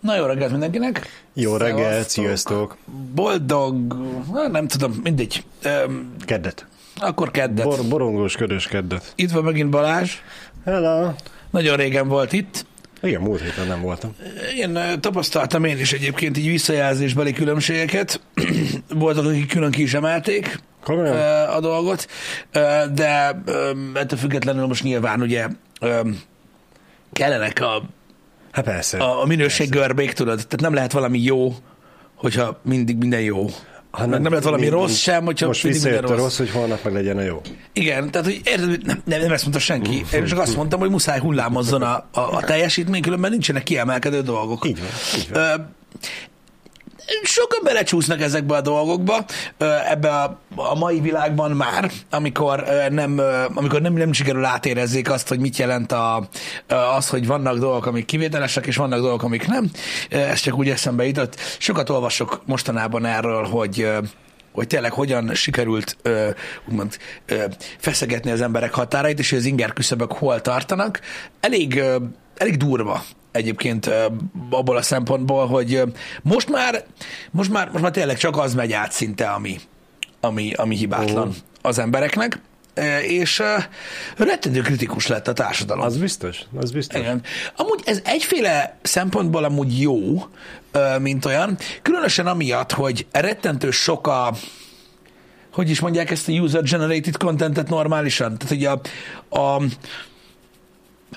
Na 0.00 0.16
jó 0.16 0.24
reggelt 0.24 0.50
mindenkinek. 0.50 1.06
Jó 1.32 1.56
reggelt, 1.56 2.08
sziasztok. 2.08 2.76
Boldog, 3.14 3.96
nem 4.50 4.66
tudom, 4.68 5.00
mindegy. 5.02 5.44
Öm, 5.62 6.14
Keddet. 6.24 6.66
akkor 6.96 7.30
keddet. 7.30 7.64
Bor, 7.64 7.78
borongós, 7.88 8.36
ködös 8.36 8.66
keddet. 8.66 9.12
Itt 9.14 9.30
van 9.30 9.44
megint 9.44 9.70
Balázs. 9.70 10.12
Hello. 10.64 11.10
Nagyon 11.50 11.76
régen 11.76 12.08
volt 12.08 12.32
itt. 12.32 12.66
Igen, 13.02 13.20
múlt 13.20 13.40
héten 13.40 13.66
nem 13.66 13.80
voltam. 13.80 14.14
Én 14.56 14.78
tapasztaltam 15.00 15.64
én 15.64 15.78
is 15.78 15.92
egyébként 15.92 16.38
így 16.38 16.46
visszajelzésbeli 16.48 17.32
különbségeket. 17.32 18.20
Voltak, 18.94 19.24
akik 19.26 19.48
külön 19.48 19.70
ki 19.70 19.82
is 19.82 19.94
emelték 19.94 20.58
Komolyan? 20.84 21.48
a 21.48 21.60
dolgot, 21.60 22.06
de 22.94 23.40
ettől 23.94 24.18
függetlenül 24.18 24.66
most 24.66 24.82
nyilván 24.82 25.20
ugye 25.20 25.46
kellenek 27.12 27.60
a 27.60 27.82
Hát 28.58 28.66
persze. 28.66 28.98
a, 28.98 29.22
a 29.22 29.26
minőség 29.26 29.68
görbék, 29.70 30.12
tudod? 30.12 30.34
Tehát 30.36 30.60
nem 30.60 30.74
lehet 30.74 30.92
valami 30.92 31.18
jó, 31.22 31.54
hogyha 32.14 32.60
mindig 32.64 32.96
minden 32.96 33.20
jó. 33.20 33.46
Ha 33.90 34.06
Meg 34.06 34.20
nem 34.20 34.30
lehet 34.30 34.44
valami 34.44 34.62
mind- 34.62 34.74
rossz 34.74 34.96
sem, 34.96 35.24
hogyha 35.24 35.46
Most 35.46 35.62
mindig 35.64 35.82
minden 35.82 36.00
rossz. 36.00 36.18
rossz, 36.18 36.36
hogy 36.38 36.50
holnap 36.50 36.84
meg 36.84 36.92
legyen 36.92 37.16
a 37.16 37.20
jó. 37.20 37.40
Igen, 37.72 38.10
tehát 38.10 38.26
hogy 38.26 38.40
érted, 38.44 38.86
nem, 38.86 39.02
nem, 39.04 39.20
nem 39.20 39.32
ezt 39.32 39.42
mondta 39.42 39.60
senki. 39.60 40.04
Én 40.12 40.24
csak 40.24 40.38
azt 40.38 40.56
mondtam, 40.56 40.80
hogy 40.80 40.90
muszáj 40.90 41.18
hullámozzon 41.20 41.82
a, 41.82 42.08
a, 42.12 42.20
a 42.20 42.42
teljesítmény, 42.44 43.02
különben 43.02 43.30
nincsenek 43.30 43.62
kiemelkedő 43.62 44.20
dolgok. 44.22 44.66
Így 44.66 44.78
van, 44.78 44.88
így 45.20 45.28
van. 45.32 45.42
Ö, 45.42 45.54
Sokan 47.22 47.60
belecsúsznak 47.62 48.20
ezekbe 48.20 48.56
a 48.56 48.60
dolgokba, 48.60 49.24
ebbe 49.88 50.10
a, 50.10 50.40
a 50.56 50.74
mai 50.74 51.00
világban 51.00 51.50
már, 51.50 51.90
amikor 52.10 52.64
nem, 52.90 53.20
amikor 53.54 53.80
nem, 53.80 53.92
nem 53.92 54.12
sikerül 54.12 54.44
átérezzék 54.44 55.10
azt, 55.10 55.28
hogy 55.28 55.38
mit 55.38 55.56
jelent 55.56 55.92
a, 55.92 56.28
az, 56.96 57.08
hogy 57.08 57.26
vannak 57.26 57.58
dolgok, 57.58 57.86
amik 57.86 58.04
kivételesek, 58.04 58.66
és 58.66 58.76
vannak 58.76 59.00
dolgok, 59.00 59.22
amik 59.22 59.46
nem. 59.46 59.70
Ez 60.08 60.40
csak 60.40 60.58
úgy 60.58 60.68
eszembe 60.68 61.06
jutott. 61.06 61.36
Sokat 61.58 61.90
olvasok 61.90 62.42
mostanában 62.46 63.04
erről, 63.04 63.44
hogy 63.44 63.88
hogy 64.52 64.66
tényleg 64.66 64.92
hogyan 64.92 65.34
sikerült 65.34 65.96
ö, 66.02 66.28
úgymond 66.68 66.98
ö, 67.26 67.44
feszegetni 67.78 68.30
az 68.30 68.40
emberek 68.40 68.74
határait, 68.74 69.18
és 69.18 69.30
hogy 69.30 69.38
az 69.38 69.44
inger 69.44 69.72
küszöbök 69.72 70.12
hol 70.12 70.40
tartanak. 70.40 71.00
Elég, 71.40 71.76
ö, 71.76 71.96
elég 72.36 72.56
durva 72.56 73.02
egyébként 73.38 73.90
abból 74.50 74.76
a 74.76 74.82
szempontból, 74.82 75.46
hogy 75.46 75.82
most 76.22 76.50
már, 76.50 76.84
most 77.30 77.50
már, 77.50 77.70
most 77.70 77.82
már 77.82 77.92
tényleg 77.92 78.16
csak 78.16 78.36
az 78.36 78.54
megy 78.54 78.72
át 78.72 78.92
szinte, 78.92 79.30
ami, 79.30 79.60
ami, 80.20 80.52
ami 80.52 80.76
hibátlan 80.76 81.34
az 81.62 81.78
embereknek, 81.78 82.40
és 83.02 83.42
rettentő 84.16 84.60
kritikus 84.60 85.06
lett 85.06 85.28
a 85.28 85.32
társadalom. 85.32 85.84
Az 85.84 85.96
biztos, 85.96 86.40
az 86.56 86.70
biztos. 86.70 87.00
Igen. 87.00 87.22
Amúgy 87.56 87.80
ez 87.84 88.00
egyféle 88.04 88.78
szempontból 88.82 89.44
amúgy 89.44 89.80
jó, 89.80 90.24
mint 90.98 91.24
olyan, 91.24 91.58
különösen 91.82 92.26
amiatt, 92.26 92.72
hogy 92.72 93.06
rettentő 93.10 93.70
sok 93.70 94.06
a, 94.06 94.34
hogy 95.52 95.70
is 95.70 95.80
mondják 95.80 96.10
ezt 96.10 96.28
a 96.28 96.32
user-generated 96.32 97.16
contentet 97.16 97.68
normálisan? 97.68 98.38
Tehát, 98.38 98.48
hogy 98.48 98.64
a, 98.64 98.80
a 99.40 99.62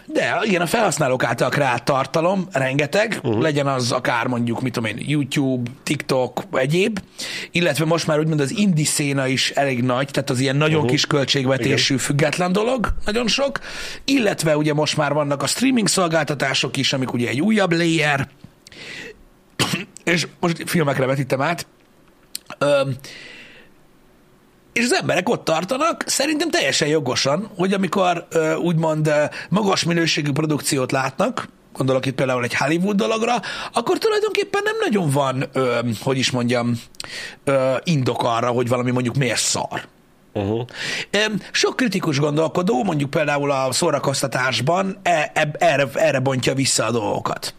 de 0.05 0.39
igen, 0.43 0.61
a 0.61 0.65
felhasználók 0.65 1.23
által 1.23 1.49
kreált 1.49 1.83
tartalom, 1.83 2.47
rengeteg, 2.51 3.19
uh-huh. 3.23 3.41
legyen 3.41 3.67
az 3.67 3.91
akár 3.91 4.27
mondjuk, 4.27 4.61
mit 4.61 4.73
tudom 4.73 4.89
én, 4.89 5.05
YouTube, 5.07 5.71
TikTok, 5.83 6.43
egyéb, 6.51 6.99
illetve 7.51 7.85
most 7.85 8.07
már 8.07 8.19
úgymond 8.19 8.39
az 8.39 8.57
indie 8.57 8.85
széna 8.85 9.27
is 9.27 9.49
elég 9.49 9.83
nagy, 9.83 10.07
tehát 10.11 10.29
az 10.29 10.39
ilyen 10.39 10.55
nagyon 10.55 10.75
uh-huh. 10.75 10.91
kis 10.91 11.05
költségvetésű, 11.05 11.97
független 11.97 12.51
dolog, 12.51 12.93
nagyon 13.05 13.27
sok, 13.27 13.59
illetve 14.05 14.57
ugye 14.57 14.73
most 14.73 14.97
már 14.97 15.13
vannak 15.13 15.43
a 15.43 15.47
streaming 15.47 15.87
szolgáltatások 15.87 16.77
is, 16.77 16.93
amik 16.93 17.13
ugye 17.13 17.29
egy 17.29 17.41
újabb 17.41 17.71
layer, 17.71 18.27
és 20.03 20.27
most 20.39 20.63
filmekre 20.65 21.05
vetítem 21.05 21.41
át, 21.41 21.65
Öm, 22.57 22.95
és 24.73 24.83
az 24.83 24.93
emberek 24.93 25.29
ott 25.29 25.43
tartanak, 25.43 26.03
szerintem 26.05 26.49
teljesen 26.49 26.87
jogosan, 26.87 27.49
hogy 27.57 27.73
amikor 27.73 28.27
úgymond 28.57 29.11
magas 29.49 29.83
minőségű 29.83 30.31
produkciót 30.31 30.91
látnak, 30.91 31.47
gondolok 31.73 32.05
itt 32.05 32.15
például 32.15 32.43
egy 32.43 32.55
Hollywood 32.55 32.95
dologra, 32.95 33.35
akkor 33.73 33.97
tulajdonképpen 33.97 34.61
nem 34.63 34.75
nagyon 34.79 35.09
van, 35.09 35.43
ö, 35.53 35.79
hogy 36.01 36.17
is 36.17 36.31
mondjam, 36.31 36.81
ö, 37.43 37.75
indok 37.83 38.23
arra, 38.23 38.47
hogy 38.47 38.67
valami 38.67 38.91
mondjuk 38.91 39.15
miért 39.15 39.39
szar. 39.39 39.87
Uh-huh. 40.33 40.67
Sok 41.51 41.75
kritikus 41.75 42.19
gondolkodó, 42.19 42.83
mondjuk 42.83 43.09
például 43.09 43.51
a 43.51 43.71
szórakoztatásban 43.71 44.99
e, 45.03 45.31
e, 45.33 45.51
erre, 45.59 45.87
erre 45.93 46.19
bontja 46.19 46.53
vissza 46.53 46.85
a 46.85 46.91
dolgokat. 46.91 47.53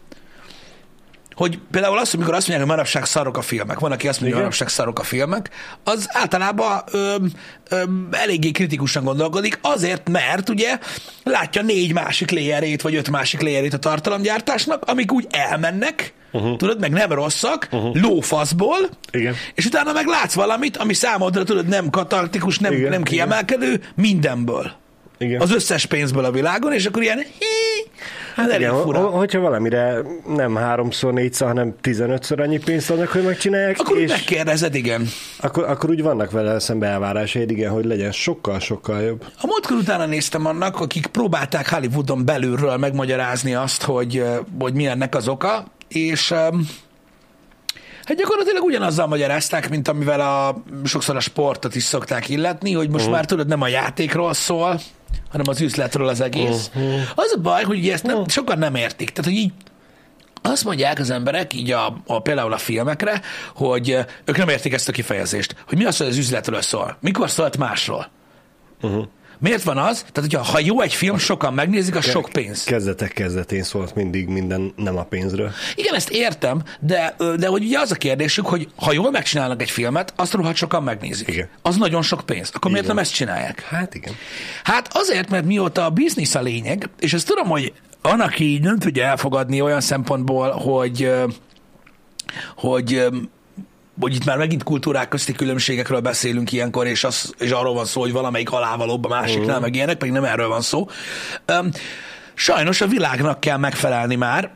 Hogy 1.35 1.59
például 1.71 1.97
azt, 1.97 2.13
amikor 2.13 2.33
azt 2.33 2.47
mondják, 2.47 2.67
hogy 2.67 2.77
manapság 2.77 3.05
szarok 3.05 3.37
a 3.37 3.41
filmek, 3.41 3.79
van, 3.79 3.91
aki 3.91 4.07
azt 4.07 4.19
mondja, 4.19 4.37
hogy 4.37 4.45
manapság 4.45 4.69
szarok 4.69 4.99
a 4.99 5.03
filmek, 5.03 5.49
az 5.83 6.07
általában 6.07 6.81
öm, 6.91 7.31
öm, 7.69 8.07
eléggé 8.11 8.51
kritikusan 8.51 9.03
gondolkodik, 9.03 9.59
azért, 9.61 10.09
mert 10.09 10.49
ugye 10.49 10.79
látja 11.23 11.61
négy 11.61 11.93
másik 11.93 12.31
léjerét, 12.31 12.81
vagy 12.81 12.95
öt 12.95 13.09
másik 13.09 13.41
léjerét 13.41 13.73
a 13.73 13.79
tartalomgyártásnak, 13.79 14.83
amik 14.85 15.11
úgy 15.11 15.27
elmennek, 15.29 16.13
uh-huh. 16.31 16.57
tudod, 16.57 16.79
meg 16.79 16.91
nem 16.91 17.11
rosszak, 17.11 17.67
uh-huh. 17.71 18.01
lófaszból, 18.01 18.89
Igen. 19.11 19.35
és 19.53 19.65
utána 19.65 19.93
meg 19.93 20.05
látsz 20.05 20.33
valamit, 20.33 20.77
ami 20.77 20.93
számodra, 20.93 21.43
tudod, 21.43 21.67
nem 21.67 21.89
katartikus, 21.89 22.59
nem, 22.59 22.71
Igen, 22.71 22.83
nem 22.83 22.91
igen. 22.91 23.03
kiemelkedő, 23.03 23.81
mindenből. 23.95 24.81
Igen. 25.23 25.41
Az 25.41 25.51
összes 25.53 25.85
pénzből 25.85 26.25
a 26.25 26.31
világon, 26.31 26.73
és 26.73 26.85
akkor 26.85 27.01
ilyen, 27.01 27.17
hí, 27.17 27.89
hát 28.35 28.49
elég 28.49 28.67
Igen, 28.67 28.81
fura. 28.81 28.99
ho- 28.99 29.13
hogyha 29.13 29.39
valamire 29.39 30.01
nem 30.35 30.55
háromszor, 30.55 31.13
négyszer, 31.13 31.47
hanem 31.47 31.75
tizenötször 31.81 32.39
annyi 32.39 32.57
pénzt 32.59 32.89
adnak, 32.91 33.07
hogy 33.07 33.23
megcsinálják, 33.23 33.75
Akkor 33.79 33.97
és 33.97 34.09
megkérdezed, 34.11 34.75
igen. 34.75 35.07
akkor, 35.39 35.63
akkor 35.63 35.89
úgy 35.89 36.01
vannak 36.01 36.31
vele 36.31 36.59
szembe 36.59 36.87
elvárásaid, 36.87 37.51
igen, 37.51 37.71
hogy 37.71 37.85
legyen 37.85 38.11
sokkal-sokkal 38.11 39.01
jobb. 39.01 39.23
A 39.41 39.45
múltkor 39.47 39.77
utána 39.77 40.05
néztem 40.05 40.45
annak, 40.45 40.79
akik 40.79 41.05
próbálták 41.05 41.69
Hollywoodon 41.69 42.25
belülről 42.25 42.77
megmagyarázni 42.77 43.53
azt, 43.55 43.83
hogy, 43.83 44.23
hogy 44.59 44.73
mi 44.73 44.85
ennek 44.87 45.15
az 45.15 45.27
oka, 45.27 45.65
és 45.87 46.33
hát 48.05 48.17
gyakorlatilag 48.17 48.63
ugyanazzal 48.63 49.07
magyarázták, 49.07 49.69
mint 49.69 49.87
amivel 49.87 50.19
a, 50.19 50.63
sokszor 50.83 51.15
a 51.15 51.19
sportot 51.19 51.75
is 51.75 51.83
szokták 51.83 52.29
illetni, 52.29 52.73
hogy 52.73 52.89
most 52.89 52.99
uh-huh. 52.99 53.15
már 53.15 53.25
tudod, 53.25 53.47
nem 53.47 53.61
a 53.61 53.67
játékról 53.67 54.33
szól, 54.33 54.79
hanem 55.29 55.45
az 55.49 55.61
üzletről 55.61 56.07
az 56.07 56.21
egész. 56.21 56.69
Uh-huh. 56.75 57.01
Az 57.15 57.33
a 57.35 57.41
baj, 57.41 57.63
hogy 57.63 57.77
ugye 57.77 57.93
ezt 57.93 58.03
nem, 58.03 58.27
sokan 58.27 58.57
nem 58.57 58.75
értik. 58.75 59.09
Tehát, 59.09 59.31
hogy 59.31 59.39
így 59.39 59.51
azt 60.41 60.63
mondják 60.63 60.99
az 60.99 61.09
emberek, 61.09 61.53
így 61.53 61.71
a, 61.71 61.97
a, 62.07 62.21
például 62.21 62.53
a 62.53 62.57
filmekre, 62.57 63.21
hogy 63.55 63.97
ők 64.25 64.37
nem 64.37 64.49
értik 64.49 64.73
ezt 64.73 64.89
a 64.89 64.91
kifejezést, 64.91 65.55
hogy 65.67 65.77
mi 65.77 65.85
az, 65.85 65.97
hogy 65.97 66.07
az 66.07 66.17
üzletről 66.17 66.61
szól. 66.61 66.97
Mikor 66.99 67.29
szólt 67.29 67.57
másról? 67.57 68.09
Uh-huh. 68.81 69.05
Miért 69.43 69.63
van 69.63 69.77
az? 69.77 69.99
Tehát, 69.99 70.31
hogyha 70.31 70.43
ha 70.51 70.59
jó 70.59 70.81
egy 70.81 70.93
film, 70.93 71.17
sokan 71.17 71.53
megnézik, 71.53 71.95
az 71.95 72.05
sok 72.05 72.29
pénz. 72.31 72.63
Kezdetek 72.63 73.13
kezdetén 73.13 73.63
szólt 73.63 73.95
mindig 73.95 74.27
minden 74.27 74.73
nem 74.75 74.97
a 74.97 75.03
pénzről. 75.03 75.51
Igen, 75.75 75.93
ezt 75.93 76.09
értem, 76.09 76.61
de, 76.79 77.15
de 77.37 77.47
hogy 77.47 77.63
ugye 77.63 77.79
az 77.79 77.91
a 77.91 77.95
kérdésük, 77.95 78.45
hogy 78.45 78.67
ha 78.75 78.91
jól 78.91 79.11
megcsinálnak 79.11 79.61
egy 79.61 79.69
filmet, 79.69 80.13
azt 80.15 80.33
rohadt 80.33 80.55
sokan 80.55 80.83
megnézik. 80.83 81.27
Igen. 81.27 81.49
Az 81.61 81.77
nagyon 81.77 82.01
sok 82.01 82.21
pénz. 82.25 82.51
Akkor 82.53 82.71
miért 82.71 82.85
van. 82.85 82.95
nem 82.95 83.03
ezt 83.03 83.13
csinálják? 83.13 83.61
Hát 83.61 83.95
igen. 83.95 84.13
Hát 84.63 84.89
azért, 84.91 85.29
mert 85.29 85.45
mióta 85.45 85.85
a 85.85 85.89
biznisz 85.89 86.35
a 86.35 86.41
lényeg, 86.41 86.89
és 86.99 87.13
ezt 87.13 87.27
tudom, 87.27 87.47
hogy 87.47 87.73
annak 88.01 88.39
így 88.39 88.61
nem 88.61 88.79
tudja 88.79 89.03
elfogadni 89.03 89.61
olyan 89.61 89.81
szempontból, 89.81 90.51
hogy, 90.51 91.11
hogy 92.55 93.07
hogy 93.99 94.15
itt 94.15 94.25
már 94.25 94.37
megint 94.37 94.63
kultúrák 94.63 95.07
közti 95.07 95.33
különbségekről 95.33 95.99
beszélünk 95.99 96.51
ilyenkor, 96.51 96.87
és, 96.87 97.03
az, 97.03 97.33
és 97.39 97.51
arról 97.51 97.73
van 97.73 97.85
szó, 97.85 98.01
hogy 98.01 98.11
valamelyik 98.11 98.51
alávalóbb 98.51 99.05
a 99.05 99.07
másiknál, 99.07 99.59
meg 99.59 99.75
ilyenek, 99.75 99.97
pedig 99.97 100.13
nem 100.13 100.23
erről 100.23 100.47
van 100.47 100.61
szó. 100.61 100.87
Öm, 101.45 101.71
sajnos 102.33 102.81
a 102.81 102.87
világnak 102.87 103.39
kell 103.39 103.57
megfelelni 103.57 104.15
már, 104.15 104.51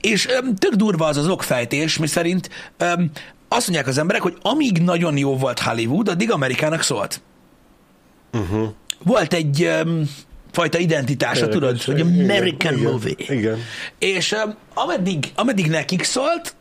és 0.00 0.28
öm, 0.28 0.56
tök 0.56 0.74
durva 0.74 1.06
az 1.06 1.16
az 1.16 1.28
okfejtés, 1.28 1.98
mi 1.98 2.06
szerint 2.06 2.50
öm, 2.76 3.10
azt 3.48 3.66
mondják 3.66 3.88
az 3.88 3.98
emberek, 3.98 4.22
hogy 4.22 4.36
amíg 4.42 4.78
nagyon 4.78 5.16
jó 5.16 5.36
volt 5.36 5.58
Hollywood, 5.58 6.08
addig 6.08 6.30
Amerikának 6.30 6.82
szólt. 6.82 7.20
Uh-huh. 8.32 8.68
Volt 9.04 9.32
egy 9.32 9.62
öm, 9.62 10.08
fajta 10.52 10.78
identitása, 10.78 11.48
tudod, 11.48 11.82
hogy 11.82 12.00
American 12.00 12.76
igen, 12.76 12.90
movie. 12.90 13.14
Igen. 13.16 13.58
És 13.98 14.32
um, 14.32 14.54
ameddig, 14.74 15.32
ameddig 15.34 15.66
nekik 15.70 16.02
szólt, 16.02 16.54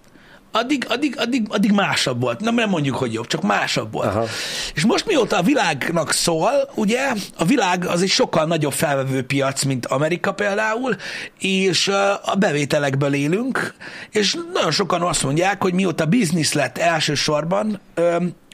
addig, 0.58 0.86
addig, 0.90 1.16
addig, 1.18 1.46
addig 1.50 1.72
másabb 1.72 2.22
volt. 2.22 2.40
Nem, 2.40 2.56
nem 2.56 2.70
mondjuk, 2.70 2.96
hogy 2.96 3.14
jobb, 3.14 3.28
csak 3.28 3.42
másabb 3.42 3.92
volt. 3.92 4.08
Aha. 4.08 4.26
És 4.74 4.86
most 4.86 5.06
mióta 5.06 5.38
a 5.38 5.42
világnak 5.42 6.12
szól, 6.12 6.52
ugye, 6.76 7.14
a 7.38 7.46
világ 7.46 7.86
az 7.86 8.02
egy 8.02 8.10
sokkal 8.10 8.46
nagyobb 8.46 8.74
felvevő 8.74 9.24
piac, 9.24 9.64
mint 9.64 9.86
Amerika 9.86 10.34
például, 10.34 10.96
és 11.40 11.88
a 12.24 12.36
bevételekből 12.40 13.14
élünk, 13.14 13.74
és 14.12 14.38
nagyon 14.54 14.72
sokan 14.72 15.02
azt 15.02 15.24
mondják, 15.24 15.62
hogy 15.62 15.74
mióta 15.74 16.06
biznisz 16.06 16.54
lett 16.54 16.78
elsősorban 16.78 17.80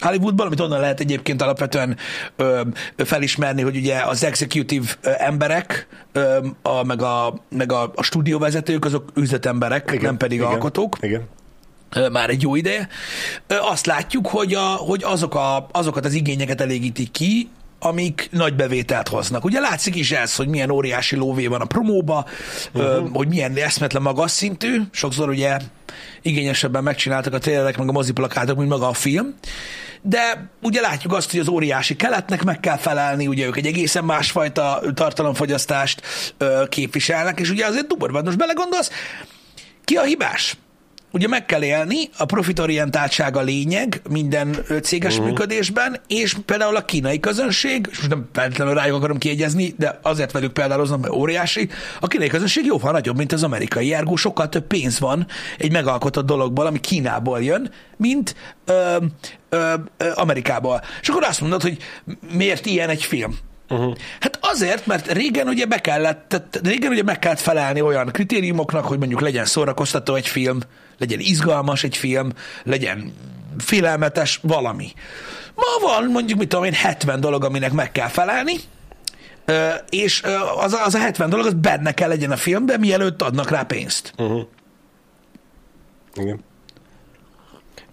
Hollywoodban, 0.03 0.45
amit 0.45 0.59
onnan 0.59 0.79
lehet 0.79 0.99
egyébként 0.99 1.41
alapvetően 1.41 1.97
ö, 2.35 2.61
felismerni, 2.95 3.61
hogy 3.61 3.75
ugye 3.75 4.01
az 4.01 4.23
executive 4.23 4.85
emberek, 5.01 5.87
ö, 6.11 6.47
a, 6.61 6.83
meg, 6.83 7.01
a, 7.01 7.33
meg 7.49 7.71
a, 7.71 7.91
a 7.95 8.03
stúdióvezetők, 8.03 8.85
azok 8.85 9.11
üzletemberek, 9.15 9.89
igen, 9.91 10.03
nem 10.03 10.17
pedig 10.17 10.37
igen, 10.37 10.49
alkotók 10.49 10.97
Igen. 11.01 11.27
Már 12.11 12.29
egy 12.29 12.41
jó 12.41 12.55
ideje. 12.55 12.87
Azt 13.47 13.85
látjuk, 13.85 14.27
hogy, 14.27 14.53
a, 14.53 14.65
hogy 14.65 15.03
azok 15.03 15.35
a, 15.35 15.67
azokat 15.71 16.05
az 16.05 16.13
igényeket 16.13 16.61
elégítik 16.61 17.11
ki, 17.11 17.49
amik 17.79 18.27
nagy 18.31 18.55
bevételt 18.55 19.07
hoznak. 19.07 19.45
Ugye 19.45 19.59
látszik 19.59 19.95
is 19.95 20.11
ez, 20.11 20.35
hogy 20.35 20.47
milyen 20.47 20.69
óriási 20.69 21.15
lóvé 21.15 21.47
van 21.47 21.61
a 21.61 21.65
promóba, 21.65 22.25
uh-huh. 22.73 23.09
hogy 23.13 23.27
milyen 23.27 23.55
eszmetlen 23.55 24.01
magas 24.01 24.31
szintű, 24.31 24.81
sokszor 24.91 25.29
ugye 25.29 25.57
igényesebben 26.21 26.83
megcsináltak 26.83 27.33
a 27.33 27.37
trélerek, 27.37 27.77
meg 27.77 27.89
a 27.89 27.91
moziplakátok, 27.91 28.57
mint 28.57 28.69
maga 28.69 28.87
a 28.87 28.93
film, 28.93 29.33
de 30.01 30.49
ugye 30.61 30.81
látjuk 30.81 31.13
azt, 31.13 31.31
hogy 31.31 31.39
az 31.39 31.47
óriási 31.47 31.95
keletnek 31.95 32.43
meg 32.43 32.59
kell 32.59 32.77
felelni, 32.77 33.27
ugye 33.27 33.45
ők 33.45 33.57
egy 33.57 33.65
egészen 33.65 34.03
másfajta 34.03 34.81
tartalomfogyasztást 34.93 36.01
képviselnek, 36.69 37.39
és 37.39 37.49
ugye 37.49 37.65
azért 37.65 37.87
durva, 37.87 38.21
most 38.21 38.37
belegondolsz, 38.37 38.91
ki 39.83 39.95
a 39.95 40.03
hibás? 40.03 40.57
Ugye 41.13 41.27
meg 41.27 41.45
kell 41.45 41.63
élni, 41.63 42.09
a 42.17 42.25
profitorientáltság 42.25 43.37
a 43.37 43.41
lényeg 43.41 44.01
minden 44.09 44.55
céges 44.81 45.13
uh-huh. 45.13 45.27
működésben, 45.27 45.99
és 46.07 46.35
például 46.45 46.75
a 46.75 46.85
kínai 46.85 47.19
közönség, 47.19 47.87
és 47.91 47.97
most 47.97 48.09
nem 48.09 48.29
feltétlenül 48.33 48.73
rájuk 48.73 48.95
akarom 48.95 49.17
kiegyezni, 49.17 49.73
de 49.77 49.99
azért 50.01 50.31
velük 50.31 50.53
példáloznom, 50.53 50.99
mert 50.99 51.13
óriási, 51.13 51.69
a 51.99 52.07
kínai 52.07 52.27
közönség 52.27 52.65
jóval 52.65 52.91
nagyobb, 52.91 53.17
mint 53.17 53.31
az 53.31 53.43
amerikai, 53.43 53.93
ergo 53.93 54.15
sokkal 54.15 54.49
több 54.49 54.67
pénz 54.67 54.99
van 54.99 55.27
egy 55.57 55.71
megalkotott 55.71 56.25
dologból, 56.25 56.65
ami 56.65 56.79
Kínából 56.79 57.43
jön, 57.43 57.71
mint 57.97 58.35
ö, 58.65 58.97
ö, 59.49 59.73
ö, 59.97 60.09
Amerikából. 60.15 60.81
És 61.01 61.09
akkor 61.09 61.23
azt 61.23 61.41
mondod, 61.41 61.61
hogy 61.61 61.77
miért 62.31 62.65
ilyen 62.65 62.89
egy 62.89 63.03
film? 63.03 63.37
Uh-huh. 63.69 63.93
Hát 64.19 64.39
azért, 64.41 64.85
mert 64.85 65.11
régen 65.11 65.47
ugye 65.47 65.65
be 65.65 65.77
kellett, 65.77 66.25
tehát 66.27 66.59
régen 66.63 66.91
ugye 66.91 67.03
meg 67.03 67.19
kellett 67.19 67.39
felelni 67.39 67.81
olyan 67.81 68.07
kritériumoknak, 68.11 68.85
hogy 68.85 68.97
mondjuk 68.97 69.21
legyen 69.21 69.45
szórakoztató 69.45 70.15
egy 70.15 70.27
film, 70.27 70.59
legyen 70.97 71.19
izgalmas 71.19 71.83
egy 71.83 71.97
film, 71.97 72.31
legyen 72.63 73.13
félelmetes 73.57 74.39
valami. 74.41 74.87
Ma 75.55 75.87
van 75.87 76.05
mondjuk, 76.11 76.39
mit 76.39 76.47
tudom 76.49 76.65
én, 76.65 76.73
70 76.73 77.19
dolog, 77.19 77.43
aminek 77.43 77.71
meg 77.71 77.91
kell 77.91 78.07
felelni, 78.07 78.53
és 79.89 80.23
az, 80.57 80.73
a- 80.73 80.85
az 80.85 80.93
a 80.95 80.99
70 80.99 81.29
dolog, 81.29 81.45
az 81.45 81.53
benne 81.53 81.91
kell 81.93 82.07
legyen 82.09 82.31
a 82.31 82.35
filmben, 82.35 82.79
mielőtt 82.79 83.21
adnak 83.21 83.49
rá 83.49 83.63
pénzt. 83.63 84.13
Uh-huh. 84.17 84.41
Igen. 86.15 86.39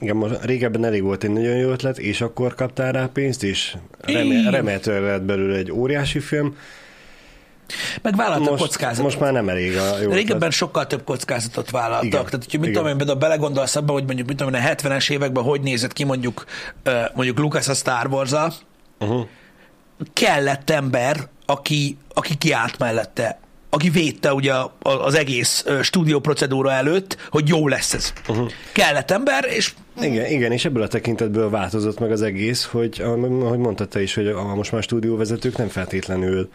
Igen, 0.01 0.17
most 0.17 0.45
régebben 0.45 0.85
elég 0.85 1.03
volt 1.03 1.25
egy 1.25 1.31
nagyon 1.31 1.57
jó 1.57 1.71
ötlet, 1.71 1.99
és 1.99 2.21
akkor 2.21 2.55
kaptál 2.55 2.93
rá 2.93 3.07
pénzt, 3.13 3.43
és 3.43 3.77
remé- 4.01 4.51
remélhetően 4.51 5.03
lett 5.03 5.23
belőle 5.23 5.57
egy 5.57 5.73
óriási 5.73 6.21
film. 6.21 6.57
Meg 8.03 8.17
vállaltak 8.17 8.51
Most, 8.51 8.63
kockázatot. 8.63 9.05
most 9.05 9.21
már 9.21 9.33
nem 9.33 9.49
elég 9.49 9.77
a 9.77 9.99
jó 10.01 10.11
Régebben 10.11 10.37
ötlet. 10.37 10.53
sokkal 10.53 10.87
több 10.87 11.05
kockázatot 11.05 11.71
vállaltak. 11.71 12.05
Igen. 12.05 12.25
Tehát, 12.25 12.45
hogyha 12.45 12.59
mit 12.59 12.69
Igen. 12.69 12.73
tudom 12.73 12.89
én, 12.89 12.97
például 12.97 13.19
belegondolsz 13.19 13.77
abba, 13.77 13.93
hogy 13.93 14.05
mondjuk, 14.05 14.29
mit 14.29 14.37
tudom 14.37 14.55
én, 14.55 14.61
a 14.63 14.65
70-es 14.75 15.11
években 15.11 15.45
hogy 15.45 15.61
nézett 15.61 15.93
ki 15.93 16.05
mondjuk, 16.05 16.45
mondjuk 17.15 17.39
Lucas 17.39 17.69
a 17.69 17.75
Star 17.75 18.07
wars 18.07 18.31
Uh-huh. 19.01 19.27
kellett 20.13 20.71
ember, 20.71 21.17
aki, 21.47 21.97
aki 22.15 22.35
kiállt 22.35 22.79
mellette, 22.79 23.39
aki 23.71 23.91
védte 23.91 24.35
ugye 24.35 24.53
az 24.83 25.15
egész 25.15 25.65
stúdió 25.83 26.19
procedúra 26.19 26.73
előtt, 26.73 27.17
hogy 27.31 27.49
jó 27.49 27.69
lesz 27.69 27.95
ez. 27.95 28.13
Uh-huh. 28.29 28.51
Kellett 28.73 29.11
ember, 29.11 29.45
és 29.45 29.73
Igen, 30.01 30.31
igen, 30.31 30.53
és 30.53 30.65
ebből 30.65 30.83
a 30.83 30.89
tekintetből 30.89 31.51
változott 31.51 31.99
meg 31.99 32.11
az 32.11 32.23
egész, 32.23 32.65
hogy 32.65 33.01
ahogy 33.01 33.59
mondtad 33.59 33.89
te 33.89 34.03
is, 34.03 34.15
hogy 34.15 34.27
a, 34.27 34.55
most 34.55 34.73
már 34.73 34.83
stúdióvezetők 34.83 35.57
nem 35.57 35.69
feltétlenül 35.69 36.51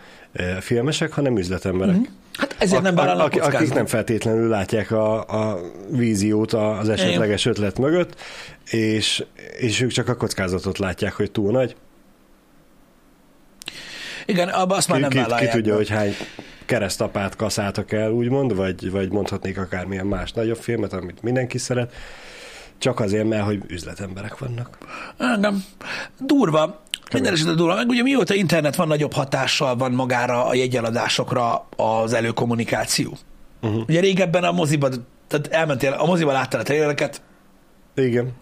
filmesek, 0.60 1.12
hanem 1.12 1.38
üzletemberek. 1.38 1.96
Mm. 1.96 2.04
hát 2.38 2.56
ezért 2.60 2.82
nem 2.82 2.96
vállalnak 2.96 3.26
akik 3.26 3.42
kockázatot. 3.42 3.74
nem 3.76 3.86
feltétlenül 3.86 4.50
látják 4.50 4.92
a, 4.92 5.20
a 5.28 5.60
víziót 5.90 6.54
az 6.54 6.90
esetleges 6.90 7.46
ötlet 7.46 7.78
mögött, 7.78 8.22
és, 8.70 9.24
és 9.58 9.82
ők 9.82 9.92
csak 9.92 10.08
a 10.10 10.16
kockázatot 10.16 10.78
látják, 10.78 11.14
hogy 11.14 11.32
túl 11.32 11.52
nagy. 11.52 11.76
Igen, 14.26 14.48
abban 14.50 14.78
azt 14.78 14.88
már 14.88 14.98
Ki, 14.98 15.02
nem 15.04 15.12
ki, 15.12 15.18
ki 15.18 15.24
vállalják. 15.24 15.54
tudja, 15.54 15.72
be. 15.72 15.78
hogy 15.78 15.90
hány 15.90 16.16
keresztapát 16.66 17.36
kaszáltak 17.36 17.92
el, 17.92 18.12
úgymond, 18.12 18.56
vagy, 18.56 18.92
vagy 18.92 19.12
mondhatnék 19.12 19.58
akármilyen 19.58 20.06
más 20.06 20.32
nagyobb 20.32 20.58
filmet, 20.58 20.94
amit 20.94 21.22
mindenki 21.22 21.58
szeret, 21.58 21.94
csak 22.78 23.00
azért, 23.00 23.28
mert 23.28 23.46
hogy 23.46 23.64
üzletemberek 23.68 24.38
vannak. 24.38 24.78
Engem. 25.18 25.64
Durva. 26.20 26.84
Minden 27.14 27.34
esetre 27.34 27.54
durva. 27.54 27.76
Meg 27.76 27.88
ugye 27.88 28.02
mióta 28.02 28.34
internet 28.34 28.76
van, 28.76 28.88
nagyobb 28.88 29.14
hatással 29.14 29.76
van 29.76 29.92
magára 29.92 30.46
a 30.46 30.54
jegyeladásokra 30.54 31.68
az 31.76 32.14
előkommunikáció. 32.14 33.18
Uh-huh. 33.62 33.84
Ugye 33.88 34.00
régebben 34.00 34.44
a 34.44 34.52
moziba, 34.52 34.90
tehát 35.28 35.48
elmentél, 35.48 35.92
a 35.92 36.06
moziba 36.06 36.32
láttál 36.32 36.60
a 36.60 36.64
trailereket, 36.64 37.22
Igen. 37.96 38.34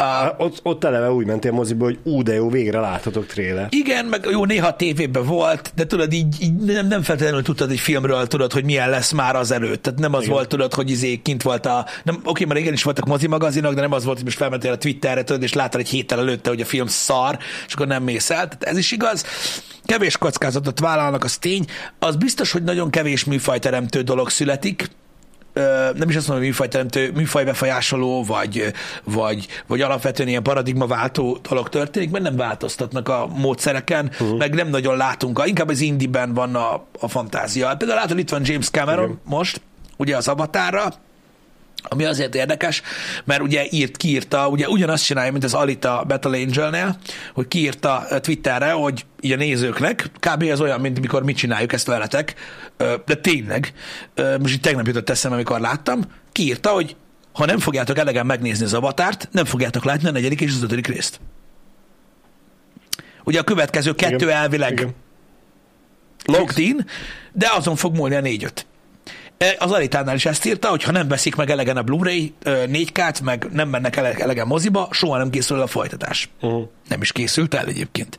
A, 0.00 0.34
Ott, 0.38 0.60
ott 0.62 0.84
eleve 0.84 1.12
úgy 1.12 1.26
mentél 1.26 1.52
moziba, 1.52 1.84
hogy 1.84 1.98
ú, 2.02 2.22
de 2.22 2.34
jó, 2.34 2.48
végre 2.50 2.80
láthatok 2.80 3.26
tréler. 3.26 3.66
igen, 3.70 4.04
meg 4.04 4.26
jó, 4.30 4.44
néha 4.44 4.76
tévében 4.76 5.26
volt, 5.26 5.72
de 5.74 5.86
tudod, 5.86 6.12
így, 6.12 6.36
így 6.40 6.54
nem, 6.54 6.86
nem 6.86 7.02
feltétlenül 7.02 7.42
tudtad 7.42 7.70
egy 7.70 7.80
filmről, 7.80 8.26
tudod, 8.26 8.52
hogy 8.52 8.64
milyen 8.64 8.90
lesz 8.90 9.12
már 9.12 9.36
az 9.36 9.50
előtt. 9.50 9.82
Tehát 9.82 9.98
nem 9.98 10.14
az 10.14 10.22
Igen. 10.22 10.34
volt, 10.34 10.48
tudod, 10.48 10.74
hogy 10.74 10.90
izé 10.90 11.16
kint 11.16 11.42
volt 11.42 11.66
a... 11.66 11.86
Nem, 12.02 12.20
oké, 12.24 12.44
már 12.44 12.56
régen 12.56 12.72
is 12.72 12.82
voltak 12.82 13.06
mozimagazinok, 13.06 13.74
de 13.74 13.80
nem 13.80 13.92
az 13.92 14.04
volt, 14.04 14.16
hogy 14.16 14.24
most 14.24 14.36
felmentél 14.36 14.72
a 14.72 14.78
Twitterre, 14.78 15.24
tudod, 15.24 15.42
és 15.42 15.52
láttad 15.52 15.80
egy 15.80 15.88
héttel 15.88 16.18
előtte, 16.18 16.48
hogy 16.48 16.60
a 16.60 16.64
film 16.64 16.86
szar, 16.86 17.38
és 17.66 17.74
akkor 17.74 17.86
nem 17.86 18.02
mész 18.02 18.30
el. 18.30 18.36
Tehát 18.36 18.62
ez 18.62 18.78
is 18.78 18.92
igaz. 18.92 19.24
Kevés 19.84 20.16
kockázatot 20.18 20.80
vállalnak, 20.80 21.24
az 21.24 21.36
tény. 21.38 21.64
Az 21.98 22.16
biztos, 22.16 22.52
hogy 22.52 22.62
nagyon 22.62 22.90
kevés 22.90 23.24
műfajteremtő 23.24 24.02
dolog 24.02 24.30
születik, 24.30 24.88
nem 25.94 26.08
is 26.08 26.16
azt 26.16 26.28
mondom, 26.28 26.36
hogy 26.36 26.46
műfajteremtő, 26.46 27.12
műfajbefolyásoló, 27.14 28.24
vagy, 28.24 28.72
vagy, 29.04 29.46
vagy 29.66 29.80
alapvetően 29.80 30.28
ilyen 30.28 30.42
paradigmaváltó 30.42 31.38
dolog 31.48 31.68
történik, 31.68 32.10
mert 32.10 32.24
nem 32.24 32.36
változtatnak 32.36 33.08
a 33.08 33.28
módszereken, 33.36 34.10
uh-huh. 34.12 34.38
meg 34.38 34.54
nem 34.54 34.68
nagyon 34.68 34.96
látunk, 34.96 35.42
inkább 35.46 35.68
az 35.68 35.80
indiben 35.80 36.34
van 36.34 36.54
a, 36.54 36.84
a 37.00 37.08
fantázia. 37.08 37.76
Például 37.76 38.00
látod, 38.00 38.18
itt 38.18 38.30
van 38.30 38.42
James 38.44 38.70
Cameron 38.70 39.04
Igen. 39.04 39.20
most, 39.24 39.60
ugye 39.96 40.16
az 40.16 40.28
Avatarra, 40.28 40.92
ami 41.82 42.04
azért 42.04 42.34
érdekes, 42.34 42.82
mert 43.24 43.40
ugye 43.40 43.66
írt, 43.70 43.96
kiírta, 43.96 44.48
ugye 44.48 44.68
ugyanazt 44.68 45.04
csinálja, 45.04 45.32
mint 45.32 45.44
az 45.44 45.54
Alita 45.54 46.04
Battle 46.06 46.38
Angel-nél, 46.38 46.98
hogy 47.34 47.48
kiírta 47.48 48.06
ö, 48.08 48.18
Twitterre, 48.18 48.70
hogy 48.70 49.04
így 49.20 49.32
a 49.32 49.36
nézőknek, 49.36 50.10
kb. 50.18 50.42
az 50.42 50.60
olyan, 50.60 50.80
mint 50.80 51.00
mikor 51.00 51.22
mi 51.22 51.32
csináljuk 51.32 51.72
ezt 51.72 51.86
veletek, 51.86 52.34
ö, 52.76 52.94
de 53.06 53.14
tényleg, 53.14 53.72
ö, 54.14 54.38
most 54.38 54.54
itt 54.54 54.62
tegnap 54.62 54.86
jutott 54.86 55.10
eszembe, 55.10 55.36
amikor 55.36 55.60
láttam, 55.60 56.00
kiírta, 56.32 56.70
hogy 56.70 56.96
ha 57.32 57.44
nem 57.44 57.58
fogjátok 57.58 57.98
elegen 57.98 58.26
megnézni 58.26 58.64
az 58.64 58.74
avatárt, 58.74 59.28
nem 59.32 59.44
fogjátok 59.44 59.84
látni 59.84 60.08
a 60.08 60.12
negyedik 60.12 60.40
és 60.40 60.50
az 60.54 60.62
ötödik 60.62 60.86
részt. 60.86 61.20
Ugye 63.24 63.38
a 63.38 63.44
következő 63.44 63.94
kettő 63.94 64.14
Igen. 64.26 64.36
elvileg 64.36 64.72
Igen. 64.72 64.94
locked 66.24 66.58
in, 66.58 66.86
de 67.32 67.48
azon 67.52 67.76
fog 67.76 67.94
múlni 67.94 68.14
a 68.14 68.20
négy-öt. 68.20 68.66
Az 69.58 69.70
Aritánál 69.70 70.14
is 70.14 70.26
ezt 70.26 70.44
írta, 70.44 70.68
hogy 70.68 70.82
ha 70.82 70.92
nem 70.92 71.08
veszik 71.08 71.34
meg 71.34 71.50
elegen 71.50 71.76
a 71.76 71.82
Blu-ray 71.82 72.34
4K-t, 72.44 73.22
meg 73.22 73.46
nem 73.52 73.68
mennek 73.68 73.96
ele- 73.96 74.20
elegen 74.20 74.46
moziba, 74.46 74.88
soha 74.90 75.16
nem 75.16 75.30
készül 75.30 75.56
el 75.56 75.62
a 75.62 75.66
folytatás. 75.66 76.28
Uh-huh. 76.40 76.68
Nem 76.88 77.00
is 77.00 77.12
készült 77.12 77.54
el 77.54 77.66
egyébként. 77.66 78.18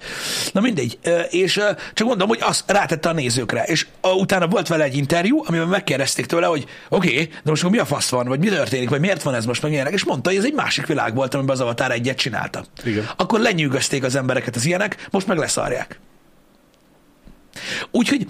Na 0.54 0.62
mindegy. 0.62 1.00
És 1.30 1.62
csak 1.94 2.08
mondom, 2.08 2.28
hogy 2.28 2.40
azt 2.42 2.72
rátette 2.72 3.10
a 3.10 3.14
nézőkre. 3.14 3.64
És 3.64 3.88
utána 4.02 4.48
volt 4.48 4.68
vele 4.68 4.84
egy 4.84 4.98
interjú, 4.98 5.44
amiben 5.46 5.68
megkérdezték 5.68 6.26
tőle, 6.26 6.46
hogy 6.46 6.66
oké, 6.90 7.12
okay, 7.12 7.26
de 7.26 7.50
most 7.50 7.70
mi 7.70 7.78
a 7.78 7.86
fasz 7.86 8.10
van, 8.10 8.28
vagy 8.28 8.40
mi 8.40 8.48
történik, 8.48 8.90
vagy 8.90 9.00
miért 9.00 9.24
van 9.24 9.36
ez 9.36 9.46
most, 9.46 9.62
meg 9.62 9.72
ilyenek. 9.72 9.94
És 9.94 10.04
mondta, 10.04 10.30
hogy 10.30 10.38
ez 10.38 10.46
egy 10.46 10.54
másik 10.54 10.86
világ 10.86 11.16
volt, 11.16 11.34
amiben 11.34 11.56
az 11.56 11.62
Avatar 11.62 11.92
egyet 11.92 12.18
csinálta. 12.18 12.64
Igen. 12.84 13.10
Akkor 13.18 13.40
lenyűgözték 13.40 14.04
az 14.04 14.16
embereket 14.16 14.56
az 14.56 14.66
ilyenek, 14.66 15.08
most 15.12 15.28
meg 15.28 15.38
leszarják. 15.38 16.00
Úgyhogy 17.92 18.28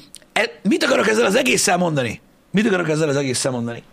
mit 0.63 0.83
akarok 0.83 1.07
ezzel 1.07 1.25
az 1.25 1.35
egésszel 1.35 1.77
mondani? 1.77 2.21
Mit 2.51 2.67
akarok 2.67 2.89
ezzel 2.89 3.09
az 3.09 3.15
egésszel 3.15 3.51
mondani? 3.51 3.83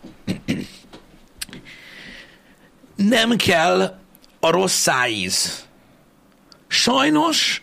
Nem 2.96 3.36
kell 3.36 3.98
a 4.40 4.50
rossz 4.50 4.74
szájíz. 4.74 5.64
Sajnos 6.68 7.62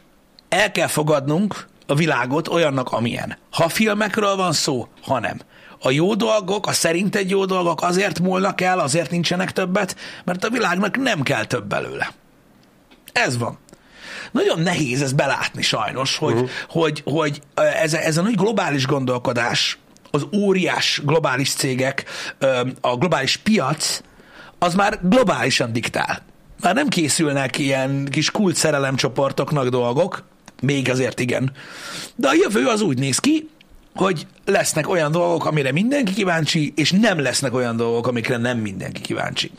el 0.50 0.72
kell 0.72 0.88
fogadnunk, 0.88 1.68
a 1.88 1.96
világot 1.96 2.48
olyannak, 2.48 2.92
amilyen. 2.92 3.38
Ha 3.52 3.70
filmekről 3.70 4.36
van 4.36 4.54
szó, 4.54 4.88
ha 5.04 5.20
nem. 5.20 5.40
A 5.82 5.92
jó 5.92 6.14
dolgok, 6.16 6.68
a 6.68 6.72
szerinted 6.72 7.30
jó 7.30 7.46
dolgok 7.46 7.82
azért 7.82 8.20
múlnak 8.20 8.62
el, 8.62 8.80
azért 8.80 9.12
nincsenek 9.12 9.52
többet, 9.52 9.96
mert 10.24 10.44
a 10.44 10.50
világnak 10.50 10.98
nem 10.98 11.22
kell 11.22 11.46
több 11.46 11.66
belőle. 11.66 12.12
Ez 13.12 13.38
van. 13.38 13.58
Nagyon 14.32 14.60
nehéz 14.60 15.02
ezt 15.02 15.16
belátni 15.16 15.62
sajnos, 15.62 16.18
hogy, 16.18 16.34
uh-huh. 16.34 16.50
hogy, 16.70 17.02
hogy 17.06 17.42
ez, 17.56 17.94
a, 17.94 17.98
ez 17.98 18.18
a 18.18 18.22
nagy 18.22 18.36
globális 18.36 18.86
gondolkodás, 18.86 19.78
az 20.16 20.28
óriás 20.36 21.02
globális 21.06 21.54
cégek, 21.54 22.06
a 22.82 22.98
globális 22.98 23.38
piac, 23.38 24.02
az 24.60 24.76
már 24.76 25.00
globálisan 25.02 25.74
diktál. 25.74 26.22
Már 26.62 26.74
nem 26.76 26.88
készülnek 26.88 27.58
ilyen 27.58 28.08
kis 28.12 28.32
kult 28.32 28.56
szerelemcsoportoknak 28.56 29.68
dolgok, 29.68 30.24
még 30.62 30.90
azért 30.90 31.20
igen. 31.20 31.52
De 32.16 32.28
a 32.28 32.34
jövő 32.34 32.68
az 32.68 32.82
úgy 32.82 32.98
néz 32.98 33.20
ki, 33.20 33.50
hogy 33.96 34.28
lesznek 34.46 34.90
olyan 34.90 35.12
dolgok, 35.12 35.46
amire 35.46 35.72
mindenki 35.72 36.14
kíváncsi, 36.14 36.74
és 36.76 36.92
nem 36.92 37.20
lesznek 37.20 37.54
olyan 37.54 37.76
dolgok, 37.76 38.08
amikre 38.08 38.38
nem 38.38 38.58
mindenki 38.58 39.02
kíváncsi. 39.02 39.52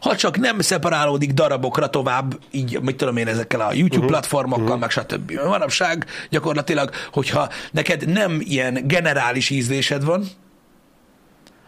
Ha 0.00 0.16
csak 0.16 0.38
nem 0.38 0.60
szeparálódik 0.60 1.32
darabokra 1.32 1.90
tovább, 1.90 2.38
így, 2.50 2.80
mit 2.80 2.96
tudom 2.96 3.16
én, 3.16 3.28
ezekkel 3.28 3.60
a 3.60 3.72
YouTube 3.72 3.94
uh-huh. 3.94 4.10
platformokkal, 4.10 4.64
uh-huh. 4.64 4.80
meg 4.80 4.90
stb. 4.90 5.32
Manapság 5.32 6.06
gyakorlatilag, 6.30 6.90
hogyha 7.12 7.48
neked 7.70 8.08
nem 8.08 8.40
ilyen 8.44 8.86
generális 8.86 9.50
ízlésed 9.50 10.04
van, 10.04 10.24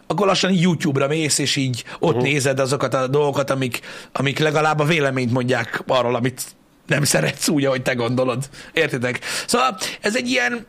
akkor 0.07 0.27
lassan 0.27 0.51
YouTube-ra 0.51 1.07
mész, 1.07 1.37
és 1.37 1.55
így 1.55 1.83
ott 1.99 2.09
uh-huh. 2.09 2.23
nézed 2.23 2.59
azokat 2.59 2.93
a 2.93 3.07
dolgokat, 3.07 3.49
amik, 3.49 3.79
amik 4.11 4.39
legalább 4.39 4.79
a 4.79 4.85
véleményt 4.85 5.31
mondják 5.31 5.83
arról, 5.87 6.15
amit 6.15 6.41
nem 6.87 7.03
szeretsz 7.13 7.47
úgy, 7.47 7.65
ahogy 7.65 7.81
te 7.81 7.93
gondolod. 7.93 8.49
Értitek? 8.73 9.19
Szóval 9.47 9.77
ez 10.01 10.15
egy 10.15 10.29
ilyen, 10.29 10.65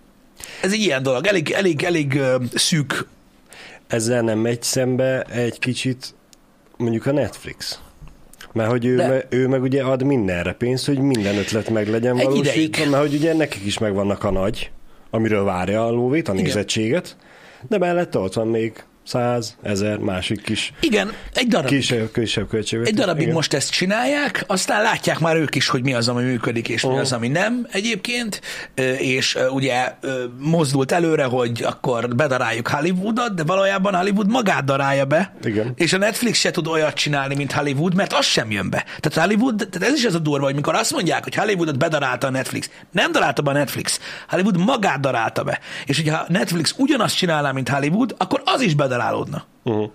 ez 0.63 0.73
egy 0.73 0.81
ilyen 0.81 1.03
dolog, 1.03 1.27
elég, 1.27 1.51
elég, 1.51 1.83
elég 1.83 2.13
uh, 2.15 2.45
szűk. 2.55 3.07
Ezzel 3.87 4.23
nem 4.23 4.39
megy 4.39 4.63
szembe 4.63 5.23
egy 5.23 5.59
kicsit 5.59 6.15
mondjuk 6.77 7.07
a 7.07 7.13
Netflix. 7.13 7.81
Mert 8.53 8.71
hogy 8.71 8.85
ő, 8.85 8.97
me, 8.97 9.25
ő 9.29 9.49
meg 9.49 9.63
ugye 9.63 9.83
ad 9.83 10.03
mindenre 10.03 10.53
pénzt, 10.53 10.87
hogy 10.87 10.99
minden 10.99 11.37
ötlet 11.37 11.71
meg 11.71 11.89
legyen 11.89 12.17
valósítva, 12.17 12.91
mert 12.91 13.03
hogy 13.03 13.15
ugye 13.15 13.35
nekik 13.35 13.65
is 13.65 13.79
megvannak 13.79 14.25
a 14.25 14.31
nagy, 14.31 14.71
amiről 15.11 15.45
várja 15.45 15.87
a 15.87 15.91
lóvét, 15.91 16.29
a 16.29 16.33
Igen. 16.33 16.45
nézettséget, 16.45 17.17
de 17.69 17.79
mellette 17.79 18.19
ott 18.19 18.35
van 18.35 18.49
még 18.49 18.85
száz, 19.05 19.57
ezer, 19.63 19.99
másik 19.99 20.43
kis... 20.43 20.73
Igen, 20.81 21.13
egy 21.35 21.47
darabig. 21.47 21.79
Kisebb, 21.79 22.13
kisebb 22.13 22.49
költségvetés. 22.49 22.93
Egy 22.93 22.99
darabig 22.99 23.23
Igen. 23.23 23.35
most 23.35 23.55
ezt 23.55 23.71
csinálják, 23.71 24.45
aztán 24.47 24.83
látják 24.83 25.19
már 25.19 25.37
ők 25.37 25.55
is, 25.55 25.69
hogy 25.69 25.83
mi 25.83 25.95
az, 25.95 26.09
ami 26.09 26.23
működik, 26.23 26.69
és 26.69 26.83
mi 26.83 26.99
az, 26.99 27.13
ami 27.13 27.29
nem 27.29 27.67
egyébként, 27.71 28.41
és 28.99 29.39
ugye 29.51 29.95
mozdult 30.39 30.93
előre, 30.93 31.25
hogy 31.25 31.63
akkor 31.63 32.15
bedaráljuk 32.15 32.69
Hollywoodot, 32.69 33.35
de 33.35 33.43
valójában 33.43 33.95
Hollywood 33.95 34.31
magát 34.31 34.65
darálja 34.65 35.05
be, 35.05 35.35
Igen. 35.43 35.73
és 35.77 35.93
a 35.93 35.99
Netflix 35.99 36.39
se 36.39 36.51
tud 36.51 36.67
olyat 36.67 36.95
csinálni, 36.95 37.35
mint 37.35 37.53
Hollywood, 37.53 37.95
mert 37.95 38.13
az 38.13 38.25
sem 38.25 38.51
jön 38.51 38.71
be. 38.71 38.85
Tehát 39.01 39.29
Hollywood, 39.29 39.69
tehát 39.71 39.89
ez 39.89 39.95
is 39.99 40.05
az 40.05 40.15
a 40.15 40.19
durva, 40.19 40.45
hogy 40.45 40.55
mikor 40.55 40.75
azt 40.75 40.93
mondják, 40.93 41.23
hogy 41.23 41.35
Hollywoodot 41.35 41.79
bedarálta 41.79 42.27
a 42.27 42.31
Netflix, 42.31 42.71
nem 42.91 43.13
darálta 43.13 43.43
be 43.43 43.51
a 43.51 43.55
Netflix, 43.55 44.01
Hollywood 44.29 44.59
magát 44.59 45.01
darálta 45.01 45.43
be. 45.43 45.61
És 45.87 45.97
hogyha 45.97 46.25
Netflix 46.29 46.75
ugyanazt 46.77 47.17
csinálná, 47.17 47.51
mint 47.51 47.69
Hollywood, 47.69 48.15
akkor 48.19 48.43
az 48.45 48.61
is 48.61 48.75
bedarálta 48.75 48.93
bedarálódna. 48.95 49.45
Uh-huh. 49.63 49.91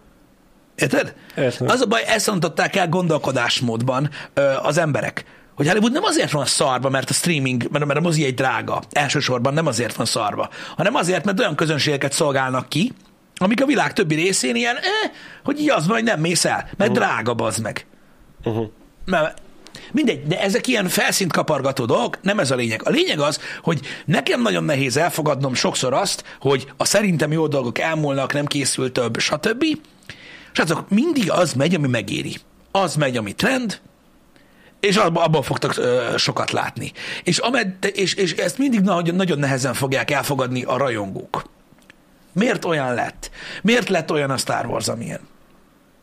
Érted? 0.76 1.16
Értem. 1.36 1.68
Az 1.68 1.82
a 1.82 1.86
baj, 1.86 2.04
ezt 2.08 2.28
mondották 2.28 2.76
el 2.76 2.88
gondolkodásmódban 2.88 4.10
ö, 4.34 4.42
az 4.62 4.78
emberek. 4.78 5.26
Hogy 5.56 5.68
Hollywood 5.68 5.92
nem 5.92 6.04
azért 6.04 6.32
van 6.32 6.46
szarba, 6.46 6.90
mert 6.90 7.10
a 7.10 7.14
streaming, 7.14 7.68
mert, 7.72 7.86
mert 7.86 8.00
a 8.00 8.02
mozi 8.02 8.26
egy 8.26 8.34
drága. 8.34 8.82
Elsősorban 8.92 9.54
nem 9.54 9.68
azért 9.68 9.96
van 9.96 10.06
szarba, 10.06 10.50
hanem 10.78 10.96
azért, 10.96 11.26
mert 11.26 11.40
olyan 11.40 11.56
közönségeket 11.56 12.12
szolgálnak 12.14 12.70
ki, 12.70 12.94
amik 13.36 13.62
a 13.62 13.66
világ 13.66 13.94
többi 13.94 14.16
részén 14.16 14.56
ilyen, 14.56 14.76
eh, 14.76 15.12
hogy 15.44 15.60
így 15.60 15.70
az 15.70 15.88
van, 15.88 15.96
hogy 15.96 16.06
nem 16.06 16.20
mész 16.20 16.46
el, 16.46 16.70
mert 16.78 16.92
uh-huh. 16.92 17.06
drága 17.06 17.34
bazd 17.34 17.62
meg. 17.62 17.86
Uh-huh. 18.44 18.70
Mert 19.06 19.42
Mindegy, 19.92 20.28
de 20.28 20.42
ezek 20.42 20.68
ilyen 20.68 20.88
felszínt 20.88 21.32
kapargató 21.32 21.86
dolgok, 21.86 22.22
nem 22.22 22.40
ez 22.40 22.52
a 22.52 22.56
lényeg. 22.56 22.82
A 22.86 22.90
lényeg 22.90 23.20
az, 23.20 23.40
hogy 23.62 23.80
nekem 24.06 24.42
nagyon 24.42 24.64
nehéz 24.64 24.98
elfogadnom 24.98 25.54
sokszor 25.54 25.94
azt, 25.94 26.24
hogy 26.40 26.72
a 26.78 26.86
szerintem 26.86 27.32
jó 27.32 27.48
dolgok 27.48 27.80
elmúlnak, 27.80 28.34
nem 28.34 28.46
készül 28.46 28.92
több, 28.92 29.20
stb. 29.20 29.66
Azok 30.54 30.90
mindig 30.90 31.32
az 31.32 31.54
megy, 31.54 31.76
ami 31.76 31.88
megéri. 31.88 32.36
Az 32.72 32.96
megy, 32.96 33.18
ami 33.18 33.34
trend, 33.34 33.80
és 34.80 34.96
abban 34.96 35.42
fogtak 35.42 35.78
ö, 35.78 36.14
sokat 36.18 36.52
látni. 36.52 36.92
És, 37.24 37.38
amed, 37.38 37.74
és, 37.94 38.14
és 38.14 38.34
ezt 38.34 38.58
mindig 38.58 38.80
nagyon, 38.80 39.16
nagyon 39.16 39.40
nehezen 39.40 39.74
fogják 39.74 40.12
elfogadni 40.12 40.64
a 40.64 40.78
rajongók. 40.78 41.44
Miért 42.34 42.66
olyan 42.66 42.94
lett? 42.94 43.30
Miért 43.62 43.90
lett 43.90 44.12
olyan 44.12 44.30
a 44.30 44.38
Star 44.38 44.66
Wars, 44.66 44.88
amilyen? 44.88 45.20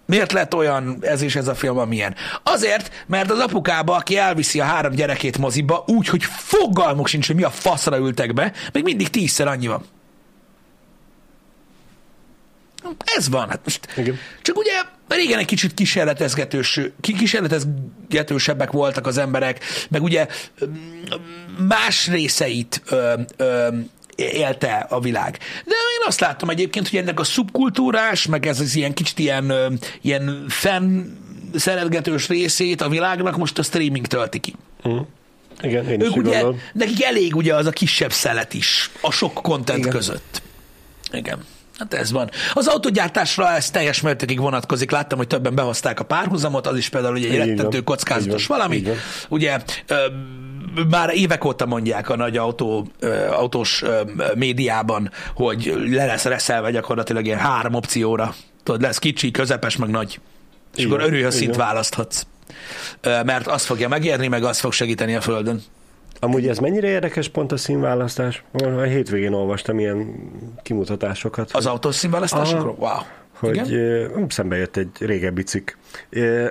Miért 0.06 0.32
lett 0.32 0.54
olyan 0.54 0.98
ez 1.00 1.22
és 1.22 1.36
ez 1.36 1.48
a 1.48 1.54
film, 1.54 1.78
amilyen? 1.78 2.14
Azért, 2.42 3.04
mert 3.06 3.30
az 3.30 3.38
apukába, 3.38 3.94
aki 3.94 4.16
elviszi 4.16 4.60
a 4.60 4.64
három 4.64 4.92
gyerekét 4.92 5.38
moziba, 5.38 5.84
úgy, 5.86 6.08
hogy 6.08 6.22
fogalmuk 6.24 7.06
sincs, 7.06 7.26
hogy 7.26 7.36
mi 7.36 7.42
a 7.42 7.50
faszra 7.50 7.96
ültek 7.96 8.34
be, 8.34 8.52
még 8.72 8.82
mindig 8.82 9.08
tízszer 9.08 9.46
annyi 9.46 9.66
van. 9.66 9.84
Ez 13.16 13.28
van. 13.28 13.48
Hát 13.48 13.60
most 13.64 13.88
Igen. 13.96 14.18
Csak 14.42 14.56
ugye 14.56 14.72
régen 15.08 15.38
egy 15.38 15.46
kicsit 15.46 15.74
kísérletezgetős, 15.74 16.80
kísérletezgetősebbek 17.00 18.70
voltak 18.70 19.06
az 19.06 19.18
emberek, 19.18 19.64
meg 19.88 20.02
ugye 20.02 20.26
más 21.68 22.06
részeit 22.06 22.82
ö, 22.86 23.14
ö, 23.36 23.68
élte 24.16 24.86
a 24.88 25.00
világ. 25.00 25.38
De 25.64 25.74
én 25.74 26.06
azt 26.06 26.20
láttam 26.20 26.50
egyébként, 26.50 26.88
hogy 26.88 26.98
ennek 26.98 27.20
a 27.20 27.24
szubkultúrás, 27.24 28.26
meg 28.26 28.46
ez 28.46 28.60
az 28.60 28.76
ilyen 28.76 28.94
kicsit 28.94 29.18
ilyen, 29.18 29.78
ilyen 30.00 30.44
fenn 30.48 31.04
szeretgetős 31.54 32.28
részét 32.28 32.80
a 32.80 32.88
világnak 32.88 33.36
most 33.36 33.58
a 33.58 33.62
streaming 33.62 34.06
tölti 34.06 34.38
ki. 34.38 34.54
Mm. 34.88 34.98
Igen, 35.62 35.88
én 35.88 36.00
ők 36.00 36.16
is 36.16 36.22
ugye, 36.22 36.44
nekik 36.72 37.04
elég 37.04 37.36
ugye 37.36 37.54
az 37.54 37.66
a 37.66 37.70
kisebb 37.70 38.12
szelet 38.12 38.54
is 38.54 38.90
a 39.00 39.10
sok 39.10 39.34
content 39.34 39.78
Igen. 39.78 39.90
között. 39.90 40.42
Igen. 41.12 41.44
Hát 41.78 41.94
ez 41.94 42.12
van. 42.12 42.30
Az 42.52 42.66
autogyártásra 42.66 43.48
ez 43.48 43.70
teljes 43.70 44.00
mértékig 44.00 44.40
vonatkozik. 44.40 44.90
Láttam, 44.90 45.18
hogy 45.18 45.26
többen 45.26 45.54
behozták 45.54 46.00
a 46.00 46.04
párhuzamot, 46.04 46.66
az 46.66 46.76
is 46.76 46.88
például 46.88 47.14
ugye 47.14 47.30
egy 47.30 47.36
rettentő 47.36 47.80
kockázatos 47.80 48.46
valami. 48.46 48.82
Ugye 49.28 49.58
már 50.90 51.10
évek 51.14 51.44
óta 51.44 51.66
mondják 51.66 52.08
a 52.08 52.16
nagy 52.16 52.36
autó, 52.36 52.86
autós 53.30 53.84
médiában, 54.34 55.10
hogy 55.34 55.74
le 55.90 56.06
lesz 56.06 56.24
reszelve 56.24 56.70
gyakorlatilag 56.70 57.24
ilyen 57.24 57.38
három 57.38 57.74
opcióra. 57.74 58.34
Tudod, 58.62 58.80
lesz 58.80 58.98
kicsi, 58.98 59.30
közepes, 59.30 59.76
meg 59.76 59.88
nagy. 59.88 60.20
És 60.76 60.82
igen, 60.82 60.92
akkor 60.92 61.06
örülj, 61.06 61.30
szint 61.30 61.56
választhatsz. 61.56 62.22
Mert 63.02 63.46
azt 63.46 63.64
fogja 63.64 63.88
megérni, 63.88 64.28
meg 64.28 64.44
azt 64.44 64.60
fog 64.60 64.72
segíteni 64.72 65.14
a 65.14 65.20
Földön. 65.20 65.62
Amúgy 66.20 66.48
ez 66.48 66.58
mennyire 66.58 66.88
érdekes 66.88 67.28
pont 67.28 67.52
a 67.52 67.56
színválasztás? 67.56 68.44
A 68.52 68.80
hétvégén 68.80 69.32
olvastam 69.32 69.78
ilyen 69.78 70.14
kimutatásokat. 70.62 71.50
Az 71.52 71.66
autós 71.66 71.94
színválasztásokról? 71.94 72.76
Wow. 72.78 72.90
Hogy 73.38 73.56
Igen? 73.56 74.26
szembe 74.28 74.56
jött 74.56 74.76
egy 74.76 74.88
régebbi 74.98 75.42
cikk, 75.42 75.70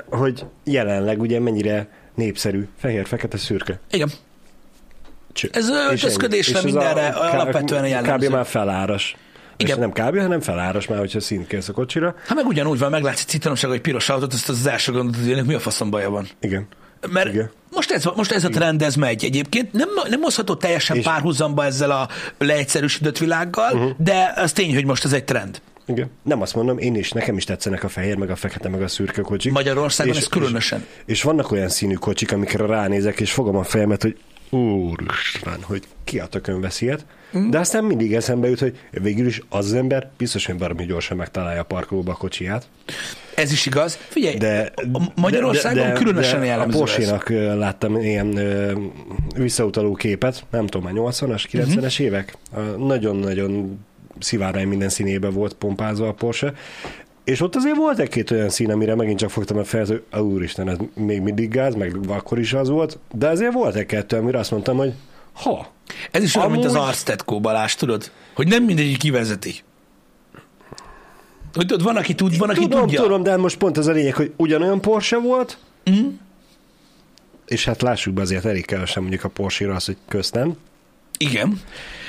hogy 0.10 0.46
jelenleg 0.64 1.22
ugye 1.22 1.40
mennyire 1.40 1.88
népszerű, 2.16 2.68
fehér, 2.80 3.08
fekete, 3.08 3.38
szürke. 3.38 3.80
Igen. 3.92 4.12
Ez 5.52 5.70
öltözködésre 5.70 6.62
mindenre 6.62 7.08
a, 7.08 7.34
alapvetően 7.34 7.84
a 7.84 7.88
jellemző. 7.88 8.28
Kb. 8.28 8.34
már 8.34 8.46
feláras. 8.46 9.16
Igen. 9.58 9.78
És 9.78 9.82
nem 9.82 9.92
kb., 9.92 10.20
hanem 10.20 10.42
feláras 10.42 10.88
már, 10.88 11.00
hogyha 11.00 11.20
szint 11.20 11.48
kész 11.48 11.70
a 11.70 11.74
kocsira. 11.74 12.16
Hát 12.26 12.36
meg 12.36 12.46
ugyanúgy 12.46 12.80
van, 12.80 12.90
meglátszik 12.90 13.28
citromság, 13.28 13.70
hogy 13.70 13.82
piros 13.82 14.10
autót, 14.10 14.34
azt 14.34 14.50
az 14.50 14.68
első 14.68 14.92
gondot, 14.92 15.16
hogy 15.16 15.32
ennek 15.32 15.46
mi 15.46 15.54
a 15.54 15.60
faszom 15.60 15.90
baja 15.90 16.10
van. 16.10 16.28
Igen. 16.40 16.68
Mert 17.10 17.28
Igen. 17.28 17.52
Most, 17.72 17.92
ez, 17.92 18.04
most 18.16 18.32
ez 18.32 18.44
a 18.44 18.50
trend, 18.50 18.82
ez 18.82 18.96
megy 18.96 19.24
egyébként. 19.24 19.74
Nem, 19.74 19.90
nem 20.10 20.22
hozható 20.22 20.56
teljesen 20.56 20.98
és... 20.98 21.04
párhuzamba 21.04 21.66
ezzel 21.66 21.92
a 21.92 22.08
leegyszerűsített 22.38 23.18
világgal, 23.18 23.74
uh-huh. 23.74 23.92
de 23.98 24.34
az 24.36 24.52
tény, 24.52 24.74
hogy 24.74 24.86
most 24.86 25.06
ez 25.06 25.14
egy 25.14 25.24
trend. 25.24 25.62
Igen. 25.86 26.10
Nem 26.24 26.42
azt 26.42 26.56
mondom, 26.56 26.78
én 26.78 26.96
is, 26.96 27.12
nekem 27.12 27.38
is 27.38 27.44
tetszenek 27.44 27.84
a 27.84 27.88
fehér, 27.88 28.16
meg 28.16 28.30
a 28.30 28.36
fekete, 28.36 28.70
meg 28.70 28.82
a 28.82 28.88
szürke 28.88 29.22
kocsik. 29.22 29.52
Magyarországon 29.52 30.14
és, 30.14 30.20
ez 30.20 30.28
különösen. 30.28 30.80
És, 30.80 31.04
és 31.06 31.24
vannak 31.24 31.52
olyan 31.52 31.70
színű 31.70 31.94
kocsik, 31.94 32.32
amikre 32.32 32.66
ránézek, 32.66 33.20
és 33.20 33.32
fogom 33.32 33.56
a 33.56 33.64
fejemet, 33.64 34.02
hogy 34.02 34.18
úristen, 34.50 35.62
hogy 35.62 35.84
ki 36.04 36.20
a 36.20 36.26
tökön 36.26 36.62
vesz 36.62 36.82
ilyet. 36.82 37.06
Mm. 37.38 37.50
De 37.50 37.60
aztán 37.60 37.84
mindig 37.84 38.14
eszembe 38.14 38.50
jut, 38.50 38.60
hogy 38.60 38.80
végül 38.92 39.28
is 39.28 39.42
az, 39.50 39.66
az 39.66 39.74
ember 39.74 40.10
biztos, 40.18 40.46
hogy 40.46 40.56
baromi 40.56 40.86
gyorsan 40.86 41.18
megtalálja 41.18 41.62
a 41.62 41.64
parkolóba 41.64 42.12
a 42.12 42.16
kocsiját. 42.16 42.68
Ez 43.36 43.52
is 43.52 43.66
igaz. 43.66 44.00
Figyelj, 44.08 44.38
de, 44.38 44.74
Magyarországon 45.16 45.84
de, 45.84 45.92
de, 45.92 46.00
különösen 46.00 46.40
de 46.40 46.46
jellemző 46.46 46.78
A 46.78 46.80
Porsche-nak 46.80 47.30
láttam 47.58 48.02
ilyen 48.02 48.40
visszautaló 49.36 49.94
képet, 49.94 50.46
nem 50.52 50.68
tudom, 50.68 50.84
már 50.84 51.12
80-as, 51.14 51.44
90-es 51.52 51.76
uh-huh. 51.76 52.00
évek. 52.00 52.38
Nagyon-nagyon 52.78 53.80
szivárány 54.20 54.68
minden 54.68 54.90
színébe 54.90 55.30
volt 55.30 55.54
pompázva 55.54 56.08
a 56.08 56.14
Porsche, 56.14 56.54
és 57.24 57.42
ott 57.42 57.56
azért 57.56 57.76
volt 57.76 58.00
egy-két 58.00 58.32
olyan 58.32 58.50
szín, 58.50 58.72
amire 58.72 58.96
megint 58.96 59.20
csak 59.20 59.30
fogtam 59.30 59.58
a 59.58 59.64
fejet, 59.64 59.88
hogy 59.88 60.22
úristen, 60.22 60.70
ez 60.70 60.78
még 60.94 61.22
mindig 61.22 61.50
gáz, 61.50 61.76
meg 61.76 61.98
akkor 62.08 62.40
is 62.40 62.54
az 62.54 62.70
volt, 62.70 63.00
de 63.14 63.28
azért 63.28 63.54
volt 63.54 63.76
egy-kettő, 63.76 64.18
amire 64.18 64.40
azt 64.40 64.52
mondtam, 64.52 64.78
hogy 64.78 64.94
Ha. 65.36 65.68
Ez 66.12 66.24
is 66.24 66.36
olyan, 66.36 66.48
Amúgy... 66.48 66.60
mint 66.64 66.76
az 66.76 66.82
Arstetkó 66.82 67.40
Balázs, 67.40 67.76
tudod? 67.76 68.12
Hogy 68.36 68.48
nem 68.48 68.64
mindegy, 68.64 68.98
kivezeti. 68.98 69.54
Hogy 71.54 71.66
tudod, 71.66 71.84
van, 71.84 71.96
aki 71.96 72.16
tud, 72.16 72.38
van, 72.38 72.50
aki 72.50 72.60
tudom, 72.60 72.80
tudja. 72.80 73.02
Tudom, 73.02 73.24
de 73.24 73.38
most 73.38 73.58
pont 73.58 73.78
az 73.78 73.88
a 73.88 73.92
lényeg, 73.92 74.16
hogy 74.16 74.34
ugyanolyan 74.38 74.82
Porsche 74.82 75.18
volt, 75.18 75.58
Mm. 75.90 76.08
és 77.46 77.66
hát 77.66 77.82
lássuk 77.82 78.14
be 78.14 78.22
azért 78.22 78.46
elég 78.46 78.66
kevesen 78.66 79.02
mondjuk 79.02 79.24
a 79.24 79.30
Porsche-ra 79.30 79.76
az, 79.76 79.86
hogy 79.86 79.98
köztem. 80.08 80.58
Igen. 81.18 81.62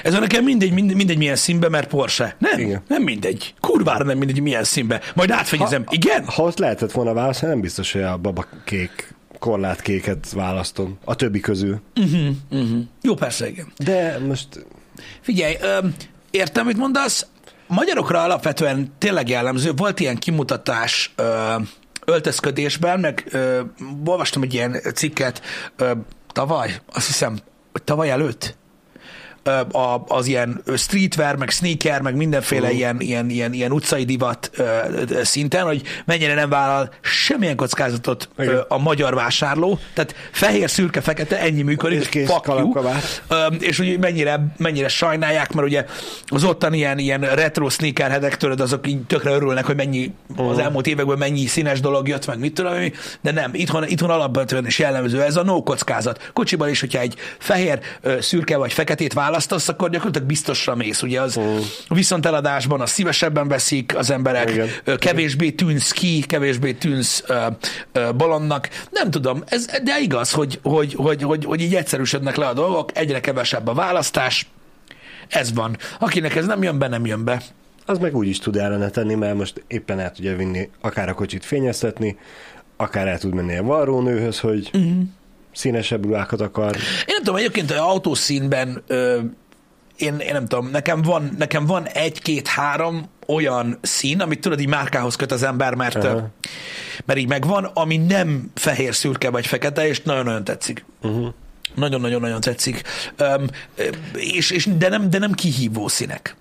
Ez 0.02 0.12
nekem 0.12 0.44
mindegy, 0.44 0.72
mindegy, 0.72 0.96
mindegy 0.96 1.16
milyen 1.16 1.36
színbe, 1.36 1.68
mert 1.68 1.88
Porsche. 1.88 2.36
Nem, 2.38 2.58
Igen. 2.58 2.82
nem 2.88 3.02
mindegy. 3.02 3.54
Kurvára 3.60 4.04
nem 4.04 4.18
mindegy 4.18 4.40
milyen 4.40 4.64
színbe. 4.64 5.00
Majd 5.14 5.30
átfegyezem. 5.30 5.84
Igen? 5.88 6.24
Ha 6.24 6.42
ott 6.42 6.58
lehetett 6.58 6.92
volna 6.92 7.12
választani, 7.12 7.52
nem 7.52 7.60
biztos, 7.60 7.92
hogy 7.92 8.02
a 8.02 8.16
babakék 8.16 9.14
korlátkéket 9.38 10.32
választom. 10.32 10.98
A 11.04 11.14
többi 11.14 11.40
közül. 11.40 11.80
Uh-huh, 11.96 12.28
uh-huh. 12.50 12.78
Jó, 13.02 13.14
persze, 13.14 13.48
igen. 13.48 13.72
De 13.78 14.18
most 14.26 14.48
Figyelj, 15.20 15.56
ö, 15.60 15.78
értem, 16.30 16.66
mit 16.66 16.76
mondasz. 16.76 17.26
Magyarokra 17.66 18.22
alapvetően 18.22 18.92
tényleg 18.98 19.28
jellemző. 19.28 19.72
Volt 19.76 20.00
ilyen 20.00 20.16
kimutatás 20.16 21.12
ö, 21.16 21.54
öltözködésben, 22.04 23.00
meg 23.00 23.26
ö, 23.30 23.60
olvastam 24.04 24.42
egy 24.42 24.54
ilyen 24.54 24.80
cikket 24.94 25.42
ö, 25.76 25.92
tavaly, 26.32 26.80
azt 26.92 27.06
hiszem, 27.06 27.38
tavaly 27.84 28.10
előtt, 28.10 28.56
a, 29.72 30.04
az 30.08 30.26
ilyen 30.26 30.62
streetwear, 30.76 31.36
meg 31.36 31.50
sneaker, 31.50 32.00
meg 32.00 32.14
mindenféle 32.16 32.66
Mhm. 32.66 32.76
ilyen, 32.76 33.00
ilyen, 33.00 33.30
ilyen, 33.30 33.52
ilyen 33.52 33.72
utcai 33.72 34.04
divat 34.04 34.50
szinten, 35.22 35.64
hogy 35.64 35.82
mennyire 36.04 36.34
nem 36.34 36.48
vállal 36.48 36.92
semmilyen 37.00 37.56
kockázatot 37.56 38.28
Igen. 38.38 38.64
a 38.68 38.78
magyar 38.78 39.14
vásárló. 39.14 39.78
Tehát 39.94 40.14
fehér, 40.32 40.70
szürke, 40.70 41.00
fekete, 41.00 41.40
ennyi 41.40 41.62
működik. 41.62 42.14
És 42.14 42.28
fuck 42.28 42.46
you. 42.46 42.72
és 43.60 43.76
hogy 43.76 43.98
mennyire, 43.98 44.46
mennyire 44.56 44.88
sajnálják, 44.88 45.52
mert 45.52 45.66
ugye 45.66 45.84
az 46.26 46.44
ottan 46.44 46.72
ilyen, 46.72 46.98
ilyen 46.98 47.20
retro 47.20 47.68
sneakerhedek 47.68 48.36
tőled, 48.36 48.60
azok 48.60 48.86
így 48.88 49.02
tökre 49.02 49.30
örülnek, 49.30 49.64
hogy 49.64 49.76
mennyi 49.76 50.14
az 50.36 50.58
elmúlt 50.58 50.86
években 50.86 51.18
mennyi 51.18 51.46
színes 51.46 51.80
dolog 51.80 52.08
jött, 52.08 52.26
meg 52.26 52.38
mit 52.38 52.54
tudom, 52.54 52.74
én, 52.80 52.92
de 53.20 53.30
nem, 53.32 53.50
itthon, 53.54 53.88
itthon 53.88 54.10
alapvetően 54.10 54.66
is 54.66 54.78
jellemző 54.78 55.22
ez 55.22 55.36
a 55.36 55.42
no 55.42 55.62
kockázat. 55.62 56.30
Kocsiban 56.32 56.68
is, 56.68 56.80
hogyha 56.80 57.00
egy 57.00 57.14
fehér, 57.38 57.78
szürke 58.20 58.56
vagy 58.56 58.72
feketét 58.72 59.12
választasz, 59.36 59.68
akkor 59.68 59.90
gyakorlatilag 59.90 60.28
biztosra 60.28 60.74
mész. 60.74 61.02
Ugye 61.02 61.20
az 61.20 61.40
viszont 61.88 62.26
eladásban 62.26 62.80
az 62.80 62.90
szívesebben 62.90 63.48
veszik 63.48 63.96
az 63.96 64.10
emberek, 64.10 64.50
Igen. 64.50 64.98
kevésbé 64.98 65.50
tűnsz 65.50 65.90
ki, 65.90 66.20
kevésbé 66.20 66.72
tűnsz 66.72 67.22
ö, 67.26 67.46
ö, 67.92 68.12
bolondnak. 68.12 68.68
Nem 68.90 69.10
tudom, 69.10 69.42
ez, 69.46 69.64
de 69.82 70.00
igaz, 70.00 70.32
hogy, 70.32 70.58
hogy, 70.62 70.94
hogy, 70.94 71.22
hogy, 71.22 71.44
hogy 71.44 71.60
így 71.60 71.74
egyszerűsödnek 71.74 72.36
le 72.36 72.46
a 72.46 72.52
dolgok, 72.52 72.90
egyre 72.94 73.20
kevesebb 73.20 73.66
a 73.66 73.74
választás, 73.74 74.46
ez 75.28 75.54
van. 75.54 75.76
Akinek 75.98 76.34
ez 76.34 76.46
nem 76.46 76.62
jön 76.62 76.78
be, 76.78 76.88
nem 76.88 77.06
jön 77.06 77.24
be. 77.24 77.42
az 77.86 77.98
meg 77.98 78.16
úgy 78.16 78.28
is 78.28 78.38
tud 78.38 78.56
ellene 78.56 78.88
tenni, 78.88 79.14
mert 79.14 79.36
most 79.36 79.64
éppen 79.66 79.98
el 80.00 80.12
tudja 80.12 80.36
vinni, 80.36 80.70
akár 80.80 81.08
a 81.08 81.14
kocsit 81.14 81.44
fényeztetni, 81.44 82.18
akár 82.76 83.08
el 83.08 83.18
tud 83.18 83.34
menni 83.34 83.56
a 83.56 83.62
varrónőhöz, 83.62 84.40
hogy 84.40 84.70
uh-huh. 84.72 85.02
Színesebb 85.56 86.04
ruhákat 86.04 86.40
akar. 86.40 86.74
Én 86.74 87.04
nem 87.06 87.18
tudom, 87.18 87.36
egyébként 87.36 87.70
autószínben 87.70 88.82
ö, 88.86 89.20
én, 89.96 90.18
én 90.18 90.32
nem 90.32 90.46
tudom, 90.46 90.68
nekem 90.70 91.02
van, 91.02 91.34
nekem 91.38 91.66
van 91.66 91.86
egy-két-három 91.86 93.08
olyan 93.26 93.78
szín, 93.82 94.20
amit 94.20 94.40
tudod, 94.40 94.60
így 94.60 94.68
márkához 94.68 95.16
köt 95.16 95.32
az 95.32 95.42
ember, 95.42 95.74
mert, 95.74 96.04
Aha. 96.04 96.28
mert 97.04 97.18
így 97.18 97.28
megvan, 97.28 97.64
ami 97.64 97.96
nem 97.96 98.50
fehér, 98.54 98.94
szürke 98.94 99.30
vagy 99.30 99.46
fekete, 99.46 99.88
és 99.88 100.02
nagyon-nagyon 100.02 100.44
tetszik. 100.44 100.84
Uh-huh. 101.02 101.28
Nagyon-nagyon-nagyon 101.74 102.40
tetszik. 102.40 102.82
Ö, 103.16 103.34
és, 104.14 104.50
és, 104.50 104.68
de, 104.78 104.88
nem, 104.88 105.10
de 105.10 105.18
nem 105.18 105.32
kihívó 105.32 105.88
színek. 105.88 106.36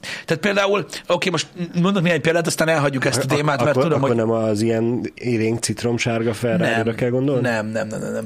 Tehát 0.00 0.42
például, 0.42 0.86
oké, 1.06 1.30
most 1.30 1.46
mondok 1.74 2.02
néhány 2.02 2.20
példát, 2.20 2.46
aztán 2.46 2.68
elhagyjuk 2.68 3.04
ezt 3.04 3.22
a 3.22 3.26
témát, 3.26 3.58
mert 3.64 3.70
akkor, 3.70 3.82
tudom, 3.82 3.98
akkor 3.98 4.08
hogy... 4.08 4.18
nem 4.18 4.30
az 4.30 4.60
ilyen 4.60 5.12
élénk 5.14 5.58
citromsárga 5.58 6.34
ferrari 6.34 6.94
kell 6.94 7.10
gondolni? 7.10 7.40
Nem, 7.40 7.66
nem, 7.66 7.88
nem, 7.88 8.00
nem, 8.00 8.12
nem. 8.12 8.24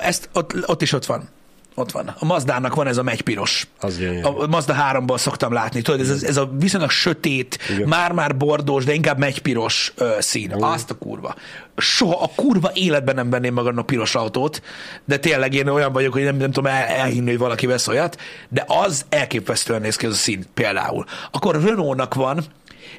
Ezt, 0.00 0.28
ott, 0.32 0.68
ott 0.68 0.82
is 0.82 0.92
ott 0.92 1.06
van. 1.06 1.28
Ott 1.74 1.92
van. 1.92 2.14
A 2.18 2.24
Mazdának 2.24 2.74
van 2.74 2.86
ez 2.86 2.96
a 2.96 3.02
megypiros. 3.02 3.66
Az 3.80 3.98
gyönyörű. 3.98 4.22
A 4.22 4.46
Mazda 4.46 4.74
3-ból 4.92 5.18
szoktam 5.18 5.52
látni. 5.52 5.82
Tudod, 5.82 6.00
ez, 6.00 6.10
ez, 6.10 6.22
ez 6.22 6.36
a 6.36 6.50
viszonylag 6.58 6.90
sötét, 6.90 7.58
Igen. 7.70 7.88
már-már 7.88 8.36
bordós, 8.36 8.84
de 8.84 8.92
inkább 8.92 9.18
megypiros 9.18 9.92
ö, 9.96 10.16
szín. 10.18 10.52
Azt 10.52 10.90
a 10.90 10.94
kurva. 10.94 11.34
Soha 11.76 12.22
a 12.22 12.30
kurva 12.34 12.70
életben 12.74 13.14
nem 13.14 13.30
venném 13.30 13.54
magamnak 13.54 13.86
piros 13.86 14.14
autót, 14.14 14.62
de 15.04 15.18
tényleg 15.18 15.54
én 15.54 15.68
olyan 15.68 15.92
vagyok, 15.92 16.12
hogy 16.12 16.22
nem, 16.22 16.36
nem 16.36 16.50
tudom 16.50 16.72
el, 16.72 16.84
elhinni, 16.84 17.30
hogy 17.30 17.38
valaki 17.38 17.66
vesz 17.66 17.88
olyat, 17.88 18.20
de 18.48 18.64
az 18.66 19.04
elképesztően 19.08 19.80
néz 19.80 19.96
ki 19.96 20.06
az 20.06 20.12
a 20.12 20.16
szín 20.16 20.44
például. 20.54 21.04
Akkor 21.30 21.62
Renault-nak 21.62 22.14
van 22.14 22.44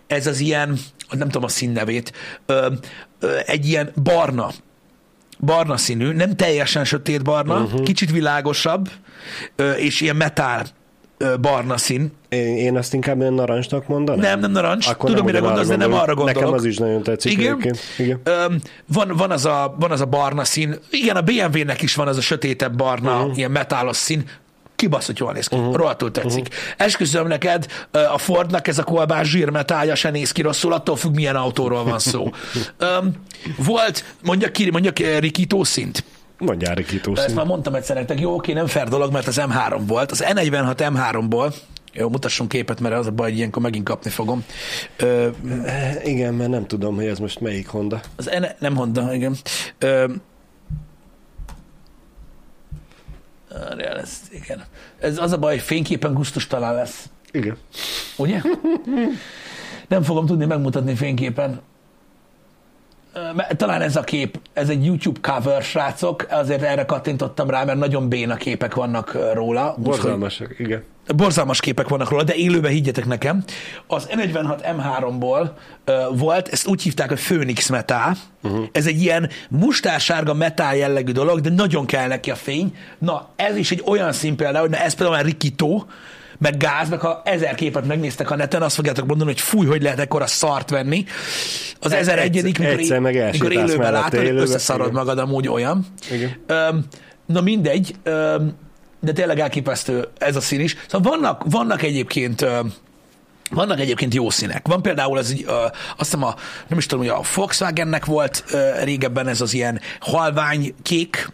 ez 0.08 0.28
az 0.28 0.40
ilyen, 0.40 0.80
nem 1.10 1.28
tudom 1.30 1.44
a 1.44 1.48
színnevét, 1.48 2.14
ö, 2.46 2.72
ö, 3.20 3.38
egy 3.46 3.66
ilyen 3.68 3.92
barna, 4.04 4.52
barna 5.46 5.78
színű, 5.78 6.12
nem 6.12 6.36
teljesen 6.36 6.86
sötét 6.86 7.24
barna, 7.24 7.62
uh-huh. 7.62 7.84
kicsit 7.84 8.12
világosabb, 8.12 8.90
és 9.78 10.02
ilyen 10.02 10.16
metál 10.16 10.66
barna 11.42 11.78
szín. 11.78 12.12
Én, 12.30 12.58
én 12.58 12.78
azt 12.78 12.94
inkább 12.94 13.20
ilyen 13.20 13.34
narancsnak 13.34 13.88
mondanám. 13.88 14.22
Nem, 14.22 14.40
nem 14.40 14.52
narancs. 14.52 14.88
Akkor 14.88 15.10
Tudom, 15.10 15.26
mire 15.26 15.38
ugyanarra 15.38 15.64
gondolsz, 15.64 15.80
de 15.80 15.86
nem 15.88 16.02
arra 16.02 16.16
gondolok. 16.16 16.42
Nekem 16.42 16.54
az 16.54 16.66
is 16.66 16.78
nagyon 16.78 17.04
tetszik 17.04 17.32
Igen. 17.32 17.46
egyébként. 17.46 17.80
Igen. 17.98 18.20
Öm, 18.24 18.60
van, 18.94 19.12
van, 19.18 19.32
az 19.32 19.46
a, 19.46 19.76
van 19.80 19.92
az 19.92 20.02
a 20.02 20.06
barna 20.06 20.44
szín. 20.44 20.76
Igen, 20.90 21.16
a 21.16 21.22
BMW-nek 21.22 21.82
is 21.82 21.96
van 21.96 22.08
az 22.08 22.18
a 22.18 22.22
sötétebb 22.22 22.76
barna, 22.76 23.20
uh-huh. 23.20 23.38
ilyen 23.38 23.52
metálos 23.52 23.98
szín. 23.98 24.24
Kibaszott 24.84 25.18
jól 25.18 25.34
néz 25.34 25.48
ki, 25.48 25.56
uh-huh. 25.56 25.76
rohadtul 25.76 26.12
tetszik. 26.12 26.48
Uh-huh. 26.48 26.64
Esküszöm 26.78 27.28
neked, 27.28 27.66
a 27.92 28.18
Fordnak 28.18 28.68
ez 28.68 28.78
a 28.78 28.84
kolbás 28.84 29.30
zsírmetálja 29.30 29.96
se 29.96 30.10
néz 30.10 30.32
ki 30.32 30.42
rosszul, 30.42 30.74
attól 30.74 30.96
függ, 30.96 31.16
milyen 31.16 31.36
autóról 31.36 31.84
van 31.84 32.00
szó. 32.00 32.32
Öm, 32.78 33.12
volt, 33.58 34.06
mondjak 34.24 34.52
ki, 34.52 34.70
mondjak 34.72 35.00
eh, 35.00 35.20
rikító 35.20 35.64
szint. 35.64 36.04
Mondjál 36.38 36.76
Rikító 36.76 37.16
Ezt 37.16 37.26
szín. 37.26 37.36
már 37.36 37.46
mondtam 37.46 37.74
egyszer 37.76 37.96
nektek, 37.96 38.20
jó, 38.20 38.34
oké, 38.34 38.54
nem 38.54 38.68
fair 38.68 38.88
dolog, 38.88 39.12
mert 39.12 39.28
az 39.28 39.42
M3 39.42 39.80
volt. 39.88 40.12
Az 40.12 40.24
E46 40.28 40.76
M3-ból, 40.78 41.54
jó, 41.94 42.10
mutassunk 42.10 42.50
képet, 42.50 42.80
mert 42.80 42.96
az 42.96 43.08
a 43.08 43.12
baj, 43.12 43.28
hogy 43.30 43.38
ilyenkor 43.38 43.62
megint 43.62 43.86
kapni 43.86 44.10
fogom. 44.10 44.46
Ö, 44.98 45.28
Igen, 46.04 46.34
mert 46.34 46.50
nem 46.50 46.68
tudom, 46.68 46.96
hogy 46.96 47.06
ez 47.06 47.20
most 47.20 47.40
melyik 47.40 47.68
Honda. 47.68 48.02
az 48.16 48.30
E, 48.30 48.56
nem 48.60 48.76
Honda, 48.76 49.14
igen. 49.14 49.36
Ö, 49.80 50.06
várjál, 53.60 54.00
ez, 54.00 54.22
igen. 54.32 54.64
Ez 55.00 55.18
az 55.18 55.32
a 55.32 55.38
baj, 55.38 55.54
hogy 55.54 55.64
fényképen 55.64 56.14
gusztustalan 56.14 56.74
lesz. 56.74 57.10
Igen. 57.32 57.58
Ugye? 58.18 58.42
Nem 59.88 60.04
fogom 60.04 60.26
tudni 60.26 60.46
megmutatni 60.46 60.96
fényképen. 60.96 61.62
Talán 63.58 63.82
ez 63.82 63.96
a 63.96 64.02
kép, 64.02 64.40
ez 64.54 64.70
egy 64.70 64.86
YouTube 64.86 65.20
cover, 65.22 65.62
srácok, 65.62 66.26
azért 66.30 66.62
erre 66.62 66.86
kattintottam 66.86 67.50
rá, 67.50 67.64
mert 67.64 67.80
nagyon 67.80 68.10
béna 68.10 68.36
képek 68.36 68.76
vannak 68.76 69.18
róla. 69.34 69.76
Borzalmasak, 69.78 70.60
igen. 70.60 70.84
borzalmas 71.16 71.60
képek 71.60 71.88
vannak 71.88 72.10
róla, 72.10 72.24
de 72.24 72.34
élőben 72.34 72.72
higgyetek 72.72 73.06
nekem. 73.06 73.44
Az 73.88 74.08
E46 74.12 74.76
M3-ból 74.78 75.50
uh, 75.88 76.20
volt, 76.20 76.48
ezt 76.48 76.68
úgy 76.68 76.82
hívták, 76.82 77.10
hogy 77.10 77.20
Phoenix 77.20 77.70
Metal. 77.70 78.16
Uh-huh. 78.44 78.66
Ez 78.72 78.88
egy 78.88 79.02
ilyen 79.02 79.30
mustársárga 79.50 80.34
metál 80.34 80.76
jellegű 80.76 81.12
dolog, 81.12 81.40
de 81.40 81.50
nagyon 81.50 81.86
kell 81.86 82.08
neki 82.08 82.32
a 82.32 82.36
fény. 82.36 82.76
Na, 82.98 83.30
ez 83.36 83.56
is 83.56 83.72
egy 83.72 83.84
olyan 83.86 84.12
szín 84.12 84.36
például, 84.36 84.68
hogy 84.68 84.78
na, 84.78 84.84
ez 84.84 84.94
például 84.94 85.16
már 85.18 85.26
rikító, 85.26 85.86
meg 86.44 86.58
gáz, 86.58 86.90
meg 86.90 87.00
ha 87.00 87.22
ezer 87.26 87.56
képet 87.56 87.86
megnéztek 87.86 88.32
a 88.32 88.36
neten, 88.36 88.62
azt 88.62 88.76
fogjátok 88.76 89.08
mondani, 89.08 89.30
hogy 89.32 89.42
fúj, 89.42 89.66
hogy 89.66 89.82
lehet 89.82 90.00
ekkora 90.00 90.28
szart 90.28 90.70
venni. 90.70 91.06
Az 91.80 91.92
Egyszer- 91.92 92.00
ezer 92.00 92.20
egyedik, 92.20 92.58
mikor, 92.60 92.74
egyszer 92.80 93.00
meg 93.00 93.32
mikor 93.32 93.52
élőben 93.52 93.92
látod, 93.92 94.26
összeszarod 94.26 94.88
igen. 94.88 95.00
magad 95.00 95.18
amúgy 95.18 95.48
olyan. 95.48 95.86
Igen. 96.12 96.36
Öm, 96.48 96.86
na 97.26 97.42
mindegy, 97.42 97.96
öm, 98.04 98.54
de 99.00 99.12
tényleg 99.12 99.40
elképesztő 99.40 100.08
ez 100.18 100.36
a 100.36 100.42
szín 100.42 100.60
is. 100.60 100.78
Szóval 100.88 101.12
vannak, 101.12 101.44
vannak 101.50 101.82
egyébként 101.82 102.42
öm, 102.42 102.74
vannak 103.50 103.80
egyébként 103.80 104.14
jó 104.14 104.30
színek. 104.30 104.68
Van 104.68 104.82
például 104.82 105.18
az, 105.18 105.36
ö, 105.46 105.52
azt 105.52 105.72
hiszem 105.98 106.24
a, 106.24 106.36
nem 106.68 106.78
is 106.78 106.86
tudom, 106.86 107.06
hogy 107.06 107.14
a 107.14 107.22
Volkswagennek 107.36 108.06
volt 108.06 108.44
ö, 108.52 108.84
régebben 108.84 109.28
ez 109.28 109.42
az 109.42 109.54
ilyen 109.54 109.80
halvány 110.00 110.74
kék, 110.82 111.32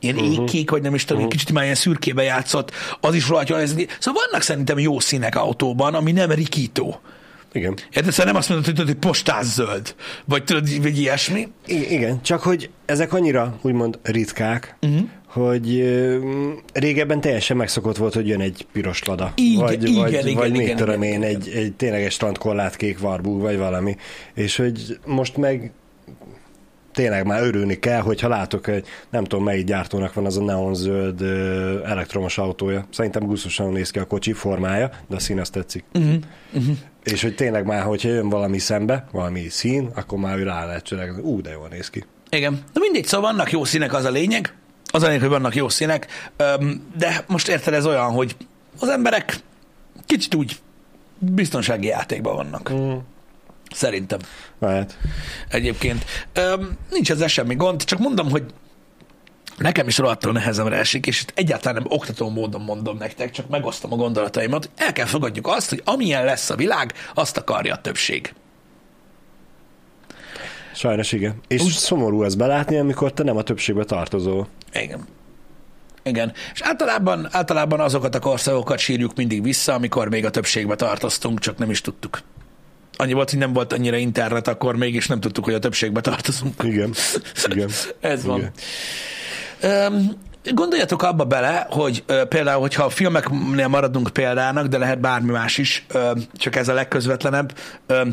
ilyen 0.00 0.16
uh-huh. 0.16 0.32
égkék, 0.32 0.70
vagy 0.70 0.82
nem 0.82 0.94
is 0.94 1.04
tudom, 1.04 1.22
uh-huh. 1.22 1.36
kicsit 1.38 1.52
már 1.52 1.62
ilyen 1.64 1.74
szürkébe 1.76 2.22
játszott, 2.22 2.70
az 3.00 3.14
is 3.14 3.28
rohadt 3.28 3.48
jól 3.48 3.58
néz 3.58 3.74
ki. 3.74 3.86
Szóval 3.98 4.22
vannak 4.26 4.42
szerintem 4.42 4.78
jó 4.78 5.00
színek 5.00 5.36
autóban, 5.36 5.94
ami 5.94 6.12
nem 6.12 6.30
rikító. 6.30 7.00
Igen. 7.52 7.76
Érted? 7.90 8.10
Szóval 8.12 8.26
nem 8.26 8.36
azt 8.36 8.48
mondod, 8.48 8.66
hogy 8.66 8.74
tudod, 8.74 8.90
hogy 8.90 9.00
postászöld, 9.00 9.94
vagy 10.24 10.44
tudod, 10.44 10.82
vagy 10.82 10.98
ilyesmi. 10.98 11.48
I- 11.66 11.92
igen, 11.92 12.22
csak 12.22 12.42
hogy 12.42 12.70
ezek 12.86 13.12
annyira 13.12 13.58
úgymond 13.62 13.98
ritkák, 14.02 14.76
Mhm. 14.80 14.92
uh-huh. 14.92 15.08
hogy 15.26 15.82
régebben 16.72 17.20
teljesen 17.20 17.56
megszokott 17.56 17.96
volt, 17.96 18.14
hogy 18.14 18.28
jön 18.28 18.40
egy 18.40 18.66
piros 18.72 19.04
lada. 19.04 19.32
Igen, 19.34 19.60
vagy, 19.60 19.88
igen, 19.88 20.00
vagy, 20.00 20.12
igen, 20.12 20.34
vagy 20.34 20.54
igen, 20.54 20.64
mit 20.66 20.76
tudom 20.76 21.02
én, 21.02 21.22
egy, 21.22 21.48
egy 21.54 21.72
tényleges 21.72 22.14
strandkorlát 22.14 22.76
kék 22.76 22.98
varbú, 22.98 23.38
vagy 23.40 23.56
valami. 23.58 23.96
És 24.34 24.56
hogy 24.56 24.98
most 25.06 25.36
meg 25.36 25.72
tényleg 26.92 27.26
már 27.26 27.42
örülni 27.42 27.78
kell, 27.78 28.00
hogyha 28.00 28.28
látok 28.28 28.66
egy, 28.66 28.86
nem 29.10 29.24
tudom 29.24 29.44
melyik 29.44 29.66
gyártónak 29.66 30.14
van 30.14 30.26
az 30.26 30.36
a 30.36 30.42
neonzöld 30.42 31.22
elektromos 31.84 32.38
autója. 32.38 32.86
Szerintem 32.90 33.26
gusztusan 33.26 33.72
néz 33.72 33.90
ki 33.90 33.98
a 33.98 34.06
kocsi 34.06 34.32
formája, 34.32 34.90
de 35.08 35.16
a 35.16 35.20
szín 35.20 35.40
azt 35.40 35.52
tetszik. 35.52 35.84
Uh-huh. 35.94 36.14
Uh-huh. 36.52 36.76
És 37.04 37.22
hogy 37.22 37.34
tényleg 37.34 37.64
már, 37.64 37.82
hogyha 37.82 38.08
jön 38.08 38.28
valami 38.28 38.58
szembe, 38.58 39.06
valami 39.12 39.48
szín, 39.48 39.90
akkor 39.94 40.18
már 40.18 40.38
ő 40.38 40.42
rá 40.42 40.66
lehet 40.66 40.84
csinálni. 40.84 41.20
Ú, 41.20 41.40
de 41.40 41.50
jól 41.50 41.68
néz 41.70 41.90
ki. 41.90 42.04
Igen. 42.30 42.62
De 42.72 42.80
mindig, 42.80 43.06
szóval 43.06 43.30
vannak 43.30 43.50
jó 43.50 43.64
színek, 43.64 43.94
az 43.94 44.04
a 44.04 44.10
lényeg. 44.10 44.54
Az 44.92 45.02
a 45.02 45.06
lényeg, 45.06 45.20
hogy 45.20 45.30
vannak 45.30 45.54
jó 45.54 45.68
színek. 45.68 46.30
De 46.96 47.24
most 47.26 47.48
érted, 47.48 47.74
ez 47.74 47.86
olyan, 47.86 48.10
hogy 48.10 48.36
az 48.80 48.88
emberek 48.88 49.36
kicsit 50.06 50.34
úgy 50.34 50.58
biztonsági 51.18 51.86
játékban 51.86 52.34
vannak. 52.34 52.72
Mm. 52.72 52.92
Szerintem. 53.74 54.18
Lehet. 54.58 54.98
Egyébként. 55.48 56.04
Öm, 56.32 56.78
nincs 56.90 57.10
ezzel 57.10 57.28
semmi 57.28 57.54
gond, 57.54 57.84
csak 57.84 57.98
mondom, 57.98 58.30
hogy 58.30 58.44
nekem 59.56 59.86
is 59.86 59.98
rohadtul 59.98 60.32
nehezemre 60.32 60.76
esik, 60.76 61.06
és 61.06 61.22
itt 61.22 61.32
egyáltalán 61.34 61.82
nem 61.82 61.92
oktató 61.92 62.28
módon 62.28 62.60
mondom 62.60 62.96
nektek, 62.96 63.30
csak 63.30 63.48
megosztom 63.48 63.92
a 63.92 63.96
gondolataimat. 63.96 64.70
El 64.76 64.92
kell 64.92 65.06
fogadjuk 65.06 65.46
azt, 65.46 65.68
hogy 65.68 65.82
amilyen 65.84 66.24
lesz 66.24 66.50
a 66.50 66.56
világ, 66.56 66.92
azt 67.14 67.36
akarja 67.36 67.74
a 67.74 67.80
többség. 67.80 68.34
Sajnos 70.74 71.12
igen. 71.12 71.40
És 71.48 71.62
Úgy... 71.62 71.70
szomorú 71.70 72.22
ez 72.22 72.34
belátni, 72.34 72.76
amikor 72.76 73.12
te 73.12 73.22
nem 73.22 73.36
a 73.36 73.42
többségbe 73.42 73.84
tartozol. 73.84 74.48
Igen. 74.72 75.06
Igen. 76.02 76.32
És 76.52 76.60
általában, 76.62 77.28
általában 77.30 77.80
azokat 77.80 78.14
a 78.14 78.18
korszakokat 78.18 78.78
sírjuk 78.78 79.14
mindig 79.14 79.42
vissza, 79.42 79.74
amikor 79.74 80.08
még 80.08 80.24
a 80.24 80.30
többségbe 80.30 80.74
tartoztunk, 80.74 81.38
csak 81.38 81.58
nem 81.58 81.70
is 81.70 81.80
tudtuk 81.80 82.20
annyi 83.00 83.12
volt, 83.12 83.30
hogy 83.30 83.38
nem 83.38 83.52
volt 83.52 83.72
annyira 83.72 83.96
internet, 83.96 84.48
akkor 84.48 84.76
mégis 84.76 85.06
nem 85.06 85.20
tudtuk, 85.20 85.44
hogy 85.44 85.54
a 85.54 85.58
többségbe 85.58 86.00
tartozunk. 86.00 86.54
Igen, 86.62 86.94
igen. 87.50 87.70
Ez 88.00 88.24
van. 88.24 88.52
Igen. 89.60 89.92
Um, 89.92 90.10
gondoljatok 90.54 91.02
abba 91.02 91.24
bele, 91.24 91.66
hogy 91.70 92.04
uh, 92.08 92.22
például, 92.22 92.60
hogyha 92.60 92.84
a 92.84 92.90
filmeknél 92.90 93.68
maradunk 93.68 94.08
példának, 94.08 94.66
de 94.66 94.78
lehet 94.78 95.00
bármi 95.00 95.30
más 95.30 95.58
is, 95.58 95.86
uh, 95.94 96.18
csak 96.32 96.56
ez 96.56 96.68
a 96.68 96.72
legközvetlenebb, 96.72 97.58
uh, 97.88 98.08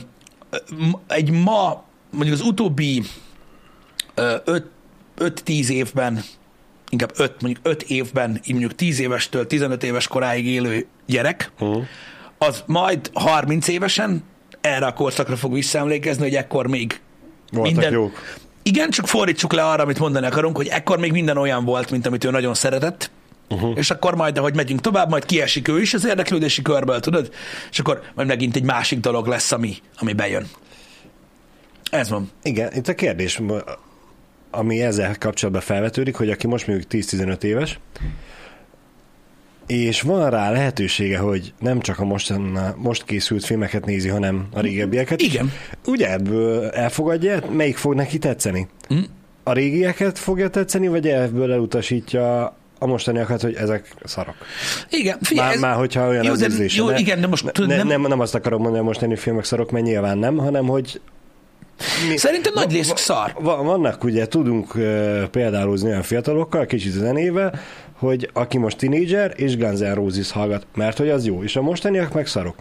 egy 1.07 1.31
ma, 1.31 1.83
mondjuk 2.11 2.39
az 2.39 2.45
utóbbi 2.45 3.03
5-10 4.15 5.69
évben, 5.69 6.23
inkább 6.89 7.11
5, 7.17 7.41
mondjuk 7.41 7.67
5 7.67 7.83
évben, 7.83 8.31
így 8.31 8.51
mondjuk 8.51 8.75
10 8.75 8.99
évestől 8.99 9.47
15 9.47 9.83
éves 9.83 10.07
koráig 10.07 10.45
élő 10.45 10.87
gyerek, 11.05 11.51
uh-huh. 11.59 11.83
az 12.37 12.63
majd 12.65 13.09
30 13.13 13.67
évesen 13.67 14.23
erre 14.61 14.85
a 14.85 14.93
korszakra 14.93 15.35
fog 15.35 15.53
visszaemlékezni, 15.53 16.23
hogy 16.23 16.35
ekkor 16.35 16.67
még 16.67 16.99
Voltak 17.51 17.71
minden... 17.73 17.91
Jók. 17.91 18.37
Igen, 18.63 18.89
csak 18.89 19.07
fordítsuk 19.07 19.53
le 19.53 19.63
arra, 19.63 19.83
amit 19.83 19.99
mondani 19.99 20.25
akarunk, 20.25 20.55
hogy 20.55 20.67
ekkor 20.67 20.97
még 20.97 21.11
minden 21.11 21.37
olyan 21.37 21.65
volt, 21.65 21.91
mint 21.91 22.05
amit 22.05 22.23
ő 22.23 22.29
nagyon 22.29 22.53
szeretett, 22.53 23.11
Uh-huh. 23.49 23.77
És 23.77 23.89
akkor 23.91 24.15
majd, 24.15 24.37
ahogy 24.37 24.55
megyünk 24.55 24.81
tovább, 24.81 25.09
majd 25.09 25.25
kiesik 25.25 25.67
ő 25.67 25.81
is 25.81 25.93
az 25.93 26.05
érdeklődési 26.05 26.61
körből, 26.61 26.99
tudod? 26.99 27.31
És 27.71 27.79
akkor 27.79 28.01
majd 28.15 28.27
megint 28.27 28.55
egy 28.55 28.63
másik 28.63 28.99
dolog 28.99 29.27
lesz, 29.27 29.51
ami, 29.51 29.75
ami 29.97 30.13
bejön. 30.13 30.47
Ez 31.91 32.09
van. 32.09 32.31
Igen, 32.43 32.73
itt 32.73 32.87
a 32.87 32.93
kérdés, 32.95 33.41
ami 34.51 34.81
ezzel 34.81 35.15
kapcsolatban 35.19 35.63
felvetődik, 35.63 36.15
hogy 36.15 36.29
aki 36.29 36.47
most 36.47 36.67
mondjuk 36.67 36.91
10-15 36.91 37.43
éves, 37.43 37.79
és 39.67 40.01
van 40.01 40.29
rá 40.29 40.51
lehetősége, 40.51 41.17
hogy 41.17 41.53
nem 41.59 41.79
csak 41.79 41.99
a 41.99 42.05
most, 42.05 42.33
most 42.75 43.03
készült 43.03 43.45
filmeket 43.45 43.85
nézi, 43.85 44.07
hanem 44.07 44.47
a 44.53 44.59
régebbieket. 44.59 45.21
Igen. 45.21 45.51
Ugye 45.85 46.11
ebből 46.11 46.69
elfogadja, 46.69 47.39
melyik 47.51 47.77
fog 47.77 47.93
neki 47.93 48.17
tetszeni? 48.17 48.67
Mm. 48.93 48.99
A 49.43 49.53
régieket 49.53 50.19
fogja 50.19 50.49
tetszeni, 50.49 50.87
vagy 50.87 51.07
ebből 51.07 51.51
elutasítja 51.51 52.55
a 52.79 52.85
mostaniakat, 52.85 53.41
hogy 53.41 53.55
ezek 53.55 53.93
szarok. 54.03 54.35
Igen, 54.89 55.17
figyelj, 55.21 55.47
már, 55.47 55.55
ez... 55.55 55.61
már 55.61 55.75
hogyha 55.75 56.07
olyan 56.07 56.23
jó, 56.23 56.31
az 56.31 56.39
de, 56.39 56.65
Jó, 56.67 56.89
ne, 56.89 56.97
igen, 56.97 57.21
de 57.21 57.27
most... 57.27 57.51
Ne, 57.57 57.75
nem... 57.75 57.87
Nem, 57.87 58.01
nem 58.01 58.19
azt 58.19 58.35
akarom 58.35 58.61
mondani, 58.61 58.77
hogy 58.77 58.87
a 58.87 58.89
mostani 58.89 59.15
filmek 59.15 59.43
szarok, 59.43 59.71
mert 59.71 59.85
nyilván 59.85 60.17
nem, 60.17 60.37
hanem 60.37 60.65
hogy 60.65 61.01
mi, 62.09 62.17
Szerintem 62.17 62.53
nagy 62.53 62.71
részük 62.71 62.97
szar. 62.97 63.33
Vannak 63.39 64.03
ugye, 64.03 64.27
tudunk 64.27 64.75
uh, 64.75 65.23
például 65.23 65.77
olyan 65.83 66.01
fiatalokkal, 66.01 66.65
kicsit 66.65 66.91
zenével, 66.91 67.59
hogy 67.93 68.29
aki 68.33 68.57
most 68.57 68.77
tinédzser, 68.77 69.33
és 69.35 69.57
Guns 69.57 69.79
N' 69.79 69.93
Roses 69.93 70.31
hallgat, 70.31 70.67
mert 70.75 70.97
hogy 70.97 71.09
az 71.09 71.25
jó, 71.25 71.43
és 71.43 71.55
a 71.55 71.61
mostaniak 71.61 72.13
meg 72.13 72.27
szarok. 72.27 72.55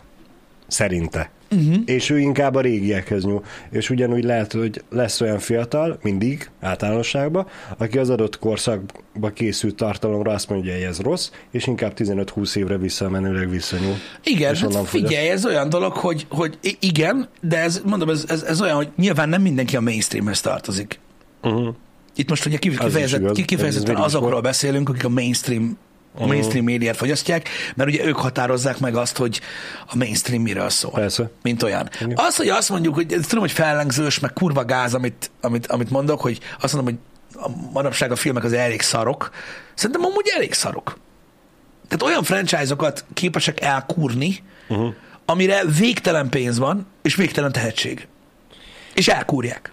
Szerinte. 0.66 1.30
Uh-huh. 1.50 1.76
És 1.84 2.10
ő 2.10 2.18
inkább 2.18 2.54
a 2.54 2.60
régiekhez 2.60 3.24
nyúl. 3.24 3.44
És 3.70 3.90
ugyanúgy 3.90 4.24
lehet, 4.24 4.52
hogy 4.52 4.82
lesz 4.90 5.20
olyan 5.20 5.38
fiatal, 5.38 5.98
mindig, 6.02 6.50
általánosságban, 6.60 7.46
aki 7.78 7.98
az 7.98 8.10
adott 8.10 8.38
korszakba 8.38 9.30
készült 9.34 9.74
tartalomra 9.74 10.32
azt 10.32 10.48
mondja, 10.48 10.72
hogy 10.72 10.82
ez 10.82 11.00
rossz, 11.00 11.30
és 11.50 11.66
inkább 11.66 11.92
15-20 11.96 12.56
évre 12.56 12.76
visszamenőleg 12.76 13.50
visszanyúl. 13.50 13.94
Igen, 14.24 14.56
hát 14.56 14.88
figyelj, 14.88 15.28
ez 15.28 15.46
olyan 15.46 15.68
dolog, 15.68 15.92
hogy, 15.92 16.26
hogy 16.30 16.58
igen, 16.80 17.28
de 17.40 17.58
ez, 17.58 17.82
mondom, 17.84 18.08
ez, 18.08 18.24
ez, 18.28 18.42
ez 18.42 18.60
olyan, 18.60 18.76
hogy 18.76 18.88
nyilván 18.96 19.28
nem 19.28 19.42
mindenki 19.42 19.76
a 19.76 19.80
mainstreamhez 19.80 20.40
tartozik. 20.40 20.98
Uh-huh. 21.42 21.74
Itt 22.16 22.28
most 22.28 22.46
ugye 22.46 22.56
kifejezett, 22.56 23.44
kifejezetten 23.44 23.96
azokról 23.96 24.40
beszélünk, 24.40 24.88
akik 24.88 25.04
a 25.04 25.08
mainstream 25.08 25.78
a 26.18 26.26
mainstream 26.26 26.64
médiát 26.64 26.96
fogyasztják, 26.96 27.48
mert 27.74 27.90
ugye 27.90 28.04
ők 28.04 28.16
határozzák 28.16 28.78
meg 28.78 28.96
azt, 28.96 29.16
hogy 29.16 29.40
a 29.86 29.96
mainstream 29.96 30.42
miről 30.42 30.68
szól. 30.68 30.90
Persze. 30.90 31.30
Mint 31.42 31.62
olyan. 31.62 31.90
Igen. 32.00 32.12
Az, 32.16 32.36
hogy 32.36 32.48
azt 32.48 32.68
mondjuk, 32.68 32.94
hogy 32.94 33.06
tudom, 33.06 33.40
hogy 33.40 33.52
fellengzős, 33.52 34.18
meg 34.18 34.32
kurva 34.32 34.64
gáz, 34.64 34.94
amit, 34.94 35.30
amit, 35.40 35.66
amit 35.66 35.90
mondok, 35.90 36.20
hogy 36.20 36.38
azt 36.60 36.74
mondom, 36.74 36.94
hogy 36.94 37.02
a 37.42 37.70
manapság 37.72 38.10
a 38.10 38.16
filmek 38.16 38.44
az 38.44 38.52
elég 38.52 38.80
szarok. 38.80 39.30
Szerintem 39.74 40.04
amúgy 40.04 40.30
elég 40.34 40.52
szarok. 40.52 40.98
Tehát 41.88 42.02
olyan 42.12 42.22
franchise-okat 42.22 43.04
képesek 43.14 43.60
elkúrni, 43.60 44.42
uh-huh. 44.68 44.94
amire 45.24 45.64
végtelen 45.78 46.28
pénz 46.28 46.58
van, 46.58 46.86
és 47.02 47.14
végtelen 47.14 47.52
tehetség. 47.52 48.06
És 48.94 49.08
elkúrják. 49.08 49.72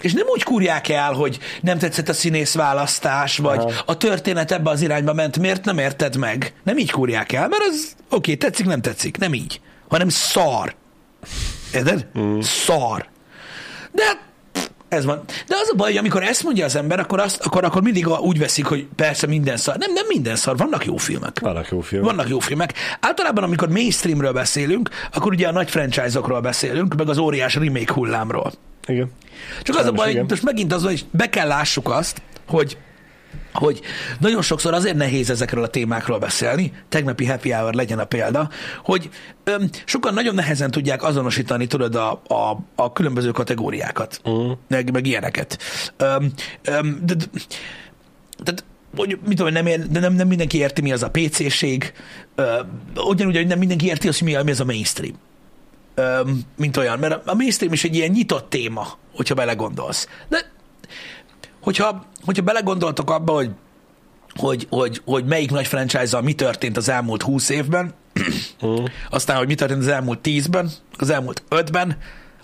És 0.00 0.12
nem 0.12 0.26
úgy 0.26 0.42
kúrják 0.42 0.88
el, 0.88 1.12
hogy 1.12 1.38
nem 1.60 1.78
tetszett 1.78 2.08
a 2.08 2.12
színész 2.12 2.54
választás, 2.54 3.38
vagy 3.38 3.58
Aha. 3.58 3.70
a 3.86 3.96
történet 3.96 4.52
ebbe 4.52 4.70
az 4.70 4.82
irányba 4.82 5.12
ment, 5.12 5.38
miért 5.38 5.64
nem 5.64 5.78
érted 5.78 6.16
meg? 6.16 6.54
Nem 6.62 6.78
így 6.78 6.90
kúrják 6.90 7.32
el, 7.32 7.48
mert 7.48 7.62
ez 7.62 7.82
oké, 7.98 8.14
okay, 8.16 8.36
tetszik, 8.36 8.66
nem 8.66 8.80
tetszik, 8.80 9.18
nem 9.18 9.34
így, 9.34 9.60
hanem 9.88 10.08
szar. 10.08 10.74
Érted? 11.74 12.06
Mm. 12.18 12.40
Szar. 12.40 13.08
De 13.92 14.25
ez 14.88 15.04
van. 15.04 15.22
De 15.46 15.54
az 15.62 15.70
a 15.72 15.76
baj, 15.76 15.88
hogy 15.88 15.98
amikor 15.98 16.22
ezt 16.22 16.42
mondja 16.42 16.64
az 16.64 16.76
ember, 16.76 16.98
akkor, 16.98 17.20
azt, 17.20 17.40
akkor, 17.40 17.64
akkor 17.64 17.82
mindig 17.82 18.08
úgy 18.08 18.38
veszik, 18.38 18.64
hogy 18.64 18.86
persze 18.96 19.26
minden 19.26 19.56
szar. 19.56 19.76
Nem, 19.76 19.92
nem 19.92 20.04
minden 20.08 20.36
szar, 20.36 20.56
vannak 20.56 20.84
jó 20.84 20.96
filmek. 20.96 21.40
Vannak 21.40 21.68
jó 21.68 21.80
filmek. 21.80 22.10
Vannak 22.10 22.28
jó 22.28 22.38
filmek. 22.38 22.74
Általában, 23.00 23.44
amikor 23.44 23.68
mainstreamről 23.68 24.32
beszélünk, 24.32 24.88
akkor 25.12 25.32
ugye 25.32 25.48
a 25.48 25.52
nagy 25.52 25.70
franchise-okról 25.70 26.40
beszélünk, 26.40 26.94
meg 26.94 27.08
az 27.08 27.18
óriás 27.18 27.54
remake 27.54 27.92
hullámról. 27.92 28.52
Igen. 28.86 29.12
Csak 29.62 29.76
az 29.76 29.86
a 29.86 29.92
baj, 29.92 30.14
hogy 30.14 30.28
most 30.28 30.42
megint 30.42 30.72
az, 30.72 30.82
hogy 30.82 31.04
be 31.10 31.28
kell 31.28 31.46
lássuk 31.46 31.90
azt, 31.90 32.22
hogy 32.46 32.78
hogy 33.58 33.80
nagyon 34.20 34.42
sokszor 34.42 34.74
azért 34.74 34.96
nehéz 34.96 35.30
ezekről 35.30 35.64
a 35.64 35.68
témákról 35.68 36.18
beszélni, 36.18 36.72
tegnapi 36.88 37.26
happy 37.26 37.50
hour 37.50 37.74
legyen 37.74 37.98
a 37.98 38.04
példa, 38.04 38.50
hogy 38.84 39.10
öm, 39.44 39.68
sokan 39.84 40.14
nagyon 40.14 40.34
nehezen 40.34 40.70
tudják 40.70 41.02
azonosítani, 41.02 41.66
tudod, 41.66 41.94
a, 41.94 42.10
a, 42.26 42.58
a 42.74 42.92
különböző 42.92 43.30
kategóriákat, 43.30 44.20
uh-huh. 44.24 44.56
meg, 44.68 44.92
meg 44.92 45.06
ilyeneket. 45.06 45.58
Öm, 45.96 46.32
öm, 46.62 47.00
de, 47.04 47.14
de, 48.42 48.52
de, 48.52 48.62
hogy 48.96 49.18
mit 49.26 49.36
tudom, 49.36 49.52
nem, 49.52 49.64
de 49.90 50.00
nem, 50.00 50.14
nem 50.14 50.28
mindenki 50.28 50.58
érti, 50.58 50.80
mi 50.80 50.92
az 50.92 51.02
a 51.02 51.10
PC-ség, 51.10 51.92
ugyanúgy, 52.94 53.36
hogy 53.36 53.46
nem 53.46 53.58
mindenki 53.58 53.86
érti 53.86 54.08
azt, 54.08 54.20
mi, 54.20 54.36
mi 54.44 54.50
az 54.50 54.60
a 54.60 54.64
mainstream 54.64 55.14
mint 56.56 56.76
olyan, 56.76 56.98
mert 56.98 57.26
a 57.26 57.34
mainstream 57.34 57.72
is 57.72 57.84
egy 57.84 57.94
ilyen 57.94 58.10
nyitott 58.10 58.50
téma, 58.50 58.98
hogyha 59.14 59.34
belegondolsz. 59.34 60.08
De 60.28 60.52
hogyha, 61.66 62.04
hogyha 62.24 62.42
belegondoltok 62.42 63.10
abba, 63.10 63.32
hogy 63.32 63.50
hogy, 64.34 64.66
hogy, 64.70 65.00
hogy 65.04 65.24
melyik 65.24 65.50
nagy 65.50 65.66
franchise-zal 65.66 66.22
mi 66.22 66.32
történt 66.32 66.76
az 66.76 66.88
elmúlt 66.88 67.22
húsz 67.22 67.48
évben, 67.48 67.94
uh. 68.60 68.84
aztán, 69.10 69.36
hogy 69.36 69.46
mi 69.46 69.54
történt 69.54 69.80
az 69.80 69.88
elmúlt 69.88 70.18
tízben, 70.18 70.70
az 70.98 71.10
elmúlt 71.10 71.42
ötben, 71.48 71.98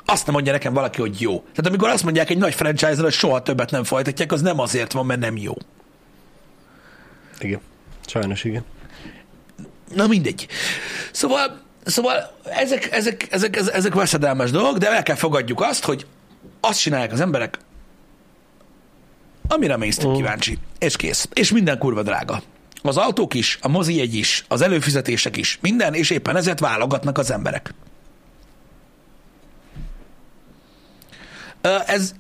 azt 0.05 0.25
nem 0.25 0.35
mondja 0.35 0.53
nekem 0.53 0.73
valaki, 0.73 1.01
hogy 1.01 1.21
jó. 1.21 1.39
Tehát 1.39 1.67
amikor 1.67 1.89
azt 1.89 2.05
mondják 2.05 2.31
egy 2.31 2.39
nagy 2.39 2.55
franchise-ra, 2.55 3.03
hogy 3.03 3.13
soha 3.13 3.43
többet 3.43 3.71
nem 3.71 3.85
folytatják, 3.85 4.33
az 4.33 4.41
nem 4.41 4.59
azért 4.59 4.93
van, 4.93 5.07
mert 5.07 5.21
nem 5.21 5.37
jó. 5.37 5.55
Igen. 7.39 7.61
Sajnos 8.07 8.45
igen. 8.45 8.65
Na 9.95 10.07
mindegy. 10.07 10.47
Szóval 11.13 11.61
Szóval 11.85 12.37
ezek, 12.45 12.93
ezek, 12.93 13.27
ezek, 13.31 13.57
ezek, 13.57 13.75
ezek 13.75 13.95
veszedelmes 13.95 14.51
dolgok, 14.51 14.79
de 14.79 14.91
el 14.91 15.03
kell 15.03 15.17
fogadjuk 15.17 15.61
azt, 15.61 15.85
hogy 15.85 16.07
azt 16.61 16.81
csinálják 16.81 17.13
az 17.13 17.21
emberek, 17.21 17.59
amire 19.49 19.75
a 19.75 19.79
mainstream 19.79 20.13
uh. 20.13 20.17
kíváncsi, 20.17 20.59
és 20.79 20.97
kész. 20.97 21.29
És 21.33 21.53
minden 21.53 21.79
kurva 21.79 22.03
drága. 22.03 22.43
Az 22.83 22.97
autók 22.97 23.35
is, 23.35 23.59
a 23.61 23.69
mozi 23.69 24.01
egy 24.01 24.15
is, 24.15 24.45
az 24.49 24.61
előfizetések 24.61 25.37
is, 25.37 25.59
minden, 25.61 25.95
és 25.95 26.11
éppen 26.11 26.37
ezért 26.37 26.61
válogatnak 26.61 27.19
az 27.19 27.31
emberek. 27.31 27.75
Ez 31.87 32.15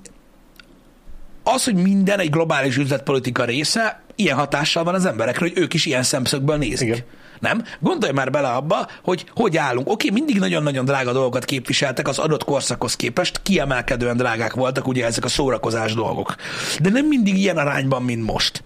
az, 1.42 1.64
hogy 1.64 1.74
minden 1.74 2.18
egy 2.18 2.30
globális 2.30 2.76
üzletpolitika 2.76 3.44
része, 3.44 4.02
ilyen 4.14 4.36
hatással 4.36 4.84
van 4.84 4.94
az 4.94 5.04
emberekre, 5.04 5.40
hogy 5.40 5.58
ők 5.58 5.74
is 5.74 5.86
ilyen 5.86 6.02
szemszögből 6.02 6.56
nézik. 6.56 6.88
Igen. 6.88 7.04
Nem? 7.42 7.64
Gondolj 7.80 8.12
már 8.12 8.30
bele 8.30 8.48
abba, 8.48 8.88
hogy 9.02 9.24
hogy 9.34 9.56
állunk. 9.56 9.90
Oké, 9.90 10.10
mindig 10.10 10.38
nagyon-nagyon 10.38 10.84
drága 10.84 11.12
dolgokat 11.12 11.44
képviseltek 11.44 12.08
az 12.08 12.18
adott 12.18 12.44
korszakhoz 12.44 12.96
képest, 12.96 13.40
kiemelkedően 13.42 14.16
drágák 14.16 14.54
voltak 14.54 14.86
ugye 14.86 15.04
ezek 15.04 15.24
a 15.24 15.28
szórakozás 15.28 15.94
dolgok. 15.94 16.34
De 16.80 16.90
nem 16.90 17.06
mindig 17.06 17.38
ilyen 17.38 17.56
arányban, 17.56 18.02
mint 18.02 18.24
most. 18.24 18.64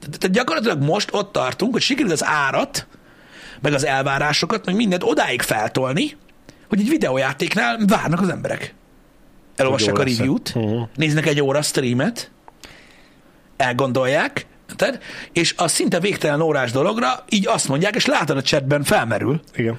Tehát 0.00 0.30
gyakorlatilag 0.30 0.82
most 0.82 1.08
ott 1.12 1.32
tartunk, 1.32 1.72
hogy 1.72 1.82
sikerül 1.82 2.12
az 2.12 2.24
árat, 2.24 2.86
meg 3.60 3.72
az 3.72 3.84
elvárásokat, 3.84 4.66
meg 4.66 4.74
mindent 4.74 5.02
odáig 5.02 5.42
feltolni, 5.42 6.16
hogy 6.68 6.80
egy 6.80 6.88
videójátéknál 6.88 7.78
várnak 7.86 8.20
az 8.20 8.28
emberek. 8.28 8.74
Elolvassák 9.56 9.98
a 9.98 10.02
review-t, 10.02 10.52
uh-huh. 10.54 10.88
néznek 10.94 11.26
egy 11.26 11.40
óra 11.40 11.62
streamet, 11.62 12.30
elgondolják, 13.56 14.46
tehát, 14.76 15.02
és 15.32 15.54
a 15.56 15.68
szinte 15.68 16.00
végtelen 16.00 16.40
órás 16.40 16.70
dologra 16.70 17.24
így 17.28 17.46
azt 17.46 17.68
mondják, 17.68 17.94
és 17.94 18.06
látod 18.06 18.36
a 18.36 18.42
chatben 18.42 18.82
felmerül, 18.82 19.40
Igen. 19.54 19.78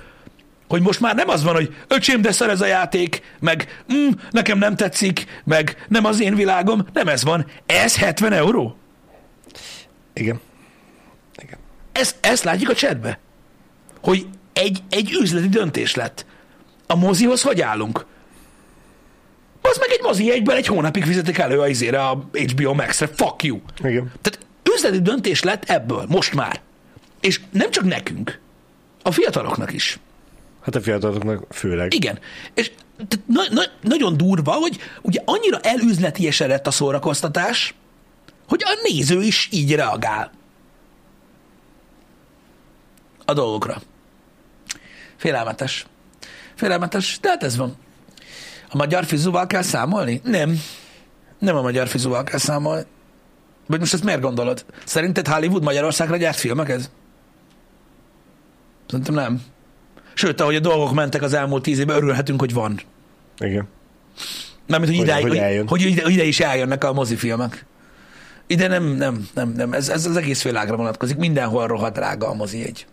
hogy 0.68 0.82
most 0.82 1.00
már 1.00 1.16
nem 1.16 1.30
az 1.30 1.44
van, 1.44 1.54
hogy 1.54 1.76
öcsém, 1.88 2.22
de 2.22 2.32
szar 2.32 2.50
ez 2.50 2.62
a 2.62 2.66
játék, 2.66 3.22
meg 3.40 3.84
mm, 3.94 4.10
nekem 4.32 4.58
nem 4.58 4.76
tetszik, 4.76 5.42
meg 5.44 5.86
nem 5.88 6.06
az 6.06 6.22
én 6.22 6.36
világom, 6.36 6.86
nem 6.94 7.08
ez 7.08 7.24
van. 7.24 7.46
Ez 7.66 7.96
70 7.96 8.34
euró? 8.34 8.78
Igen. 10.14 10.40
Igen. 11.42 11.58
Ezt, 11.92 12.16
ezt 12.22 12.44
látjuk 12.44 12.70
a 12.70 12.74
chatbe. 12.74 13.20
Hogy 14.02 14.28
egy, 14.54 14.84
egy 14.90 15.18
üzleti 15.22 15.50
döntés 15.50 15.96
lett. 15.96 16.26
A 16.88 16.96
mozihoz 16.96 17.42
hogy 17.42 17.62
állunk? 17.62 18.06
Az 19.62 19.78
meg 19.78 19.90
egy 19.92 20.02
mozi 20.02 20.32
egyből 20.32 20.56
egy 20.56 20.68
hónapig 20.68 21.04
fizetik 21.04 21.38
elő 21.38 21.60
a 21.60 21.68
izére 21.68 22.06
a 22.08 22.30
HBO 22.34 22.74
Max-re. 22.74 23.08
Fuck 23.08 23.44
you. 23.44 23.60
Igen. 23.84 24.12
Tehát 24.22 24.43
üzleti 24.84 25.02
döntés 25.02 25.44
lett 25.44 25.64
ebből, 25.64 26.06
most 26.08 26.34
már. 26.34 26.62
És 27.22 27.42
nem 27.52 27.72
csak 27.72 27.84
nekünk, 27.84 28.40
a 29.02 29.12
fiataloknak 29.12 29.74
is. 29.74 30.00
Hát 30.62 30.76
a 30.76 30.82
fiataloknak 30.82 31.46
főleg. 31.50 31.94
Igen. 31.94 32.20
És 32.54 32.72
na, 33.26 33.42
na, 33.50 33.64
nagyon 33.82 34.18
durva, 34.18 34.52
hogy 34.52 34.80
ugye 35.02 35.22
annyira 35.26 35.60
elüzletiesedett 35.60 36.68
a 36.68 36.72
szórakoztatás, 36.72 37.76
hogy 38.48 38.62
a 38.66 38.80
néző 38.84 39.22
is 39.22 39.50
így 39.52 39.76
reagál 39.76 40.32
a 43.26 43.34
dolgokra. 43.34 43.82
Félelmetes. 45.16 45.86
Félelmetes, 46.56 47.18
de 47.22 47.30
hát 47.30 47.44
ez 47.44 47.58
van. 47.58 47.76
A 48.70 48.78
magyar 48.78 49.06
fizúval 49.06 49.48
kell 49.48 49.62
számolni? 49.62 50.22
Nem. 50.24 50.62
Nem 51.40 51.56
a 51.56 51.62
magyar 51.62 51.88
fizúval 51.88 52.24
kell 52.24 52.40
számolni. 52.40 52.86
Vagy 53.68 53.80
most 53.80 53.94
ezt 53.94 54.04
miért 54.04 54.22
gondolod? 54.22 54.66
Szerinted 54.86 55.28
Hollywood 55.28 55.64
Magyarországra 55.64 56.18
gyárt 56.18 56.38
filmeket? 56.38 56.92
Szerintem 58.88 59.14
nem. 59.16 59.42
Sőt, 60.14 60.42
ahogy 60.42 60.56
a 60.56 60.60
dolgok 60.60 60.94
mentek 60.94 61.22
az 61.22 61.34
elmúlt 61.34 61.64
tíz 61.64 61.80
évben, 61.80 61.96
örülhetünk, 61.96 62.40
hogy 62.40 62.54
van. 62.54 62.80
Igen. 63.38 63.68
Nem, 64.66 64.80
hogy, 64.80 64.94
ide, 64.94 65.22
hogy, 65.22 65.38
hogy, 65.40 65.64
hogy 65.68 65.82
ide, 65.82 66.04
ide 66.08 66.24
is 66.24 66.40
eljönnek 66.40 66.84
a 66.84 66.94
mozifilmek. 66.94 67.66
Ide 68.48 68.68
nem, 68.68 68.84
nem, 68.84 69.28
nem, 69.34 69.50
nem. 69.50 69.74
Ez, 69.74 69.90
ez 69.90 70.06
az 70.06 70.18
egész 70.18 70.44
világra 70.44 70.76
vonatkozik. 70.76 71.18
Mindenhol 71.18 71.68
rohadt 71.68 71.94
drága 71.96 72.28
a 72.28 72.34
mozi 72.34 72.64
egy. 72.64 72.86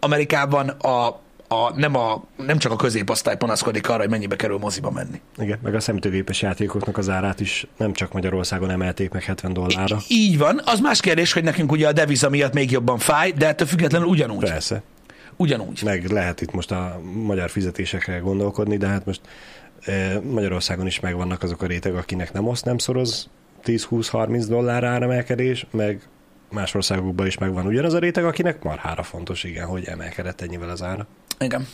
Amerikában 0.00 0.68
a 0.68 1.20
a, 1.48 1.72
nem, 1.78 1.96
a, 1.96 2.24
nem 2.36 2.58
csak 2.58 2.72
a 2.72 2.76
középosztály 2.76 3.36
panaszkodik 3.36 3.88
arra, 3.88 3.98
hogy 3.98 4.10
mennyibe 4.10 4.36
kerül 4.36 4.58
moziba 4.58 4.90
menni. 4.90 5.20
Igen, 5.36 5.58
meg 5.62 5.74
a 5.74 5.80
szemítőgépes 5.80 6.42
játékoknak 6.42 6.98
az 6.98 7.08
árát 7.08 7.40
is 7.40 7.66
nem 7.76 7.92
csak 7.92 8.12
Magyarországon 8.12 8.70
emelték 8.70 9.10
meg 9.10 9.22
70 9.22 9.52
dollárra. 9.52 9.96
I- 10.08 10.14
így 10.14 10.38
van. 10.38 10.60
Az 10.64 10.80
más 10.80 11.00
kérdés, 11.00 11.32
hogy 11.32 11.44
nekünk 11.44 11.72
ugye 11.72 11.88
a 11.88 11.92
deviza 11.92 12.28
miatt 12.28 12.52
még 12.52 12.70
jobban 12.70 12.98
fáj, 12.98 13.32
de 13.32 13.46
ettől 13.46 13.66
függetlenül 13.66 14.08
ugyanúgy. 14.08 14.48
Persze. 14.48 14.82
Ugyanúgy. 15.36 15.80
Meg 15.84 16.10
lehet 16.10 16.40
itt 16.40 16.52
most 16.52 16.70
a 16.70 17.00
magyar 17.12 17.50
fizetésekre 17.50 18.18
gondolkodni, 18.18 18.76
de 18.76 18.86
hát 18.86 19.04
most 19.04 19.20
e, 19.80 20.20
Magyarországon 20.20 20.86
is 20.86 21.00
megvannak 21.00 21.42
azok 21.42 21.62
a 21.62 21.66
réteg, 21.66 21.94
akinek 21.94 22.32
nem 22.32 22.46
oszt, 22.46 22.64
nem 22.64 22.78
szoroz 22.78 23.28
10-20-30 23.64 24.44
dollár 24.48 24.84
áremelkedés, 24.84 25.66
meg 25.70 26.08
más 26.50 26.74
országokban 26.74 27.26
is 27.26 27.38
megvan 27.38 27.66
ugyanaz 27.66 27.94
a 27.94 27.98
réteg, 27.98 28.24
akinek 28.24 28.62
marhára 28.62 29.02
fontos, 29.02 29.44
igen, 29.44 29.66
hogy 29.66 29.84
emelkedett 29.84 30.40
ennyivel 30.40 30.68
az 30.68 30.82
ára. 30.82 31.06
Igen. 31.38 31.66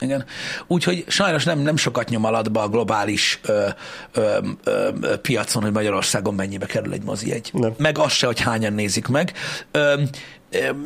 Igen. 0.00 0.24
Úgyhogy 0.66 1.04
sajnos 1.08 1.44
nem, 1.44 1.58
nem 1.58 1.76
sokat 1.76 2.08
nyom 2.08 2.24
alatba 2.24 2.62
a 2.62 2.68
globális 2.68 3.40
ö, 3.42 3.68
ö, 4.12 4.38
ö, 4.64 5.16
piacon, 5.22 5.62
hogy 5.62 5.72
Magyarországon 5.72 6.34
mennyibe 6.34 6.66
kerül 6.66 6.92
egy 6.92 7.02
mozi 7.02 7.32
egy. 7.32 7.50
Nem. 7.52 7.74
Meg 7.78 7.98
az 7.98 8.12
se, 8.12 8.26
hogy 8.26 8.40
hányan 8.40 8.72
nézik 8.72 9.08
meg. 9.08 9.32
Ö, 9.70 10.02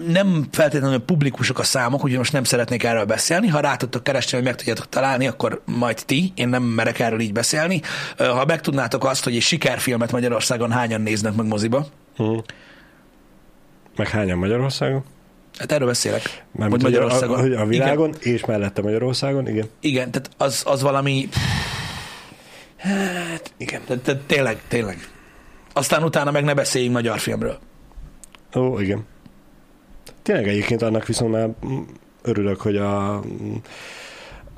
nem 0.06 0.46
feltétlenül 0.50 0.98
publikusok 0.98 1.58
a 1.58 1.62
számok, 1.62 2.04
úgyhogy 2.04 2.18
most 2.18 2.32
nem 2.32 2.44
szeretnék 2.44 2.82
erről 2.82 3.04
beszélni. 3.04 3.48
Ha 3.48 3.60
rá 3.60 3.76
tudtok 3.76 4.02
keresni, 4.02 4.36
hogy 4.36 4.46
meg 4.46 4.54
tudjátok 4.54 4.88
találni, 4.88 5.26
akkor 5.26 5.62
majd 5.64 6.02
ti. 6.06 6.32
Én 6.34 6.48
nem 6.48 6.62
merek 6.62 6.98
erről 6.98 7.20
így 7.20 7.32
beszélni. 7.32 7.80
Ha 8.16 8.44
megtudnátok 8.44 9.04
azt, 9.04 9.24
hogy 9.24 9.36
egy 9.36 9.42
sikerfilmet 9.42 10.12
Magyarországon 10.12 10.70
hányan 10.70 11.00
néznek 11.00 11.34
meg 11.34 11.46
moziba. 11.46 11.86
Hmm. 12.16 12.42
Meg 13.96 14.08
hányan 14.08 14.38
Magyarországon? 14.38 15.04
Hát 15.58 15.72
erről 15.72 15.86
beszélek. 15.86 16.44
Mert 16.52 16.70
hogy 16.70 16.82
Magyarországon. 16.82 17.52
A, 17.52 17.60
a 17.60 17.66
világon, 17.66 18.14
igen. 18.20 18.34
és 18.34 18.44
mellette 18.44 18.82
Magyarországon, 18.82 19.48
igen. 19.48 19.66
Igen, 19.80 20.10
tehát 20.10 20.30
az, 20.36 20.62
az 20.66 20.82
valami... 20.82 21.28
Hát, 22.76 23.52
igen. 23.56 23.80
Tehát, 23.86 24.02
tehát 24.02 24.20
tényleg, 24.22 24.62
tényleg. 24.68 25.08
Aztán 25.72 26.02
utána 26.02 26.30
meg 26.30 26.44
ne 26.44 26.54
beszéljünk 26.54 26.94
magyar 26.94 27.18
filmről. 27.18 27.58
Ó, 28.54 28.78
igen. 28.78 29.06
Tényleg 30.22 30.48
egyébként 30.48 30.82
annak 30.82 31.06
viszont 31.06 31.32
már 31.32 31.48
örülök, 32.22 32.60
hogy 32.60 32.76
a, 32.76 33.14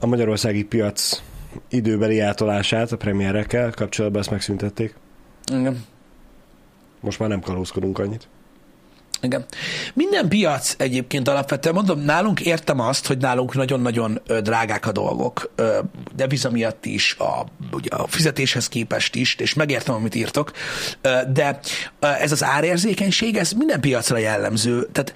a 0.00 0.06
magyarországi 0.06 0.64
piac 0.64 1.22
időbeli 1.68 2.20
átolását 2.20 2.92
a 2.92 2.96
premierekkel 2.96 3.70
kapcsolatban 3.70 4.20
ezt 4.20 4.30
megszüntették. 4.30 4.94
Igen. 5.52 5.84
Most 7.00 7.18
már 7.18 7.28
nem 7.28 7.40
kalózkodunk 7.40 7.98
annyit. 7.98 8.28
Igen. 9.26 9.44
Minden 9.94 10.28
piac 10.28 10.74
egyébként 10.78 11.28
alapvetően, 11.28 11.74
mondom, 11.74 12.00
nálunk 12.00 12.40
értem 12.40 12.80
azt, 12.80 13.06
hogy 13.06 13.18
nálunk 13.18 13.54
nagyon-nagyon 13.54 14.20
drágák 14.42 14.86
a 14.86 14.92
dolgok, 14.92 15.52
de 16.16 16.26
viza 16.26 16.50
miatt 16.50 16.84
is, 16.84 17.16
a, 17.18 17.46
ugye 17.72 17.90
a 17.90 18.06
fizetéshez 18.06 18.68
képest 18.68 19.14
is, 19.14 19.34
és 19.34 19.54
megértem, 19.54 19.94
amit 19.94 20.14
írtok, 20.14 20.52
de 21.32 21.60
ez 22.00 22.32
az 22.32 22.44
árérzékenység, 22.44 23.36
ez 23.36 23.52
minden 23.52 23.80
piacra 23.80 24.18
jellemző. 24.18 24.88
Tehát 24.92 25.12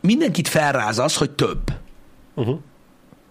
mindenkit 0.00 0.48
felráz 0.48 0.98
az, 0.98 1.16
hogy 1.16 1.30
több. 1.30 1.72
Uh-huh. 2.34 2.58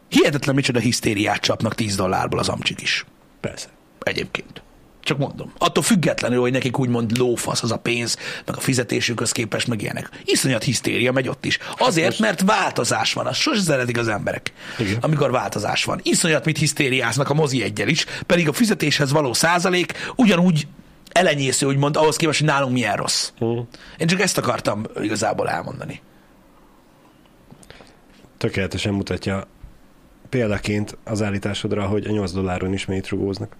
Hihetetlen 0.10 0.56
micsoda 0.56 0.80
hisztériát 0.80 1.42
csapnak 1.42 1.76
10 1.76 1.96
dollárból 1.96 2.40
az 2.40 2.50
amcsik 2.50 2.82
is. 2.82 3.06
Persze. 3.40 3.68
Egyébként. 4.00 4.64
Csak 5.06 5.18
mondom. 5.18 5.52
Attól 5.58 5.84
függetlenül, 5.84 6.40
hogy 6.40 6.52
nekik 6.52 6.80
úgymond 6.80 7.18
lófasz 7.18 7.64
az 7.64 7.72
a 7.72 7.78
pénz, 7.78 8.18
meg 8.46 8.56
a 8.56 8.60
fizetésükhöz 8.60 9.32
képest, 9.32 9.68
meg 9.68 9.82
ilyenek. 9.82 10.10
Iszonyat 10.24 10.64
hisztéria 10.64 11.12
megy 11.12 11.28
ott 11.28 11.46
is. 11.46 11.60
Azért, 11.78 12.20
mert 12.20 12.42
változás 12.42 13.14
van. 13.14 13.26
Azt 13.26 13.40
sose 13.40 13.62
szeretik 13.62 13.98
az 13.98 14.08
emberek, 14.08 14.54
Igen. 14.80 14.98
amikor 15.02 15.32
változás 15.32 15.84
van. 15.84 16.00
Iszonyat 16.04 16.46
mit 16.46 16.58
hisztériáznak 16.58 17.30
a 17.30 17.34
mozi 17.34 17.64
egyel 17.64 17.88
is, 17.88 18.06
pedig 18.26 18.48
a 18.48 18.54
fizetéshez 18.54 19.12
való 19.12 19.34
százalék 19.34 19.94
ugyanúgy 20.16 20.68
elenyésző, 21.12 21.66
úgymond, 21.68 21.96
ahhoz 21.96 22.16
képest, 22.16 22.40
hogy 22.40 22.48
nálunk 22.48 22.74
milyen 22.74 22.96
rossz. 22.96 23.32
Uh. 23.40 23.66
Én 23.98 24.08
csak 24.08 24.22
ezt 24.22 24.38
akartam 24.38 24.84
igazából 25.02 25.50
elmondani. 25.50 26.02
Tökéletesen 28.38 28.94
mutatja 28.94 29.48
példaként 30.30 30.98
az 31.04 31.22
állításodra, 31.22 31.86
hogy 31.86 32.06
a 32.06 32.12
8 32.12 32.32
dolláron 32.32 32.74
is 32.74 32.86
mennyit 32.86 33.10
rugóznak. 33.10 33.56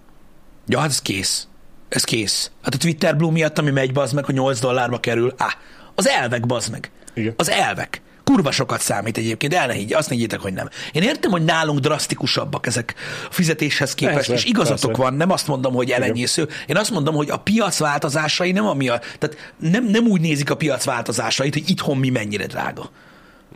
Ja, 0.66 0.78
hát 0.78 0.90
ez 0.90 1.02
kész. 1.02 1.48
Ez 1.88 2.04
kész. 2.04 2.50
Hát 2.62 2.74
a 2.74 2.78
Twitter 2.78 3.16
Blue 3.16 3.30
miatt, 3.30 3.58
ami 3.58 3.70
megy, 3.70 3.92
bazd 3.92 4.14
meg, 4.14 4.24
hogy 4.24 4.34
8 4.34 4.58
dollárba 4.58 5.00
kerül. 5.00 5.34
Á, 5.36 5.56
az 5.94 6.08
elvek, 6.08 6.46
bazd 6.46 6.70
meg. 6.70 6.90
Igen. 7.14 7.34
Az 7.36 7.50
elvek. 7.50 8.00
Kurva 8.24 8.50
sokat 8.50 8.80
számít 8.80 9.16
egyébként, 9.18 9.54
el 9.54 9.66
ne 9.66 9.72
higgy, 9.72 9.92
azt 9.92 10.08
ne 10.08 10.14
higgyétek, 10.14 10.40
hogy 10.40 10.52
nem. 10.52 10.68
Én 10.92 11.02
értem, 11.02 11.30
hogy 11.30 11.44
nálunk 11.44 11.78
drasztikusabbak 11.78 12.66
ezek 12.66 12.94
a 13.28 13.32
fizetéshez 13.32 13.94
képest, 13.94 14.16
persze, 14.16 14.32
és 14.32 14.44
igazatok 14.44 14.90
persze. 14.90 15.02
van, 15.02 15.14
nem 15.14 15.30
azt 15.30 15.46
mondom, 15.46 15.74
hogy 15.74 15.90
elenyésző. 15.90 16.48
Én 16.66 16.76
azt 16.76 16.90
mondom, 16.90 17.14
hogy 17.14 17.30
a 17.30 17.36
piac 17.36 17.78
változásai 17.78 18.52
nem 18.52 18.66
ami 18.66 18.88
a, 18.88 19.00
tehát 19.18 19.52
nem, 19.58 19.84
nem 19.84 20.06
úgy 20.06 20.20
nézik 20.20 20.50
a 20.50 20.56
piac 20.56 20.84
változásait, 20.84 21.52
hogy 21.52 21.70
itthon 21.70 21.98
mi 21.98 22.10
mennyire 22.10 22.46
drága. 22.46 22.90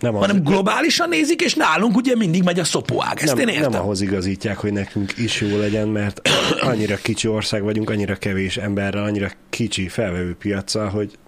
Nem 0.01 0.15
az, 0.15 0.21
hanem 0.21 0.43
globálisan 0.43 1.09
nézik, 1.09 1.41
és 1.43 1.55
nálunk 1.55 1.97
ugye 1.97 2.17
mindig 2.17 2.43
megy 2.43 2.59
a 2.59 2.65
szopóág. 2.65 3.19
Ezt 3.23 3.35
nem, 3.35 3.49
én 3.49 3.55
értem. 3.55 3.71
Nem 3.71 3.81
ahhoz 3.81 4.01
igazítják, 4.01 4.57
hogy 4.57 4.73
nekünk 4.73 5.19
is 5.19 5.41
jó 5.41 5.59
legyen, 5.59 5.89
mert 5.89 6.29
annyira 6.61 6.97
kicsi 6.97 7.29
ország 7.29 7.63
vagyunk, 7.63 7.91
annyira 7.91 8.15
kevés 8.15 8.57
emberrel, 8.57 9.05
annyira 9.05 9.31
kicsi 9.51 9.89
felvevő 9.89 10.35
piacsal, 10.35 10.89
hogy 10.89 11.19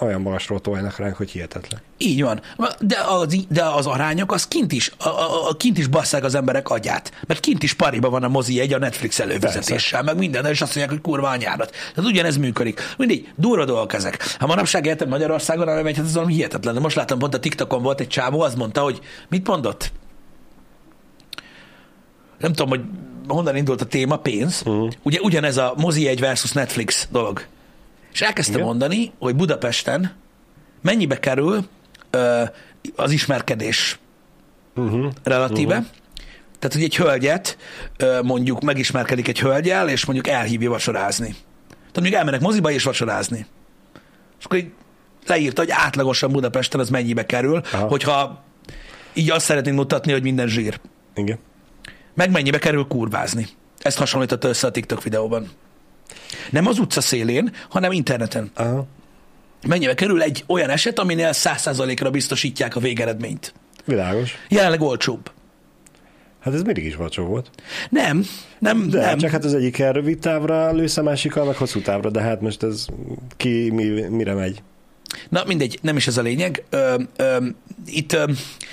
olyan 0.00 0.20
magasról 0.20 0.60
toljanak 0.60 0.96
ránk, 0.96 1.16
hogy 1.16 1.30
hihetetlen. 1.30 1.80
Így 1.96 2.22
van. 2.22 2.40
De 2.80 2.98
az, 3.08 3.36
de 3.48 3.64
az 3.64 3.86
arányok, 3.86 4.32
az 4.32 4.48
kint 4.48 4.72
is, 4.72 4.92
a, 4.98 5.08
a, 5.08 5.48
a 5.48 5.56
kint 5.56 5.78
is 5.78 5.86
basszák 5.86 6.24
az 6.24 6.34
emberek 6.34 6.68
agyát. 6.68 7.12
Mert 7.26 7.40
kint 7.40 7.62
is 7.62 7.72
pariba 7.72 8.10
van 8.10 8.22
a 8.22 8.28
mozi 8.28 8.60
egy 8.60 8.72
a 8.72 8.78
Netflix 8.78 9.18
előfizetéssel, 9.18 10.02
meg 10.02 10.16
minden, 10.16 10.44
és 10.44 10.60
azt 10.60 10.74
mondják, 10.74 10.90
hogy 10.90 11.10
kurva 11.10 11.28
anyárat. 11.28 11.70
Tehát 11.94 12.10
ugyanez 12.10 12.36
működik. 12.36 12.80
Mindig, 12.96 13.32
durva 13.36 13.64
dolgok 13.64 13.92
ezek. 13.92 14.36
Ha 14.38 14.46
manapság 14.46 14.86
érted 14.86 15.08
Magyarországon, 15.08 15.68
arra 15.68 15.82
megy, 15.82 15.96
hát 15.96 16.04
ez 16.04 16.14
valami 16.14 16.32
hihetetlen. 16.32 16.74
De 16.74 16.80
most 16.80 16.96
látom, 16.96 17.18
pont 17.18 17.34
a 17.34 17.40
TikTokon 17.40 17.82
volt 17.82 18.00
egy 18.00 18.08
csávó, 18.08 18.40
az 18.40 18.54
mondta, 18.54 18.80
hogy 18.80 19.00
mit 19.28 19.46
mondott? 19.46 19.92
Nem 22.38 22.52
tudom, 22.52 22.68
hogy 22.68 22.80
honnan 23.28 23.56
indult 23.56 23.80
a 23.80 23.84
téma, 23.84 24.16
pénz. 24.16 24.62
Uh-huh. 24.64 24.90
Ugye 25.02 25.18
ugyanez 25.20 25.56
a 25.56 25.74
mozi 25.76 26.06
egy 26.08 26.20
versus 26.20 26.52
Netflix 26.52 27.08
dolog. 27.10 27.46
És 28.12 28.20
elkezdte 28.20 28.54
Igen. 28.54 28.66
mondani, 28.66 29.12
hogy 29.18 29.36
Budapesten 29.36 30.12
mennyibe 30.82 31.18
kerül 31.18 31.64
ö, 32.10 32.42
az 32.96 33.10
ismerkedés 33.10 33.98
uh-huh. 34.74 35.12
relatíve. 35.22 35.76
Uh-huh. 35.76 35.90
Tehát, 36.58 36.74
hogy 36.74 36.84
egy 36.84 36.96
hölgyet 36.96 37.56
ö, 37.96 38.22
mondjuk 38.22 38.60
megismerkedik 38.60 39.28
egy 39.28 39.40
hölgyel, 39.40 39.88
és 39.88 40.04
mondjuk 40.04 40.28
elhívja 40.28 40.70
vacsorázni. 40.70 41.34
Tehát 41.68 41.94
mondjuk 41.94 42.14
elmennek 42.14 42.40
moziba 42.40 42.70
és 42.70 42.84
vacsorázni. 42.84 43.46
És 44.38 44.44
akkor 44.44 44.58
így 44.58 44.70
leírta, 45.26 45.60
hogy 45.60 45.70
átlagosan 45.70 46.32
Budapesten 46.32 46.80
az 46.80 46.88
mennyibe 46.88 47.26
kerül, 47.26 47.60
Aha. 47.72 47.86
hogyha 47.86 48.42
így 49.12 49.30
azt 49.30 49.44
szeretnénk 49.44 49.76
mutatni, 49.76 50.12
hogy 50.12 50.22
minden 50.22 50.48
zsír. 50.48 50.80
Igen. 51.14 51.38
Meg 52.14 52.30
mennyibe 52.30 52.58
kerül 52.58 52.86
kurvázni. 52.86 53.46
Ezt 53.78 53.98
hasonlította 53.98 54.48
össze 54.48 54.66
a 54.66 54.70
TikTok 54.70 55.02
videóban. 55.02 55.48
Nem 56.50 56.66
az 56.66 56.78
utca 56.78 57.00
szélén, 57.00 57.52
hanem 57.68 57.92
interneten. 57.92 58.50
Aha. 58.54 58.86
Mennyibe 59.66 59.94
kerül 59.94 60.22
egy 60.22 60.44
olyan 60.46 60.70
eset, 60.70 60.98
aminél 60.98 61.32
száz 61.32 61.60
százalékra 61.60 62.10
biztosítják 62.10 62.76
a 62.76 62.80
végeredményt? 62.80 63.54
Világos. 63.84 64.34
Jelenleg 64.48 64.80
olcsóbb. 64.80 65.30
Hát 66.40 66.54
ez 66.54 66.62
mindig 66.62 66.84
is 66.84 66.96
vacsó 66.96 67.24
volt. 67.24 67.50
Nem, 67.90 68.24
nem, 68.58 68.88
de, 68.88 69.00
nem. 69.00 69.18
Csak 69.18 69.30
hát 69.30 69.44
az 69.44 69.54
egyik 69.54 69.76
rövid 69.76 70.18
távra 70.18 70.72
lősz, 70.72 70.96
a 70.96 71.02
másikkal 71.02 71.44
meg 71.44 71.56
hosszú 71.56 71.80
távra, 71.80 72.10
de 72.10 72.20
hát 72.20 72.40
most 72.40 72.62
ez 72.62 72.86
ki 73.36 73.70
mi, 73.70 73.84
mire 74.08 74.34
megy? 74.34 74.62
Na 75.28 75.44
mindegy, 75.46 75.78
nem 75.82 75.96
is 75.96 76.06
ez 76.06 76.16
a 76.16 76.22
lényeg. 76.22 76.64
Ö, 76.70 76.94
ö, 77.16 77.36
itt 77.86 78.12
ö, 78.12 78.24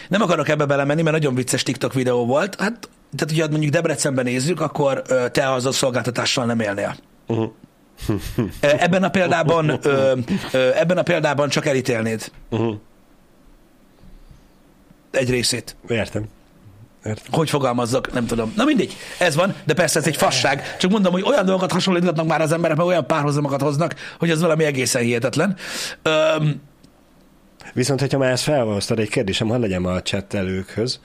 nem 0.10 0.22
akarok 0.22 0.50
ebbe 0.50 0.66
belemenni, 0.66 1.02
mert 1.02 1.16
nagyon 1.16 1.36
vicces 1.36 1.64
TikTok 1.64 1.94
videó 1.94 2.26
volt. 2.26 2.56
Hát, 2.56 2.90
tehát, 3.16 3.34
hogyha 3.34 3.48
mondjuk 3.50 3.72
Debrecenben 3.72 4.26
nézzük, 4.26 4.62
akkor 4.62 5.02
ö, 5.08 5.26
te 5.32 5.52
az 5.52 5.66
a 5.66 5.72
szolgáltatással 5.72 6.46
nem 6.46 6.60
élnél. 6.60 6.96
Uh-huh. 7.28 7.52
Ebben 8.60 9.04
a 9.04 9.10
példában, 9.10 9.80
ö, 9.82 10.14
ö, 10.52 10.70
ebben 10.76 10.98
a 10.98 11.04
példában 11.04 11.50
csak 11.50 11.66
elítélnéd. 11.66 12.32
Uh-huh. 12.50 12.76
Egy 15.12 15.30
részét. 15.30 15.76
Értem. 15.88 16.24
Értem. 17.06 17.26
Hogy 17.32 17.50
fogalmazzak, 17.50 18.14
nem 18.14 18.26
tudom. 18.26 18.54
Na 18.56 18.64
mindegy, 18.64 18.96
ez 19.20 19.36
van, 19.36 19.56
de 19.66 19.74
persze 19.74 20.00
ez 20.00 20.08
egy 20.08 20.16
fasság. 20.16 20.78
Csak 20.78 20.92
mondom, 20.92 21.12
hogy 21.12 21.24
olyan 21.24 21.46
dolgokat 21.46 21.72
hasonlítgatnak 21.72 22.28
már 22.28 22.42
az 22.42 22.52
emberek, 22.52 22.78
mert 22.78 22.90
olyan 22.90 23.08
párhuzamokat 23.08 23.62
hoznak, 23.62 23.96
hogy 24.20 24.30
ez 24.30 24.42
valami 24.42 24.64
egészen 24.64 25.02
hihetetlen. 25.02 25.56
Öm, 26.02 26.62
Viszont, 27.74 28.00
hogyha 28.00 28.18
már 28.18 28.32
ezt 28.32 28.44
felhoztad, 28.44 29.00
egy 29.00 29.10
kérdésem, 29.10 29.48
hadd 29.48 29.60
legyen 29.60 29.86
a 29.86 30.02
csettelőkhöz, 30.02 31.00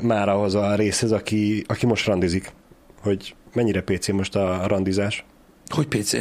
már 0.00 0.28
ahhoz 0.28 0.54
a 0.54 0.74
részhez, 0.74 1.12
aki, 1.12 1.64
aki 1.68 1.86
most 1.86 2.06
randizik, 2.06 2.52
hogy 3.02 3.34
mennyire 3.52 3.80
PC 3.80 4.08
most 4.08 4.36
a 4.36 4.66
randizás? 4.66 5.24
Hogy 5.72 5.86
PC? 5.86 6.12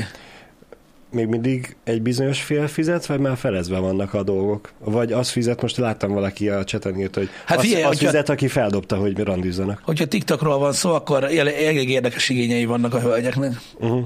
Még 1.11 1.27
mindig 1.27 1.75
egy 1.83 2.01
bizonyos 2.01 2.41
fél 2.41 2.67
fizet, 2.67 3.05
vagy 3.05 3.19
már 3.19 3.37
felezve 3.37 3.77
vannak 3.77 4.13
a 4.13 4.23
dolgok? 4.23 4.71
Vagy 4.79 5.11
az 5.11 5.29
fizet, 5.29 5.61
most 5.61 5.77
láttam 5.77 6.13
valaki 6.13 6.49
a 6.49 6.63
cseten 6.63 6.99
írt, 6.99 7.15
hogy 7.15 7.29
hát 7.45 7.57
az, 7.57 7.63
figyelj, 7.63 7.83
az 7.83 7.89
hogyha, 7.89 8.05
fizet, 8.05 8.29
aki 8.29 8.47
feldobta, 8.47 8.95
hogy 8.95 9.19
randizzanak. 9.19 9.81
Hogyha 9.83 10.05
TikTokról 10.05 10.57
van 10.57 10.73
szó, 10.73 10.93
akkor 10.93 11.23
elég 11.23 11.89
érdekes 11.89 12.29
igényei 12.29 12.65
vannak 12.65 12.93
a 12.93 12.99
hölgyeknek. 12.99 13.61
Uh-huh. 13.79 14.05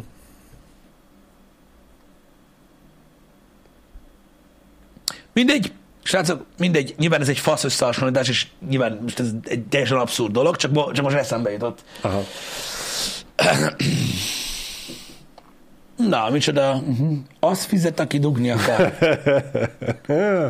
Mindegy, 5.33 5.71
srácok, 6.03 6.45
mindegy, 6.57 6.95
nyilván 6.97 7.21
ez 7.21 7.29
egy 7.29 7.39
fasz 7.39 7.63
összehasonlítás, 7.63 8.29
és 8.29 8.47
nyilván 8.69 8.99
most 9.01 9.19
ez 9.19 9.31
egy 9.43 9.61
teljesen 9.61 9.97
abszurd 9.97 10.31
dolog, 10.31 10.55
csak, 10.55 10.93
csak 10.93 11.03
most 11.03 11.17
eszembe 11.17 11.51
jutott. 11.51 11.83
Aha. 12.01 12.23
Na, 15.97 16.29
micsoda. 16.29 16.81
Uh-huh. 16.87 17.17
Az 17.39 17.63
fizet, 17.63 17.99
aki 17.99 18.19
dugni 18.19 18.49
akar. 18.49 18.97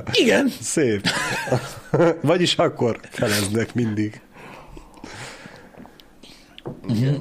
Igen. 0.23 0.51
Szép. 0.61 1.07
Vagyis 2.21 2.55
akkor 2.55 2.99
feleznek 3.09 3.73
mindig. 3.73 4.21
Uh-huh. 6.87 7.15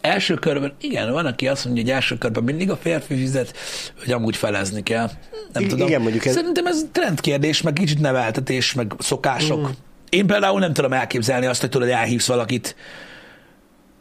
Első 0.00 0.34
körben, 0.34 0.74
igen, 0.80 1.12
van, 1.12 1.26
aki 1.26 1.48
azt 1.48 1.64
mondja, 1.64 1.82
hogy 1.82 1.92
első 1.92 2.18
körben 2.18 2.44
mindig 2.44 2.70
a 2.70 2.76
férfi 2.76 3.16
fizet, 3.16 3.56
hogy 3.98 4.12
amúgy 4.12 4.36
felezni 4.36 4.82
kell. 4.82 5.10
Nem 5.52 5.62
I- 5.62 5.66
tudom. 5.66 5.86
Igen, 5.86 6.00
mondjuk 6.00 6.24
ez... 6.24 6.32
Szerintem 6.34 6.66
ez 6.66 6.84
trendkérdés, 6.92 7.62
meg 7.62 7.72
kicsit 7.72 8.00
neveltetés, 8.00 8.74
meg 8.74 8.92
szokások. 8.98 9.58
Uh-huh. 9.58 9.74
Én 10.08 10.26
például 10.26 10.60
nem 10.60 10.72
tudom 10.72 10.92
elképzelni 10.92 11.46
azt, 11.46 11.60
hogy 11.60 11.70
tudod, 11.70 11.88
elhívsz 11.88 12.26
valakit 12.26 12.76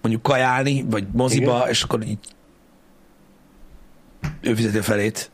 mondjuk 0.01 0.23
kajálni, 0.23 0.85
vagy 0.89 1.05
moziba, 1.11 1.55
igen. 1.57 1.69
és 1.69 1.83
akkor 1.83 2.03
így 2.03 2.17
ő 4.41 4.53
fizeti 4.53 4.77
a 4.77 4.83
felét. 4.83 5.31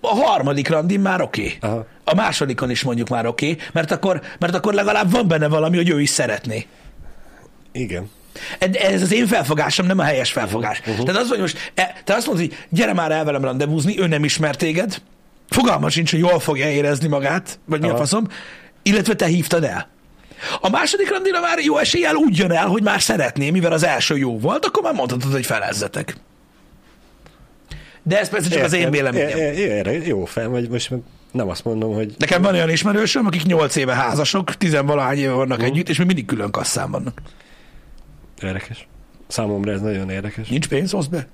A 0.00 0.14
harmadik 0.14 0.68
randin 0.68 1.00
már 1.00 1.20
oké. 1.20 1.58
Okay. 1.60 1.78
A 2.04 2.14
másodikon 2.14 2.70
is 2.70 2.82
mondjuk 2.82 3.08
már 3.08 3.26
oké, 3.26 3.50
okay, 3.50 3.64
mert, 3.72 3.90
akkor, 3.90 4.20
mert 4.38 4.54
akkor 4.54 4.74
legalább 4.74 5.10
van 5.10 5.28
benne 5.28 5.48
valami, 5.48 5.76
hogy 5.76 5.88
ő 5.88 6.00
is 6.00 6.08
szeretné. 6.08 6.66
Igen. 7.72 8.10
Ez 8.58 9.02
az 9.02 9.12
én 9.12 9.26
felfogásom, 9.26 9.86
nem 9.86 9.98
a 9.98 10.02
helyes 10.02 10.32
felfogás. 10.32 10.80
Uh-huh. 10.80 11.04
Tehát 11.04 11.20
az, 11.20 11.28
hogy 11.28 11.38
most, 11.38 11.72
e, 11.74 12.00
te 12.04 12.14
azt 12.14 12.26
mondod, 12.26 12.46
hogy 12.46 12.56
gyere 12.68 12.92
már 12.92 13.10
el 13.10 13.24
velem 13.24 13.42
randevúzni, 13.44 14.00
ő 14.00 14.06
nem 14.06 14.24
ismer 14.24 14.56
téged, 14.56 15.02
fogalma 15.48 15.90
sincs, 15.90 16.10
hogy 16.10 16.20
jól 16.20 16.40
fogja 16.40 16.70
érezni 16.70 17.08
magát, 17.08 17.58
vagy 17.64 17.80
mi 17.80 17.86
Aha. 17.86 17.94
a 17.96 17.98
faszom, 17.98 18.26
illetve 18.82 19.14
te 19.14 19.26
hívtad 19.26 19.64
el. 19.64 19.88
A 20.60 20.68
második 20.68 21.10
randira 21.10 21.40
már 21.40 21.58
jó 21.58 21.78
eséllyel 21.78 22.14
úgy 22.14 22.38
jön 22.38 22.52
el, 22.52 22.66
hogy 22.66 22.82
már 22.82 23.00
szeretné, 23.00 23.50
mivel 23.50 23.72
az 23.72 23.84
első 23.84 24.16
jó 24.16 24.38
volt, 24.38 24.64
akkor 24.64 24.82
már 24.82 24.94
mondhatod, 24.94 25.32
hogy 25.32 25.46
felezzetek. 25.46 26.16
De 28.02 28.18
ez 28.18 28.28
persze 28.28 28.48
csak 28.48 28.58
Értem. 28.58 28.72
az 28.72 28.84
én 28.84 28.90
véleményem. 28.90 29.38
É, 29.38 30.06
jó 30.06 30.24
fel, 30.24 30.48
vagy 30.48 30.68
most 30.68 30.90
nem 31.32 31.48
azt 31.48 31.64
mondom, 31.64 31.94
hogy... 31.94 32.14
Nekem 32.18 32.42
van 32.42 32.54
olyan 32.54 32.70
ismerősöm, 32.70 33.26
akik 33.26 33.44
8 33.44 33.76
éve 33.76 33.94
házasok, 33.94 34.56
tizenvalahány 34.56 35.18
éve 35.18 35.32
vannak 35.32 35.58
uh. 35.58 35.64
együtt, 35.64 35.88
és 35.88 35.98
mi 35.98 36.04
mindig 36.04 36.24
külön 36.24 36.50
kasszán 36.50 36.90
vannak. 36.90 37.22
Érdekes. 38.42 38.88
Számomra 39.26 39.72
ez 39.72 39.80
nagyon 39.80 40.10
érdekes. 40.10 40.48
Nincs 40.48 40.68
pénz, 40.68 40.90
hozd 40.90 41.10
be. 41.10 41.26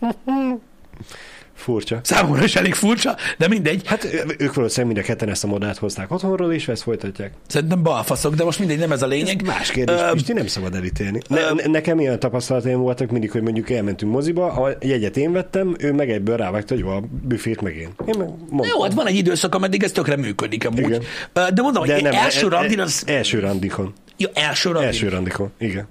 Furcsa. 1.62 2.00
Számomra 2.02 2.44
is 2.44 2.56
elég 2.56 2.74
furcsa, 2.74 3.16
de 3.38 3.48
mindegy. 3.48 3.86
Hát 3.86 4.08
ők 4.38 4.54
valószínűleg 4.54 4.94
mind 4.94 5.06
a 5.06 5.08
ketten 5.08 5.28
ezt 5.28 5.44
a 5.44 5.46
modát 5.46 5.78
hozták 5.78 6.10
otthonról, 6.10 6.52
és 6.52 6.68
ezt 6.68 6.82
folytatják. 6.82 7.32
Szerintem 7.46 7.82
balfaszok, 7.82 8.34
de 8.34 8.44
most 8.44 8.58
mindegy, 8.58 8.78
nem 8.78 8.92
ez 8.92 9.02
a 9.02 9.06
lényeg. 9.06 9.40
Ez 9.42 9.46
más 9.46 9.70
kérdés, 9.70 10.00
uh, 10.00 10.12
Pisti, 10.12 10.32
nem 10.32 10.46
szabad 10.46 10.74
elítélni. 10.74 11.20
Ne, 11.28 11.52
uh, 11.52 11.66
nekem 11.66 12.00
ilyen 12.00 12.18
tapasztalataim 12.18 12.78
voltak 12.78 13.10
mindig, 13.10 13.30
hogy 13.30 13.42
mondjuk 13.42 13.70
elmentünk 13.70 14.12
moziba, 14.12 14.52
a 14.52 14.76
jegyet 14.80 15.16
én 15.16 15.32
vettem, 15.32 15.74
ő 15.78 15.92
meg 15.92 16.10
egyből 16.10 16.36
rávágta, 16.36 16.74
hogy 16.74 16.82
van 16.82 17.20
büfét 17.24 17.60
meg 17.60 17.76
én. 17.76 17.88
én 18.06 18.14
meg 18.18 18.66
Jó, 18.66 18.82
hát 18.82 18.94
van 18.94 19.06
egy 19.06 19.16
időszak, 19.16 19.54
ameddig 19.54 19.82
ez 19.82 19.92
tökre 19.92 20.16
működik 20.16 20.66
amúgy. 20.66 20.78
Igen. 20.78 21.02
De 21.32 21.62
mondom, 21.62 21.86
de 21.86 21.94
hogy 21.94 22.02
nem, 22.02 22.12
első 22.12 22.46
e- 22.46 22.46
e- 22.46 22.58
randin 22.58 22.80
az... 22.80 23.02
Első 23.06 23.38
randikon. 23.38 23.92
Ja, 24.16 24.28
első 24.34 24.68
randikon. 24.68 24.92
Első 24.92 25.08
randikon, 25.08 25.52
igen. 25.58 25.88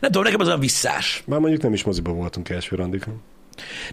Nem 0.00 0.10
tudom, 0.10 0.22
nekem 0.22 0.40
az 0.40 0.46
olyan 0.46 0.60
visszás. 0.60 1.22
Már 1.26 1.40
mondjuk 1.40 1.62
nem 1.62 1.72
is 1.72 1.84
moziba 1.84 2.12
voltunk 2.12 2.48
első 2.48 2.76
randikon. 2.76 3.22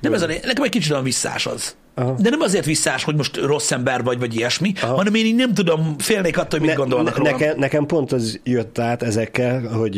Nem 0.01 0.13
ez 0.13 0.21
a, 0.21 0.27
nekem 0.27 0.63
egy 0.63 0.69
kicsit 0.69 0.91
olyan 0.91 1.03
visszás 1.03 1.45
az. 1.45 1.75
Aha. 1.95 2.15
De 2.19 2.29
nem 2.29 2.41
azért 2.41 2.65
visszás, 2.65 3.03
hogy 3.03 3.15
most 3.15 3.37
rossz 3.37 3.71
ember 3.71 4.03
vagy, 4.03 4.19
vagy 4.19 4.35
ilyesmi, 4.35 4.73
Aha. 4.81 4.95
hanem 4.95 5.13
én 5.13 5.25
így 5.25 5.35
nem 5.35 5.53
tudom, 5.53 5.97
félnék 5.97 6.37
attól, 6.37 6.59
hogy 6.59 6.67
mit 6.67 6.69
ne, 6.69 6.75
gondolnak 6.75 7.21
ne, 7.21 7.31
nekem, 7.31 7.57
nekem 7.57 7.85
pont 7.85 8.11
az 8.11 8.39
jött 8.43 8.79
át 8.79 9.03
ezekkel, 9.03 9.67
hogy 9.67 9.97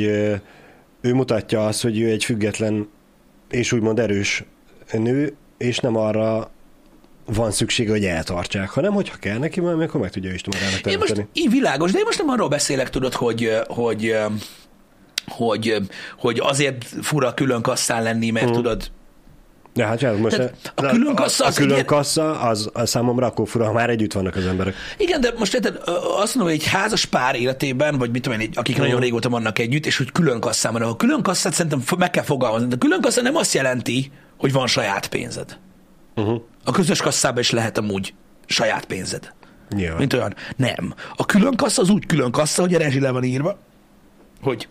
ő 1.02 1.14
mutatja 1.14 1.66
azt, 1.66 1.82
hogy 1.82 2.00
ő 2.00 2.10
egy 2.10 2.24
független 2.24 2.90
és 3.50 3.72
úgymond 3.72 4.00
erős 4.00 4.44
nő, 4.92 5.36
és 5.58 5.78
nem 5.78 5.96
arra 5.96 6.52
van 7.26 7.52
szüksége, 7.52 7.92
hogy 7.92 8.06
eltartsák, 8.06 8.70
hanem 8.70 8.94
hogyha 8.94 9.18
kell 9.18 9.38
neki 9.38 9.60
valami, 9.60 9.84
akkor 9.84 10.02
meg 10.02 10.10
tudja 10.10 10.34
is 10.34 10.44
magának 10.46 10.80
teremteni. 10.80 11.14
Én 11.14 11.16
most 11.18 11.28
így 11.34 11.50
világos, 11.50 11.92
de 11.92 11.98
én 11.98 12.06
most 12.06 12.18
nem 12.18 12.30
arról 12.30 12.48
beszélek, 12.48 12.90
tudod, 12.90 13.14
hogy, 13.14 13.52
hogy, 13.68 14.16
hogy, 15.28 15.76
hogy 16.18 16.40
azért 16.44 16.86
fura 17.02 17.34
külön 17.34 17.62
kasszán 17.62 18.04
lenni, 18.04 18.30
mert 18.30 18.46
hmm. 18.46 18.56
tudod, 18.56 18.92
de 19.78 19.86
hát 19.86 19.98
csinálod, 19.98 20.20
most 20.22 20.38
a, 20.38 20.52
a 20.76 20.86
külön 20.86 21.16
kassa, 21.16 21.46
a, 21.46 21.48
a 21.48 21.52
külön 21.52 21.86
kassa 21.86 22.40
az, 22.40 22.70
az 22.74 22.90
számomra 22.90 23.26
akkor 23.26 23.48
fura, 23.48 23.66
ha 23.66 23.72
már 23.72 23.90
együtt 23.90 24.14
vannak 24.14 24.36
az 24.36 24.46
emberek. 24.46 24.76
Igen, 24.98 25.22
de 25.22 25.34
most 25.38 25.54
érted, 25.54 25.80
azt 26.18 26.36
mondom, 26.36 26.54
hogy 26.54 26.64
egy 26.64 26.68
házas 26.68 27.06
pár 27.06 27.36
életében, 27.36 27.98
vagy 27.98 28.12
mit 28.12 28.22
tudom 28.22 28.40
én, 28.40 28.50
akik 28.54 28.76
uh 28.76 28.82
nagyon 28.82 29.00
régóta 29.00 29.30
vannak 29.30 29.60
együtt, 29.60 29.86
és 29.86 29.98
hogy 29.98 30.12
külön 30.12 30.40
kasszán 30.40 30.74
van. 30.74 30.82
A 30.82 30.96
külön 30.96 31.22
kasszát 31.22 31.54
szerintem 31.54 31.84
meg 31.98 32.10
kell 32.10 32.24
fogalmazni. 32.24 32.68
De 32.68 32.76
a 32.76 32.78
külön 32.78 33.02
kassa 33.02 33.22
nem 33.22 33.36
azt 33.36 33.54
jelenti, 33.54 34.12
hogy 34.38 34.52
van 34.52 34.68
saját 34.68 35.08
pénzed. 35.08 35.58
Uh-huh. 36.16 36.42
A 36.64 36.72
közös 36.72 37.02
kasszában 37.02 37.40
is 37.40 37.52
lehet 37.52 37.78
amúgy 37.78 38.14
saját 38.46 38.86
pénzed. 38.86 39.34
Nyilván. 39.70 39.98
Mint 39.98 40.14
olyan. 40.14 40.36
Nem. 40.56 40.94
A 41.16 41.26
külön 41.26 41.56
kassa 41.56 41.82
az 41.82 41.90
úgy 41.90 42.06
külön 42.06 42.32
kassa, 42.32 42.62
hogy 42.62 42.74
a 42.74 42.78
rezsi 42.78 43.00
le 43.00 43.12
van 43.12 43.24
írva, 43.24 43.58
hogy 44.42 44.68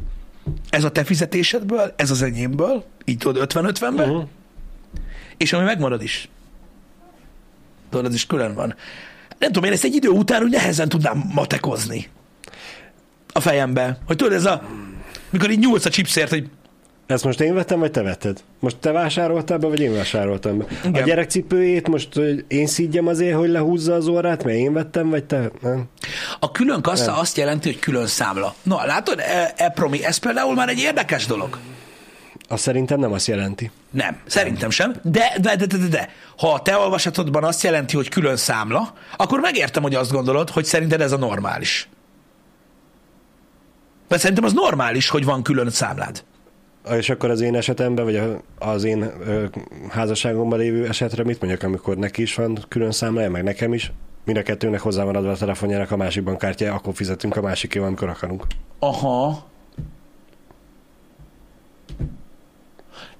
ez 0.70 0.84
a 0.84 0.90
te 0.90 1.04
fizetésedből, 1.04 1.92
ez 1.96 2.10
az 2.10 2.22
enyémből, 2.22 2.84
így 3.04 3.18
tudod 3.18 3.52
50-50-be, 3.54 4.02
uh-huh. 4.02 4.24
És 5.36 5.52
ami 5.52 5.64
megmarad 5.64 6.02
is. 6.02 6.28
Tudod, 7.90 8.06
ez 8.06 8.14
is 8.14 8.26
külön 8.26 8.54
van. 8.54 8.74
Nem 9.38 9.52
tudom, 9.52 9.64
én 9.64 9.72
ezt 9.72 9.84
egy 9.84 9.94
idő 9.94 10.08
után 10.08 10.42
úgy 10.42 10.50
nehezen 10.50 10.88
tudnám 10.88 11.30
matekozni 11.34 12.08
a 13.32 13.40
fejembe. 13.40 13.98
Hogy 14.06 14.16
tudod, 14.16 14.32
ez 14.32 14.44
a, 14.44 14.62
mikor 15.30 15.50
így 15.50 15.58
nyúlsz 15.58 15.84
a 15.84 15.90
chipsért, 15.90 16.30
hogy 16.30 16.48
ezt 17.06 17.24
most 17.24 17.40
én 17.40 17.54
vettem, 17.54 17.78
vagy 17.78 17.90
te 17.90 18.02
vetted? 18.02 18.42
Most 18.60 18.76
te 18.76 18.90
vásároltál 18.90 19.58
be, 19.58 19.66
vagy 19.66 19.80
én 19.80 19.92
vásároltam 19.92 20.58
be? 20.58 20.64
Igen. 20.84 21.02
A 21.02 21.06
gyerekcipőjét 21.06 21.88
most 21.88 22.14
hogy 22.14 22.44
én 22.48 22.66
szígyem 22.66 23.06
azért, 23.06 23.36
hogy 23.36 23.48
lehúzza 23.48 23.94
az 23.94 24.06
órát, 24.06 24.44
mert 24.44 24.56
én 24.56 24.72
vettem, 24.72 25.10
vagy 25.10 25.24
te? 25.24 25.50
Nem? 25.60 25.84
A 26.40 26.50
külön 26.50 26.82
kassa 26.82 27.10
nem. 27.10 27.20
azt 27.20 27.36
jelenti, 27.36 27.68
hogy 27.68 27.78
külön 27.78 28.06
számla. 28.06 28.54
Na, 28.62 28.84
látod, 28.86 29.18
e, 29.18 29.52
e 29.56 29.68
promi, 29.68 30.04
ez 30.04 30.16
például 30.16 30.54
már 30.54 30.68
egy 30.68 30.78
érdekes 30.78 31.26
dolog. 31.26 31.58
Azt 32.48 32.62
szerintem 32.62 32.98
nem 32.98 33.12
azt 33.12 33.26
jelenti. 33.26 33.70
Nem, 33.90 34.16
szerintem 34.26 34.70
sem. 34.70 34.94
De, 35.02 35.36
de, 35.40 35.56
de, 35.56 35.66
de, 35.66 35.76
de, 35.90 36.08
ha 36.38 36.52
a 36.52 36.62
te 36.62 36.76
olvasatodban 36.76 37.44
azt 37.44 37.62
jelenti, 37.62 37.96
hogy 37.96 38.08
külön 38.08 38.36
számla, 38.36 38.92
akkor 39.16 39.40
megértem, 39.40 39.82
hogy 39.82 39.94
azt 39.94 40.12
gondolod, 40.12 40.50
hogy 40.50 40.64
szerinted 40.64 41.00
ez 41.00 41.12
a 41.12 41.16
normális. 41.16 41.88
Mert 44.08 44.22
szerintem 44.22 44.44
az 44.44 44.52
normális, 44.52 45.08
hogy 45.08 45.24
van 45.24 45.42
külön 45.42 45.70
számlád. 45.70 46.24
És 46.90 47.10
akkor 47.10 47.30
az 47.30 47.40
én 47.40 47.54
esetemben, 47.54 48.04
vagy 48.04 48.22
az 48.58 48.84
én 48.84 49.10
házasságomban 49.88 50.58
lévő 50.58 50.86
esetre 50.86 51.24
mit 51.24 51.40
mondjak, 51.40 51.62
amikor 51.62 51.96
neki 51.96 52.22
is 52.22 52.34
van 52.34 52.58
külön 52.68 52.92
számlája, 52.92 53.30
meg 53.30 53.42
nekem 53.42 53.74
is? 53.74 53.92
Mind 54.24 54.38
a 54.38 54.42
kettőnek 54.42 54.80
hozzá 54.80 55.04
van 55.04 55.16
adva 55.16 55.30
a 55.30 55.36
telefonjának 55.36 55.90
a 55.90 55.96
másik 55.96 56.22
bankkártya, 56.22 56.74
akkor 56.74 56.94
fizetünk 56.94 57.36
a 57.36 57.40
másikéval, 57.40 57.86
amikor 57.86 58.08
akarunk. 58.08 58.44
Aha. 58.78 59.46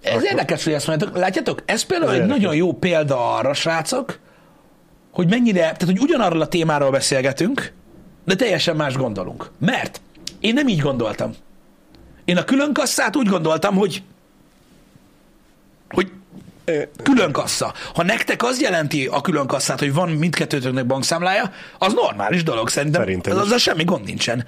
Ez 0.07 0.15
akkor... 0.15 0.25
érdekes, 0.25 0.65
hogy 0.65 0.73
ezt 0.73 0.87
mondjátok. 0.87 1.17
Látjátok, 1.17 1.63
ez 1.65 1.83
például 1.83 2.11
ez 2.11 2.17
egy 2.17 2.23
érdekes. 2.23 2.43
nagyon 2.43 2.57
jó 2.59 2.73
példa 2.73 3.35
arra, 3.35 3.55
srácok, 3.55 4.19
hogy 5.13 5.29
mennyire, 5.29 5.61
tehát 5.61 5.83
hogy 5.83 5.99
ugyanarról 5.99 6.41
a 6.41 6.49
témáról 6.49 6.91
beszélgetünk, 6.91 7.73
de 8.25 8.35
teljesen 8.35 8.77
más 8.77 8.97
gondolunk. 8.97 9.51
Mert 9.59 10.01
én 10.41 10.55
nem 10.55 10.69
így 10.69 10.81
gondoltam. 10.81 11.33
Én 12.25 12.37
a 12.37 12.45
külön 12.45 12.73
kasszát 12.73 13.17
úgy 13.17 13.29
gondoltam, 13.29 13.75
hogy 13.75 14.03
hogy 15.89 16.11
külön 17.03 17.33
kassa. 17.33 17.75
Ha 17.95 18.03
nektek 18.03 18.43
az 18.43 18.61
jelenti 18.61 19.07
a 19.07 19.21
külön 19.21 19.47
kasszát, 19.47 19.79
hogy 19.79 19.95
van 19.95 20.09
mindkettőtöknek 20.09 20.87
bankszámlája, 20.87 21.53
az 21.79 21.93
normális 21.93 22.43
dolog 22.43 22.69
szerintem. 22.69 23.03
Szerintem 23.03 23.39
az, 23.39 23.51
az 23.51 23.61
semmi 23.61 23.85
gond 23.85 24.05
nincsen. 24.05 24.45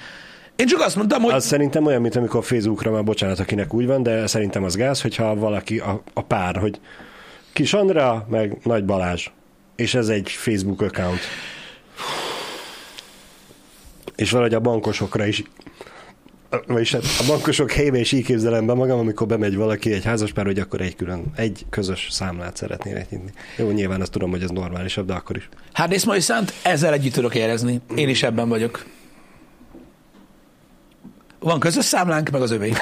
Én 0.59 0.67
csak 0.67 0.81
azt 0.81 0.97
mondtam, 0.97 1.23
hogy... 1.23 1.33
Az 1.33 1.47
szerintem 1.47 1.87
olyan, 1.87 2.01
mint 2.01 2.17
amikor 2.17 2.45
Facebookra 2.45 2.91
már 2.91 3.05
bocsánat, 3.05 3.39
akinek 3.39 3.75
úgy 3.75 3.87
van, 3.87 4.03
de 4.03 4.27
szerintem 4.27 4.65
az 4.65 4.77
gáz, 4.77 5.01
hogyha 5.03 5.35
valaki, 5.35 5.79
a, 5.79 6.03
a 6.13 6.23
pár, 6.23 6.57
hogy 6.57 6.81
Kis 7.53 7.73
Andrea, 7.73 8.27
meg 8.31 8.59
Nagy 8.63 8.85
Balázs, 8.85 9.27
és 9.77 9.95
ez 9.95 10.09
egy 10.09 10.31
Facebook 10.31 10.83
account. 10.83 11.19
És 14.17 14.31
valahogy 14.31 14.55
a 14.55 14.61
bankosokra 14.61 15.27
is 15.27 15.43
vagyis 16.67 16.93
hát 16.93 17.03
a 17.03 17.25
bankosok 17.27 17.71
helyében 17.73 18.01
is 18.01 18.13
így 18.13 18.25
képzelem 18.25 18.67
be 18.67 18.75
magam, 18.75 18.99
amikor 18.99 19.27
bemegy 19.27 19.57
valaki 19.57 19.93
egy 19.93 20.05
házaspár, 20.05 20.45
hogy 20.45 20.59
akkor 20.59 20.81
egy 20.81 20.97
külön, 20.97 21.25
egy 21.37 21.67
közös 21.71 22.09
számlát 22.11 22.57
szeretnének 22.57 23.11
nyitni. 23.11 23.31
Jó, 23.57 23.71
nyilván 23.71 24.01
azt 24.01 24.13
tudom, 24.13 24.31
hogy 24.31 24.43
ez 24.43 24.51
normálisabb, 24.51 25.07
de 25.07 25.13
akkor 25.13 25.37
is. 25.37 25.49
Hát 25.73 25.89
nézd 25.89 26.07
majd 26.07 26.21
szent, 26.21 26.53
ezzel 26.63 26.93
együtt 26.93 27.13
tudok 27.13 27.35
érezni. 27.35 27.81
Én 27.95 28.09
is 28.09 28.23
ebben 28.23 28.49
vagyok. 28.49 28.85
Van 31.39 31.61
közös 31.61 31.85
számlánk, 31.85 32.31
meg 32.31 32.43
az 32.43 32.51
övé. 32.51 32.73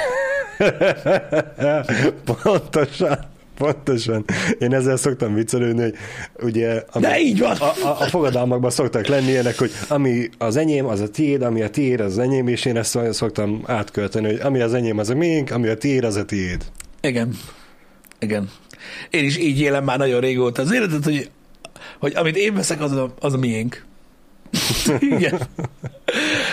Pontosan. 2.42 3.18
Pontosan. 3.57 4.24
Én 4.59 4.74
ezzel 4.74 4.96
szoktam 4.96 5.34
viccelődni, 5.34 5.82
hogy 5.82 5.94
ugye... 6.42 6.82
Ami 6.90 7.04
De 7.04 7.20
így 7.20 7.38
van! 7.38 7.57
A, 7.57 7.64
a, 7.64 8.00
a 8.00 8.04
fogadalmakban 8.04 8.70
szoktak 8.70 9.07
lenni 9.07 9.30
ilyenek, 9.30 9.59
hogy 9.59 9.70
ami 9.88 10.28
az 10.38 10.57
enyém, 10.57 10.86
az 10.86 11.00
a 11.00 11.09
tiéd, 11.09 11.42
ami 11.42 11.62
a 11.62 11.70
tiéd, 11.70 12.00
az 12.00 12.12
az 12.12 12.18
enyém, 12.18 12.48
és 12.48 12.64
én 12.64 12.76
ezt 12.76 12.98
szoktam 13.11 13.62
átkölteni, 13.66 14.26
hogy 14.26 14.40
ami 14.40 14.61
az 14.61 14.74
enyém, 14.74 14.98
az 14.98 15.11
a 15.11 15.14
miénk, 15.14 15.50
ami 15.50 15.68
a 15.68 15.76
tiéd, 15.76 16.04
az 16.04 16.16
a 16.16 16.24
tiéd. 16.24 16.64
Igen. 17.00 17.36
Igen. 18.18 18.50
Én 19.11 19.24
is 19.24 19.38
így 19.38 19.61
élem 19.61 19.84
már 19.84 19.98
nagyon 19.98 20.20
régóta 20.20 20.62
az 20.62 20.72
életet, 20.72 21.04
hogy, 21.04 21.30
hogy 21.98 22.12
amit 22.14 22.36
én 22.36 22.54
veszek, 22.54 22.80
az 22.80 22.92
a, 22.92 23.14
az 23.20 23.32
a 23.32 23.38
miénk. 23.38 23.84
Igen. 25.16 25.40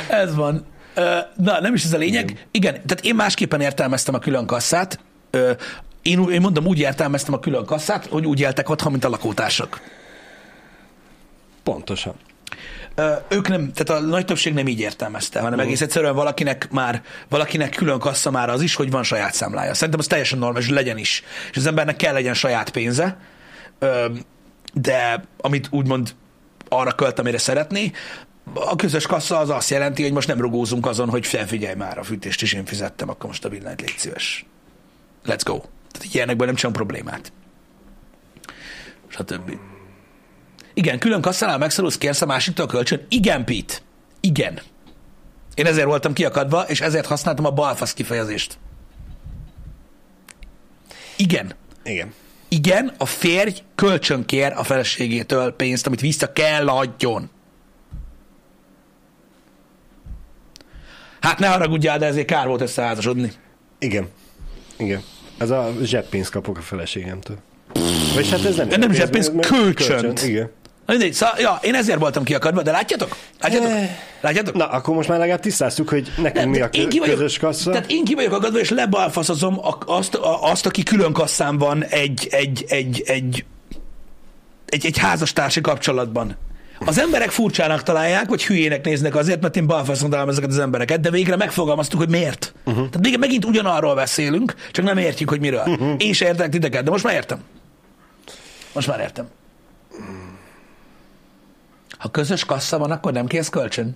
Ez 0.09 0.35
van. 0.35 0.65
Na, 1.35 1.61
nem 1.61 1.73
is 1.73 1.83
ez 1.83 1.93
a 1.93 1.97
lényeg. 1.97 2.47
Igen, 2.51 2.73
tehát 2.73 2.99
én 3.01 3.15
másképpen 3.15 3.61
értelmeztem 3.61 4.13
a 4.13 4.19
külön 4.19 4.45
kasszát 4.45 4.99
én, 6.03 6.29
én 6.29 6.41
mondom, 6.41 6.65
úgy 6.65 6.79
értelmeztem 6.79 7.33
a 7.33 7.39
külön 7.39 7.65
kasszát, 7.65 8.05
hogy 8.05 8.25
úgy 8.25 8.39
éltek 8.39 8.69
otthon, 8.69 8.91
mint 8.91 9.03
a 9.03 9.09
lakótársak. 9.09 9.81
Pontosan. 11.63 12.13
Ők 13.27 13.47
nem, 13.47 13.71
tehát 13.73 14.03
a 14.03 14.05
nagy 14.05 14.25
többség 14.25 14.53
nem 14.53 14.67
így 14.67 14.79
értelmezte, 14.79 15.37
hanem 15.37 15.53
uh-huh. 15.53 15.67
egész 15.67 15.81
egyszerűen 15.81 16.15
valakinek 16.15 16.67
már, 16.71 17.01
valakinek 17.29 17.69
külön 17.69 17.99
kassa 17.99 18.31
már 18.31 18.49
az 18.49 18.61
is, 18.61 18.75
hogy 18.75 18.91
van 18.91 19.03
saját 19.03 19.33
számlája. 19.33 19.73
Szerintem 19.73 19.99
az 19.99 20.07
teljesen 20.07 20.39
normális, 20.39 20.69
legyen 20.69 20.97
is. 20.97 21.23
És 21.51 21.57
az 21.57 21.65
embernek 21.65 21.95
kell 21.95 22.13
legyen 22.13 22.33
saját 22.33 22.69
pénze, 22.69 23.17
de 24.73 25.23
amit 25.37 25.67
úgymond 25.71 26.15
arra 26.69 26.91
költ, 26.91 27.19
amire 27.19 27.37
szeretné, 27.37 27.91
a 28.53 28.75
közös 28.75 29.05
kassa 29.05 29.37
az 29.37 29.49
azt 29.49 29.69
jelenti, 29.69 30.03
hogy 30.03 30.11
most 30.11 30.27
nem 30.27 30.41
rugózunk 30.41 30.85
azon, 30.85 31.09
hogy 31.09 31.25
felfigyelj 31.25 31.75
már, 31.75 31.97
a 31.97 32.03
fűtést 32.03 32.41
is 32.41 32.53
én 32.53 32.65
fizettem, 32.65 33.09
akkor 33.09 33.25
most 33.25 33.45
a 33.45 33.49
villanyt 33.49 33.81
légy 33.81 33.97
szíves. 33.97 34.45
Let's 35.25 35.41
go. 35.43 35.61
Tehát 35.91 36.13
ilyenekből 36.13 36.45
nem 36.45 36.55
csinálunk 36.55 36.85
problémát. 36.85 37.31
Stb. 39.07 39.57
Igen, 40.73 40.99
külön 40.99 41.21
kasszánál 41.21 41.57
megszorulsz, 41.57 41.97
kérsz 41.97 42.21
a 42.21 42.25
másiktól 42.25 42.65
a 42.65 42.69
kölcsön? 42.69 43.05
Igen, 43.09 43.45
Pete. 43.45 43.73
Igen. 44.19 44.59
Én 45.55 45.65
ezért 45.65 45.85
voltam 45.85 46.13
kiakadva, 46.13 46.61
és 46.61 46.81
ezért 46.81 47.05
használtam 47.05 47.45
a 47.45 47.51
balfasz 47.51 47.93
kifejezést. 47.93 48.57
Igen. 51.15 51.53
Igen. 51.83 52.13
Igen, 52.47 52.93
a 52.97 53.05
férj 53.05 53.51
kölcsön 53.75 54.25
kér 54.25 54.53
a 54.55 54.63
feleségétől 54.63 55.51
pénzt, 55.51 55.87
amit 55.87 56.01
vissza 56.01 56.33
kell 56.33 56.67
adjon. 56.67 57.29
Hát 61.23 61.39
ne 61.39 61.47
haragudjál, 61.47 61.97
de 61.97 62.05
ezért 62.05 62.27
kár 62.27 62.47
volt 62.47 62.61
összeházasodni. 62.61 63.31
Igen. 63.79 64.07
Igen. 64.77 65.01
Ez 65.37 65.49
a 65.49 65.71
zseppénzt 65.83 66.31
kapok 66.31 66.57
a 66.57 66.61
feleségemtől. 66.61 67.37
Vagy 68.15 68.29
hát 68.29 68.45
ez 68.45 68.55
nem, 68.55 68.67
nem 68.79 68.91
zseppénz, 68.91 69.31
kölcsönt. 69.39 70.01
kölcsön. 70.01 70.29
Igen. 70.29 70.51
Mindegy, 70.85 71.13
szóval, 71.13 71.39
ja, 71.39 71.59
én 71.61 71.75
ezért 71.75 71.99
voltam 71.99 72.23
kiakadva, 72.23 72.61
de 72.61 72.71
látjátok? 72.71 73.15
Látjátok? 73.41 73.69
Eh. 73.69 73.89
Látjátok? 74.21 74.55
Na, 74.55 74.67
akkor 74.67 74.95
most 74.95 75.09
már 75.09 75.17
legalább 75.17 75.41
tisztáztuk, 75.41 75.89
hogy 75.89 76.11
nekünk 76.17 76.49
mi 76.49 76.61
a 76.61 76.69
kö- 76.69 76.87
ki 76.87 76.99
vagyok, 76.99 77.15
közös 77.15 77.37
kassa. 77.37 77.71
Tehát 77.71 77.91
én 77.91 78.03
ki 78.03 78.13
vagyok 78.13 78.33
akadva, 78.33 78.59
és 78.59 78.69
lebalfaszozom 78.69 79.59
azt, 79.85 80.15
azt, 80.41 80.65
aki 80.65 80.83
külön 80.83 81.13
kasszán 81.13 81.57
van 81.57 81.83
egy, 81.83 82.27
egy, 82.31 82.65
egy, 82.67 83.03
egy, 83.05 83.45
egy, 84.65 84.85
egy 84.85 84.97
házastársi 84.97 85.61
kapcsolatban. 85.61 86.37
Az 86.85 86.99
emberek 86.99 87.29
furcsának 87.29 87.83
találják, 87.83 88.29
vagy 88.29 88.45
hülyének 88.45 88.85
néznek 88.85 89.15
azért, 89.15 89.41
mert 89.41 89.55
én 89.55 89.65
balfaszon 89.65 90.09
találom 90.09 90.29
ezeket 90.29 90.49
az 90.49 90.59
embereket, 90.59 90.99
de 90.99 91.09
végre 91.09 91.35
megfogalmaztuk, 91.35 91.99
hogy 91.99 92.09
miért. 92.09 92.53
Uh-huh. 92.57 92.89
Tehát 92.89 93.07
még 93.07 93.19
megint 93.19 93.45
ugyanarról 93.45 93.95
beszélünk, 93.95 94.53
csak 94.71 94.85
nem 94.85 94.97
értjük, 94.97 95.29
hogy 95.29 95.39
miről. 95.39 95.63
Uh-huh. 95.65 95.95
Én 95.97 96.13
se 96.13 96.25
értek 96.25 96.49
titeket, 96.49 96.83
de 96.83 96.89
most 96.89 97.03
már 97.03 97.13
értem. 97.13 97.43
Most 98.73 98.87
már 98.87 98.99
értem. 98.99 99.27
Ha 101.97 102.09
közös 102.09 102.45
kassa 102.45 102.77
van, 102.77 102.91
akkor 102.91 103.13
nem 103.13 103.25
kérsz 103.25 103.49
kölcsön. 103.49 103.95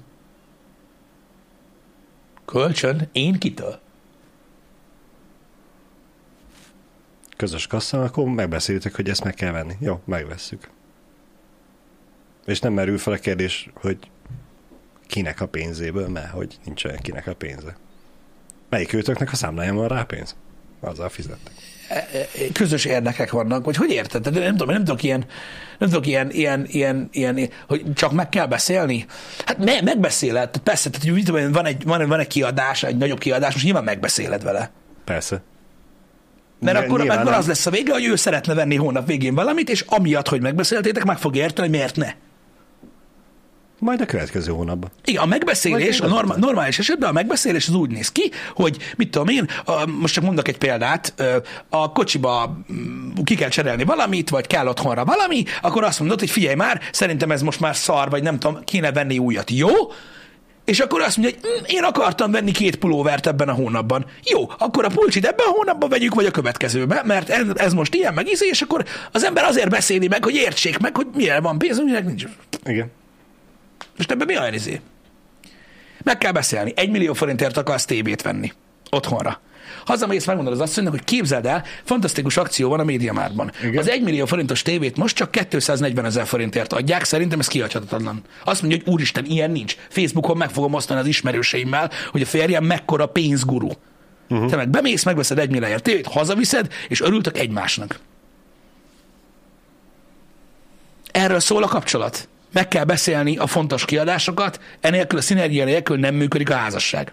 Kölcsön? 2.46 3.10
Én 3.12 3.40
kitől? 3.40 3.80
Közös 7.38 7.68
kassa, 7.68 8.04
akkor 8.04 8.26
megbeszéltek, 8.26 8.96
hogy 8.96 9.10
ezt 9.10 9.24
meg 9.24 9.34
kell 9.34 9.52
venni. 9.52 9.76
Jó, 9.80 10.02
megvesszük. 10.06 10.70
És 12.48 12.60
nem 12.60 12.74
merül 12.74 12.98
fel 12.98 13.14
a 13.14 13.18
kérdés, 13.18 13.70
hogy 13.74 13.98
kinek 15.08 15.42
a 15.42 15.48
pénzéből, 15.48 16.08
mert 16.08 16.30
hogy 16.30 16.58
nincs 16.66 16.86
olyan 16.86 16.98
kinek 17.02 17.28
a 17.28 17.34
pénze. 17.34 17.78
Melyik 18.70 18.94
őtöknek 18.94 19.32
a 19.32 19.36
számláján 19.36 19.76
van 19.76 19.88
rá 19.88 20.04
pénz? 20.04 20.36
Azzal 20.80 21.10
fizettek. 21.10 21.54
E, 21.90 21.96
e, 21.96 22.26
közös 22.54 22.86
érdekek 22.86 23.32
vannak, 23.32 23.66
hogy 23.66 23.76
hogy 23.76 23.92
érted? 23.92 24.22
Tehát 24.22 24.40
nem 24.40 24.52
tudom, 24.52 24.74
nem 24.74 24.84
tudok 24.84 25.04
ilyen, 25.04 25.26
nem 25.78 25.90
tudok 25.90 26.08
ilyen, 26.08 26.32
ilyen, 26.32 26.66
ilyen, 26.68 27.08
ilyen, 27.12 27.50
hogy 27.68 27.94
csak 27.94 28.12
meg 28.12 28.30
kell 28.30 28.48
beszélni. 28.48 29.06
Hát 29.46 29.58
me, 29.58 29.82
megbeszéled, 29.82 30.58
persze, 30.58 30.90
tehát 30.90 31.10
hogy 31.10 31.24
tudom, 31.24 31.52
van 31.52 31.66
egy, 31.66 31.84
van, 31.84 32.08
van 32.08 32.20
egy 32.20 32.28
kiadás, 32.28 32.84
egy 32.84 32.98
nagyobb 32.98 33.20
kiadás, 33.20 33.54
most 33.54 33.66
nyilván 33.66 33.84
megbeszéled 33.84 34.44
vele. 34.44 34.72
Persze. 35.04 35.42
Mert 36.60 36.78
akkor, 36.78 37.10
akkor 37.10 37.34
az 37.34 37.48
lesz 37.48 37.66
a 37.66 37.70
vége, 37.70 37.94
hogy 37.94 38.06
ő 38.06 38.16
szeretne 38.16 38.54
venni 38.54 38.76
hónap 38.76 39.08
végén 39.08 39.36
valamit, 39.36 39.70
és 39.70 39.82
amiatt, 39.88 40.28
hogy 40.28 40.42
megbeszéltétek, 40.42 41.04
meg 41.04 41.18
fog 41.18 41.36
érteni, 41.36 41.68
hogy 41.68 41.78
miért 41.78 41.96
ne. 41.96 42.14
Majd 43.80 44.02
a 44.02 44.06
következő 44.06 44.52
hónapban. 44.52 44.90
Igen, 45.06 45.22
a 45.22 45.26
megbeszélés, 45.26 46.00
a 46.00 46.08
norma, 46.08 46.36
normális 46.36 46.80
esetben 46.80 47.10
a 47.10 47.12
megbeszélés 47.12 47.68
az 47.68 47.74
úgy 47.74 47.92
néz 47.92 48.12
ki, 48.12 48.32
hogy 48.56 48.78
mit 48.98 49.10
tudom 49.12 49.28
én, 49.28 49.48
a, 49.66 49.86
most 49.86 50.14
csak 50.14 50.24
mondok 50.24 50.48
egy 50.48 50.58
példát, 50.58 51.14
a 51.70 51.92
kocsiba 51.92 52.58
mm, 52.74 53.10
ki 53.24 53.36
kell 53.36 53.50
cserélni 53.50 53.84
valamit, 53.84 54.30
vagy 54.30 54.48
kell 54.48 54.68
otthonra 54.68 55.06
valami, 55.06 55.44
akkor 55.62 55.84
azt 55.84 56.00
mondod, 56.00 56.20
hogy 56.20 56.30
figyelj 56.30 56.56
már, 56.56 56.82
szerintem 56.92 57.32
ez 57.32 57.42
most 57.42 57.60
már 57.60 57.76
szar, 57.76 58.10
vagy 58.10 58.24
nem 58.24 58.40
tudom, 58.40 58.64
kéne 58.64 58.92
venni 58.92 59.18
újat. 59.18 59.52
Jó? 59.52 59.72
És 60.66 60.80
akkor 60.80 61.02
azt 61.02 61.18
mondja, 61.18 61.38
hogy 61.42 61.50
mm, 61.50 61.64
én 61.66 61.84
akartam 61.84 62.32
venni 62.32 62.52
két 62.52 62.76
pulóvert 62.76 63.28
ebben 63.28 63.50
a 63.50 63.54
hónapban. 63.54 64.06
Jó, 64.24 64.52
akkor 64.58 64.86
a 64.86 64.90
pulcsit 64.90 65.26
ebben 65.26 65.46
a 65.48 65.52
hónapban 65.52 65.90
vegyük, 65.90 66.16
vagy 66.16 66.26
a 66.26 66.32
következőben, 66.32 67.06
mert 67.06 67.30
ez, 67.30 67.46
ez 67.56 67.74
most 67.74 67.96
ilyen 67.96 68.14
meg 68.14 68.30
izé, 68.30 68.48
és 68.48 68.62
akkor 68.62 68.86
az 69.12 69.24
ember 69.24 69.44
azért 69.44 69.70
beszéli 69.70 70.08
meg, 70.08 70.24
hogy 70.24 70.36
értsék 70.36 70.80
meg, 70.80 70.96
hogy 70.96 71.08
mire 71.16 71.40
van 71.40 71.58
pénz, 71.58 71.84
mire 71.84 72.00
nincs. 72.00 72.24
Igen. 72.64 72.92
Most 73.98 74.12
ebben 74.12 74.28
mi 74.28 74.36
a 74.36 74.48
izé? 74.48 74.82
Meg 76.04 76.18
kell 76.18 76.32
beszélni. 76.32 76.74
Egy 76.76 76.90
millió 76.90 77.14
forintért 77.14 77.58
akarsz 77.58 77.86
tévét 77.86 78.22
venni. 78.22 78.54
Otthonra. 78.90 79.42
Hazamész, 79.86 80.26
megmondod 80.26 80.54
az 80.54 80.60
asszonynak, 80.60 80.94
hogy 80.94 81.04
képzeld 81.04 81.46
el, 81.46 81.64
fantasztikus 81.84 82.38
akció 82.38 82.70
van 82.70 82.80
a 82.80 82.84
médiamárban. 82.84 83.52
Az 83.76 83.90
1 83.90 84.04
millió 84.04 84.26
forintos 84.26 84.62
tévét 84.62 84.98
most 84.98 85.16
csak 85.16 85.32
240 85.32 86.06
ezer 86.06 86.26
forintért 86.26 86.74
adják, 86.74 87.04
szerintem 87.04 87.40
ez 87.40 87.48
kiadhatatlan. 87.48 88.22
Azt 88.44 88.62
mondja, 88.62 88.80
hogy 88.84 88.94
úristen, 88.94 89.26
ilyen 89.26 89.52
nincs. 89.52 89.76
Facebookon 89.90 90.38
meg 90.38 90.50
fogom 90.50 90.74
osztani 90.74 91.00
az 91.00 91.06
ismerőseimmel, 91.06 91.92
hogy 92.12 92.22
a 92.22 92.26
férjem 92.26 92.64
mekkora 92.64 93.06
pénzguru. 93.06 93.70
Uh-huh. 94.30 94.50
Te 94.50 94.56
meg 94.56 94.70
bemész, 94.70 95.04
megveszed 95.04 95.40
egy 95.40 95.50
milliárd 95.50 95.82
tévét, 95.82 96.08
hazaviszed, 96.08 96.74
és 96.88 97.02
örültök 97.02 97.38
egymásnak. 97.38 98.00
Erről 101.12 101.40
szól 101.40 101.64
a 101.64 101.68
kapcsolat 101.68 102.28
meg 102.52 102.68
kell 102.68 102.84
beszélni 102.84 103.38
a 103.38 103.48
fontos 103.48 103.86
kiadásokat, 103.86 104.60
enélkül 104.80 105.20
a 105.20 105.22
szinergia 105.22 105.66
nélkül 105.66 105.98
nem 105.98 106.16
működik 106.16 106.50
a 106.50 106.56
házasság. 106.56 107.12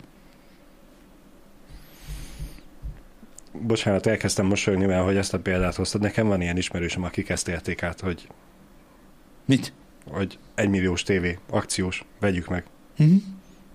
Bocsánat, 3.53 4.07
elkezdtem 4.07 4.47
mosolyogni, 4.47 4.87
mert 4.87 5.05
hogy 5.05 5.17
ezt 5.17 5.35
a 5.35 5.39
példát 5.39 5.75
hoztad. 5.75 6.01
Nekem 6.01 6.27
van 6.27 6.41
ilyen 6.41 6.57
ismerősöm, 6.57 7.05
aki 7.05 7.23
kezdte 7.23 7.53
érték 7.53 7.83
át, 7.83 8.01
hogy... 8.01 8.27
Mit? 9.45 9.73
Hogy 10.11 10.39
egy 10.55 10.69
milliós 10.69 11.03
tévé, 11.03 11.39
akciós, 11.51 12.05
vegyük 12.21 12.49
meg. 12.49 12.65
Uh-huh. 12.99 13.17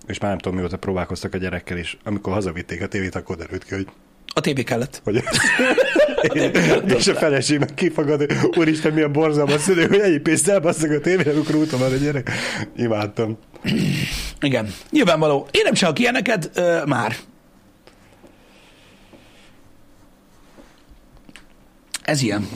És 0.06 0.18
már 0.18 0.30
nem 0.30 0.38
tudom, 0.38 0.58
mióta 0.58 0.78
próbálkoztak 0.78 1.34
a 1.34 1.38
gyerekkel, 1.38 1.76
és 1.76 1.96
amikor 2.04 2.32
hazavitték 2.32 2.82
a 2.82 2.88
tévét, 2.88 3.14
akkor 3.14 3.36
derült 3.36 3.64
ki, 3.64 3.74
hogy 3.74 3.86
a 4.34 4.40
tévé 4.40 4.62
kellett. 4.62 5.00
Hogy 5.04 5.22
és 6.96 7.06
a 7.06 7.14
feleség 7.14 7.58
meg 7.58 7.74
kifagad, 7.74 8.26
úristen, 8.56 8.92
milyen 8.92 9.12
borzalmas 9.12 9.60
szülő, 9.60 9.86
hogy 9.86 9.98
ennyi 9.98 10.18
pénzt 10.18 10.48
elbasszak 10.48 10.90
a 10.90 11.00
tévére, 11.00 11.30
amikor 11.30 11.54
úton 11.54 11.78
van 11.78 11.92
a 11.92 11.96
gyerek. 11.96 12.30
Imádtam. 12.76 13.38
Igen, 14.40 14.72
nyilvánvaló. 14.90 15.48
Én 15.50 15.62
nem 15.64 15.74
csak 15.74 15.98
ilyeneket, 15.98 16.50
ö, 16.54 16.82
már. 16.86 17.16
Ez 22.02 22.22
ilyen. 22.22 22.48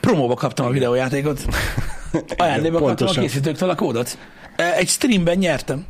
Promóba 0.00 0.34
kaptam 0.34 0.66
a 0.66 0.70
videójátékot. 0.70 1.44
Ajándékba 2.36 2.80
kaptam 2.80 3.08
a 3.08 3.10
készítőktől 3.10 3.70
a 3.70 3.74
kódot. 3.74 4.18
Egy 4.56 4.88
streamben 4.88 5.38
nyertem. 5.38 5.86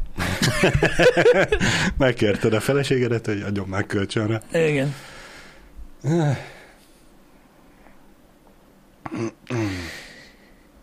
Megkérted 1.98 2.52
a 2.52 2.60
feleségedet, 2.60 3.26
hogy 3.26 3.42
adjon 3.46 3.68
már 3.68 3.86
kölcsönre. 3.86 4.42
Igen. 4.52 4.94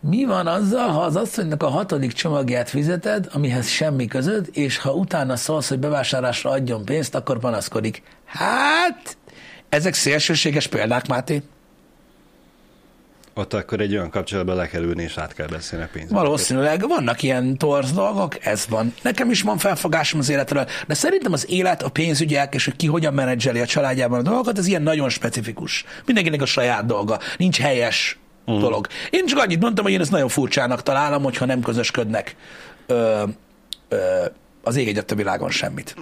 Mi 0.00 0.24
van 0.24 0.46
azzal, 0.46 0.88
ha 0.88 1.00
az 1.00 1.16
asszonynak 1.16 1.62
a 1.62 1.68
hatodik 1.68 2.12
csomagját 2.12 2.68
fizeted, 2.68 3.28
amihez 3.32 3.68
semmi 3.68 4.06
közöd, 4.06 4.48
és 4.52 4.78
ha 4.78 4.92
utána 4.92 5.36
szólsz, 5.36 5.68
hogy 5.68 5.78
bevásárlásra 5.78 6.50
adjon 6.50 6.84
pénzt, 6.84 7.14
akkor 7.14 7.38
panaszkodik. 7.38 8.02
Hát, 8.24 9.16
ezek 9.68 9.94
szélsőséges 9.94 10.66
példák, 10.66 11.06
Máté 11.06 11.42
ott 13.38 13.54
akkor 13.54 13.80
egy 13.80 13.92
olyan 13.92 14.10
kapcsolatban 14.10 14.56
le 14.56 14.66
kell 14.66 14.82
ülni, 14.82 15.02
és 15.02 15.18
át 15.18 15.34
kell 15.34 15.46
beszélni 15.46 15.84
a 15.84 15.88
pénzt. 15.92 16.10
Valószínűleg 16.10 16.88
vannak 16.88 17.22
ilyen 17.22 17.56
torz 17.56 17.92
dolgok, 17.92 18.44
ez 18.44 18.66
van. 18.68 18.94
Nekem 19.02 19.30
is 19.30 19.42
van 19.42 19.58
felfogásom 19.58 20.20
az 20.20 20.28
életről, 20.28 20.66
de 20.86 20.94
szerintem 20.94 21.32
az 21.32 21.50
élet, 21.50 21.82
a 21.82 21.88
pénzügyek, 21.88 22.54
és 22.54 22.64
hogy 22.64 22.76
ki 22.76 22.86
hogyan 22.86 23.14
menedzseli 23.14 23.60
a 23.60 23.66
családjában 23.66 24.18
a 24.18 24.22
dolgokat, 24.22 24.58
ez 24.58 24.66
ilyen 24.66 24.82
nagyon 24.82 25.08
specifikus. 25.08 25.84
Mindenkinek 26.06 26.42
a 26.42 26.46
saját 26.46 26.86
dolga. 26.86 27.18
Nincs 27.36 27.58
helyes 27.58 28.18
uh-huh. 28.44 28.62
dolog. 28.62 28.86
Én 29.10 29.26
csak 29.26 29.38
annyit 29.38 29.60
mondtam, 29.60 29.84
hogy 29.84 29.92
én 29.92 30.00
ezt 30.00 30.10
nagyon 30.10 30.28
furcsának 30.28 30.82
találom, 30.82 31.22
hogyha 31.22 31.44
nem 31.44 31.60
közösködnek 31.60 32.36
ö, 32.86 33.22
ö, 33.88 34.24
az 34.62 34.76
ég 34.76 34.88
egyet 34.88 35.10
a 35.10 35.14
világon 35.14 35.50
semmit. 35.50 35.94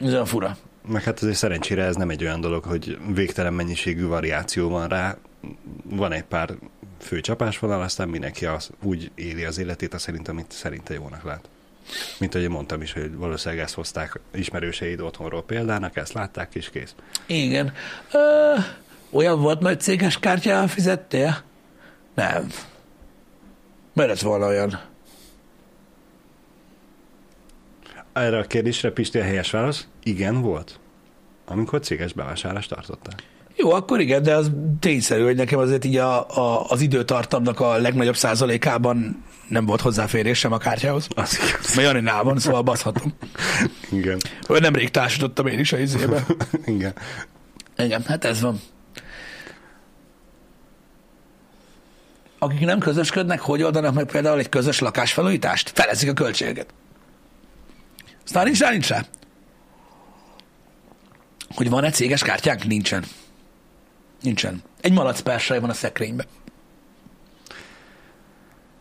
Ez 0.00 0.12
olyan 0.12 0.26
fura. 0.26 0.56
Meg 0.86 1.02
hát 1.02 1.20
azért 1.20 1.36
szerencsére 1.36 1.84
ez 1.84 1.96
nem 1.96 2.10
egy 2.10 2.24
olyan 2.24 2.40
dolog, 2.40 2.64
hogy 2.64 2.98
végtelen 3.14 3.54
mennyiségű 3.54 4.06
variáció 4.06 4.68
van 4.68 4.88
rá. 4.88 5.16
Van 5.84 6.12
egy 6.12 6.24
pár 6.24 6.54
fő 7.00 7.20
csapásvonal, 7.20 7.82
aztán 7.82 8.08
mindenki 8.08 8.46
az, 8.46 8.70
úgy 8.82 9.10
éli 9.14 9.44
az 9.44 9.58
életét, 9.58 9.94
azt 9.94 10.04
szerint, 10.04 10.28
amit 10.28 10.52
szerinte 10.52 10.94
jónak 10.94 11.22
lát. 11.22 11.48
Mint 12.18 12.34
ahogy 12.34 12.48
mondtam 12.48 12.82
is, 12.82 12.92
hogy 12.92 13.16
valószínűleg 13.16 13.64
ezt 13.64 13.74
hozták 13.74 14.20
ismerőseid 14.34 15.00
otthonról 15.00 15.44
példának, 15.44 15.96
ezt 15.96 16.12
látták, 16.12 16.54
és 16.54 16.70
kész. 16.70 16.94
Igen. 17.26 17.72
Ö, 18.12 18.54
olyan 19.10 19.40
volt, 19.40 19.62
hogy 19.62 19.80
céges 19.80 20.18
kártyával 20.18 20.68
fizettél? 20.68 21.42
Nem. 22.14 22.50
Mert 23.92 24.20
volna 24.20 24.46
olyan. 24.46 24.80
Erre 28.12 28.38
a 28.38 28.44
kérdésre 28.44 28.90
Pisti 28.90 29.18
a 29.18 29.22
helyes 29.22 29.50
válasz, 29.50 29.86
igen 30.08 30.40
volt. 30.40 30.80
Amikor 31.46 31.80
céges 31.80 32.12
bevásárlást 32.12 32.68
tartottál. 32.68 33.14
Jó, 33.56 33.72
akkor 33.72 34.00
igen, 34.00 34.22
de 34.22 34.34
az 34.34 34.50
tényszerű, 34.80 35.22
hogy 35.22 35.36
nekem 35.36 35.58
azért 35.58 35.84
így 35.84 35.96
a, 35.96 36.36
a, 36.38 36.66
az 36.68 36.80
időtartamnak 36.80 37.60
a 37.60 37.76
legnagyobb 37.76 38.16
százalékában 38.16 39.24
nem 39.48 39.66
volt 39.66 39.80
hozzáférésem 39.80 40.52
a 40.52 40.58
kártyához. 40.58 41.08
Az 41.14 41.38
igaz. 41.48 41.74
Mert 41.74 41.88
Janinál 41.88 42.22
van, 42.22 42.38
szóval 42.38 42.62
baszhatom. 42.62 43.14
Igen. 43.90 44.18
Nemrég 44.48 44.90
társítottam 44.90 45.46
én 45.46 45.58
is 45.58 45.72
a 45.72 45.78
izébe. 45.78 46.26
igen. 46.64 46.92
Igen, 47.76 48.02
hát 48.06 48.24
ez 48.24 48.40
van. 48.40 48.60
Akik 52.38 52.60
nem 52.60 52.78
közösködnek, 52.78 53.40
hogy 53.40 53.62
oldanak 53.62 53.94
meg 53.94 54.04
például 54.04 54.38
egy 54.38 54.48
közös 54.48 54.78
lakásfelújítást? 54.78 55.70
Felezik 55.74 56.10
a 56.10 56.12
költséget. 56.12 56.74
Aztán 58.24 58.44
nincs 58.44 58.58
rá, 58.60 58.70
nincs 58.70 58.88
rá. 58.88 59.04
Hogy 61.54 61.70
van-e 61.70 61.90
céges 61.90 62.22
kártyánk? 62.22 62.64
Nincsen. 62.64 63.04
Nincsen. 64.22 64.62
Egy 64.80 64.92
malac 64.92 65.20
persaj 65.20 65.60
van 65.60 65.70
a 65.70 65.74
szekrényben. 65.74 66.26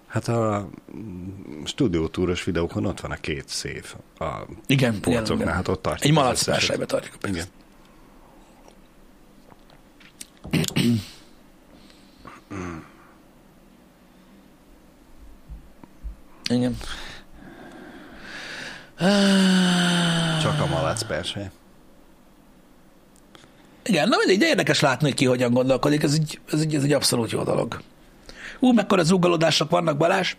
Hát 0.08 0.28
a 0.28 0.70
stúdiótúros 1.64 2.44
videókon 2.44 2.86
ott 2.86 3.00
van 3.00 3.12
a 3.12 3.16
két 3.16 3.50
szép 3.50 3.96
a 4.20 4.26
igen, 4.66 5.00
polcoknál, 5.00 5.38
igen. 5.38 5.54
hát 5.54 5.68
ott 5.68 5.82
tartjuk. 5.82 6.10
Egy 6.10 6.18
malac 6.18 6.44
persajbe 6.44 6.86
tartjuk 6.86 7.14
a 7.14 7.18
pénzt. 7.18 7.50
Igen. 10.52 11.02
Igen. 16.50 16.78
Csak 20.42 20.60
a 20.62 20.66
malac 20.70 21.04
persze. 21.04 21.52
Igen, 23.88 24.08
na 24.08 24.16
mindegy, 24.18 24.38
de 24.38 24.48
érdekes 24.48 24.80
látni, 24.80 25.08
hogy 25.08 25.16
ki 25.16 25.26
hogyan 25.26 25.54
gondolkodik, 25.54 26.04
ez 26.04 26.14
egy, 26.14 26.40
ez 26.52 26.60
egy, 26.60 26.76
ez 26.76 26.84
egy 26.84 26.94
abszolút 26.94 27.32
jó 27.32 27.44
dolog. 27.44 27.82
Ú, 28.60 28.72
mekkora 28.72 29.04
zúgalódások 29.04 29.70
vannak, 29.70 29.98
Balázs? 29.98 30.36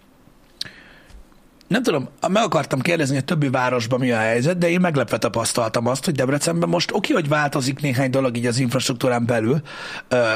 Nem 1.68 1.82
tudom, 1.82 2.08
meg 2.28 2.42
akartam 2.42 2.80
kérdezni, 2.80 3.14
hogy 3.14 3.22
a 3.22 3.26
többi 3.26 3.48
városban 3.48 4.00
mi 4.00 4.10
a 4.10 4.16
helyzet, 4.16 4.58
de 4.58 4.70
én 4.70 4.80
meglepve 4.80 5.18
tapasztaltam 5.18 5.86
azt, 5.86 6.04
hogy 6.04 6.14
Debrecenben 6.14 6.68
most 6.68 6.92
oké, 6.92 7.12
hogy 7.12 7.28
változik 7.28 7.80
néhány 7.80 8.10
dolog 8.10 8.36
így 8.36 8.46
az 8.46 8.58
infrastruktúrán 8.58 9.26
belül, 9.26 9.60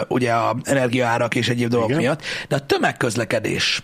ugye 0.09 0.33
a 0.33 0.57
energiaárak 0.63 1.35
és 1.35 1.49
egyéb 1.49 1.69
dolgok 1.69 1.89
Igen. 1.89 2.01
miatt, 2.01 2.23
de 2.49 2.57
a 2.57 2.67
tömegközlekedés. 2.67 3.83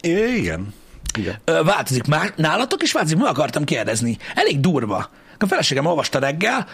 Igen. 0.00 0.74
Igen. 1.18 1.36
változik. 1.44 2.06
Már 2.06 2.32
nálatok 2.36 2.82
is 2.82 2.92
változik? 2.92 3.18
Meg 3.18 3.26
akartam 3.26 3.64
kérdezni. 3.64 4.16
Elég 4.34 4.60
durva. 4.60 5.10
A 5.38 5.46
feleségem 5.46 5.86
olvasta 5.86 6.18
reggel, 6.18 6.66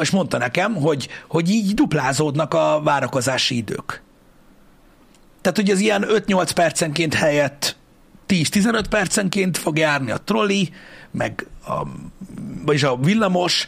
és 0.00 0.10
mondta 0.10 0.38
nekem, 0.38 0.74
hogy, 0.74 1.08
hogy 1.28 1.48
így 1.50 1.74
duplázódnak 1.74 2.54
a 2.54 2.80
várakozási 2.84 3.56
idők. 3.56 4.02
Tehát, 5.40 5.58
hogy 5.58 5.70
az 5.70 5.78
ilyen 5.78 6.04
5-8 6.08 6.50
percenként 6.54 7.14
helyett 7.14 7.76
10-15 8.28 8.84
percenként 8.90 9.58
fog 9.58 9.78
járni 9.78 10.10
a 10.10 10.16
trolli, 10.16 10.72
meg 11.10 11.46
a, 11.66 11.86
vagyis 12.64 12.82
a 12.82 12.96
villamos, 12.96 13.66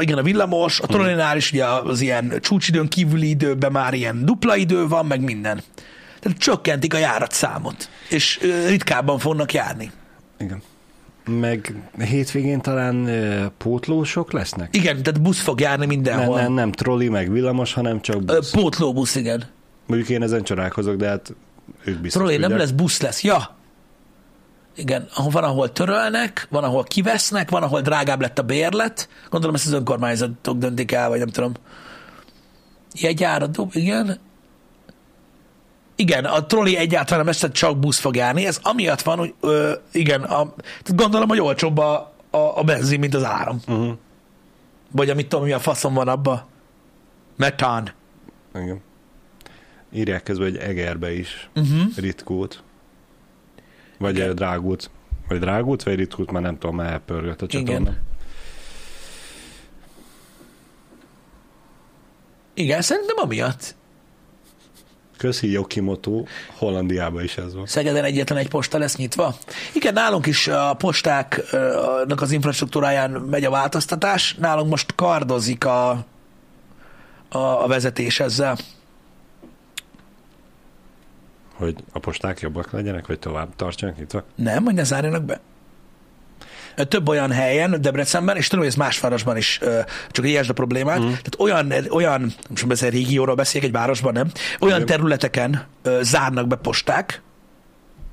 igen, 0.00 0.18
a 0.18 0.22
villamos, 0.22 0.80
a 0.80 0.86
trollinál 0.86 1.36
is 1.36 1.52
ugye 1.52 1.64
az 1.64 2.00
ilyen 2.00 2.38
csúcsidőn 2.40 2.88
kívüli 2.88 3.28
időben 3.28 3.72
már 3.72 3.94
ilyen 3.94 4.24
dupla 4.24 4.56
idő 4.56 4.88
van, 4.88 5.06
meg 5.06 5.20
minden. 5.20 5.62
Tehát 6.20 6.38
csökkentik 6.38 6.94
a 6.94 6.98
járatszámot, 6.98 7.90
és 8.08 8.40
ritkábban 8.66 9.18
fognak 9.18 9.52
járni. 9.52 9.90
Igen. 10.38 10.62
Meg 11.26 11.74
hétvégén 11.98 12.60
talán 12.60 13.10
pótlósok 13.58 14.32
lesznek? 14.32 14.76
Igen, 14.76 15.02
tehát 15.02 15.22
busz 15.22 15.40
fog 15.40 15.60
járni 15.60 15.86
mindenhol. 15.86 16.36
Nem, 16.36 16.44
nem, 16.44 16.52
nem 16.52 16.72
trolli, 16.72 17.08
meg 17.08 17.32
villamos, 17.32 17.72
hanem 17.72 18.00
csak 18.00 18.24
busz. 18.24 18.54
Uh, 18.54 18.60
pótlóbusz, 18.60 19.14
igen. 19.14 19.44
Mondjuk 19.86 20.10
én 20.10 20.22
ezen 20.22 20.42
csodálkozok, 20.42 20.96
de 20.96 21.08
hát 21.08 21.34
ők 21.84 21.98
biztos 21.98 22.22
Trolli 22.22 22.36
nem 22.36 22.56
lesz, 22.56 22.70
busz 22.70 23.00
lesz. 23.00 23.22
Ja, 23.22 23.56
igen, 24.76 25.08
van, 25.30 25.44
ahol 25.44 25.72
törölnek, 25.72 26.46
van, 26.50 26.64
ahol 26.64 26.84
kivesznek, 26.84 27.50
van, 27.50 27.62
ahol 27.62 27.80
drágább 27.80 28.20
lett 28.20 28.38
a 28.38 28.42
bérlet. 28.42 29.08
Gondolom 29.30 29.54
ezt 29.54 29.66
az 29.66 29.72
önkormányzatok 29.72 30.58
döntik 30.58 30.92
el, 30.92 31.08
vagy 31.08 31.18
nem 31.18 31.28
tudom. 31.28 31.52
Jegyára 32.94 33.48
igen. 33.70 34.18
Igen, 35.96 36.24
a 36.24 36.46
troli 36.46 36.76
egyáltalán 36.76 37.24
nem 37.24 37.34
ezt 37.34 37.52
csak 37.52 37.78
busz 37.78 37.98
fog 37.98 38.16
járni. 38.16 38.46
Ez 38.46 38.58
amiatt 38.62 39.02
van, 39.02 39.18
hogy 39.18 39.34
ö, 39.40 39.72
igen, 39.92 40.22
a, 40.22 40.54
gondolom, 40.84 41.28
hogy 41.28 41.40
olcsóbb 41.40 41.78
a, 41.78 42.12
a, 42.30 42.58
a 42.58 42.62
benzin, 42.62 42.98
mint 42.98 43.14
az 43.14 43.24
áram. 43.24 43.60
Uh-huh. 43.68 43.92
Vagy 44.92 45.10
amit 45.10 45.28
tudom, 45.28 45.44
mi 45.44 45.52
a 45.52 45.58
faszom 45.58 45.94
van 45.94 46.08
abba. 46.08 46.46
Metán. 47.36 47.92
Igen. 48.54 48.80
Írják 49.92 50.22
közben, 50.22 50.50
hogy 50.50 50.56
Egerbe 50.56 51.12
is 51.12 51.48
uh-huh. 51.54 51.96
ritkult. 51.96 52.62
Vagy 53.98 54.16
Igen. 54.16 54.34
drágult. 54.34 54.90
Vagy 55.28 55.38
drágult, 55.38 55.82
vagy 55.82 55.94
ritkult, 55.94 56.30
már 56.30 56.42
nem 56.42 56.58
tudom, 56.58 56.76
már 56.76 56.98
pörgött 56.98 57.42
a 57.42 57.46
csatorna. 57.46 57.80
Igen. 57.80 58.02
Igen, 62.54 62.82
szerintem 62.82 63.16
amiatt. 63.18 63.76
Köszi 65.16 65.50
Jokimoto, 65.50 66.24
Hollandiában 66.54 67.22
is 67.22 67.36
ez 67.36 67.54
van. 67.54 67.66
Szegeden 67.66 68.04
egyetlen 68.04 68.38
egy 68.38 68.48
posta 68.48 68.78
lesz 68.78 68.96
nyitva. 68.96 69.34
Igen, 69.74 69.92
nálunk 69.92 70.26
is 70.26 70.48
a 70.48 70.74
postáknak 70.74 72.20
az 72.20 72.32
infrastruktúráján 72.32 73.10
megy 73.10 73.44
a 73.44 73.50
változtatás. 73.50 74.34
Nálunk 74.34 74.70
most 74.70 74.94
kardozik 74.94 75.64
a, 75.64 75.90
a, 77.28 77.38
a 77.38 77.66
vezetés 77.66 78.20
ezzel 78.20 78.56
hogy 81.56 81.76
a 81.92 81.98
posták 81.98 82.40
jobbak 82.40 82.72
legyenek, 82.72 83.06
vagy 83.06 83.18
tovább 83.18 83.56
tartsanak 83.56 83.96
nyitva? 83.96 84.22
Nem, 84.34 84.64
hogy 84.64 84.74
ne 84.74 84.84
zárjanak 84.84 85.22
be. 85.22 85.40
Több 86.88 87.08
olyan 87.08 87.30
helyen, 87.30 87.80
Debrecenben, 87.80 88.36
és 88.36 88.46
tudom, 88.46 88.64
hogy 88.64 88.72
ez 88.72 88.78
más 88.78 89.00
városban 89.00 89.36
is 89.36 89.60
csak 90.10 90.24
egy 90.24 90.48
a 90.48 90.52
problémát, 90.52 90.98
mm. 90.98 91.06
tehát 91.06 91.34
olyan, 91.38 91.72
olyan, 91.90 92.34
most 92.48 92.66
beszél 92.66 92.90
régióról 92.90 93.34
beszélek, 93.34 93.66
egy 93.66 93.72
városban 93.72 94.12
nem, 94.12 94.30
olyan 94.60 94.82
Igen. 94.82 94.86
területeken 94.86 95.66
zárnak 96.00 96.46
be 96.46 96.56
posták, 96.56 97.22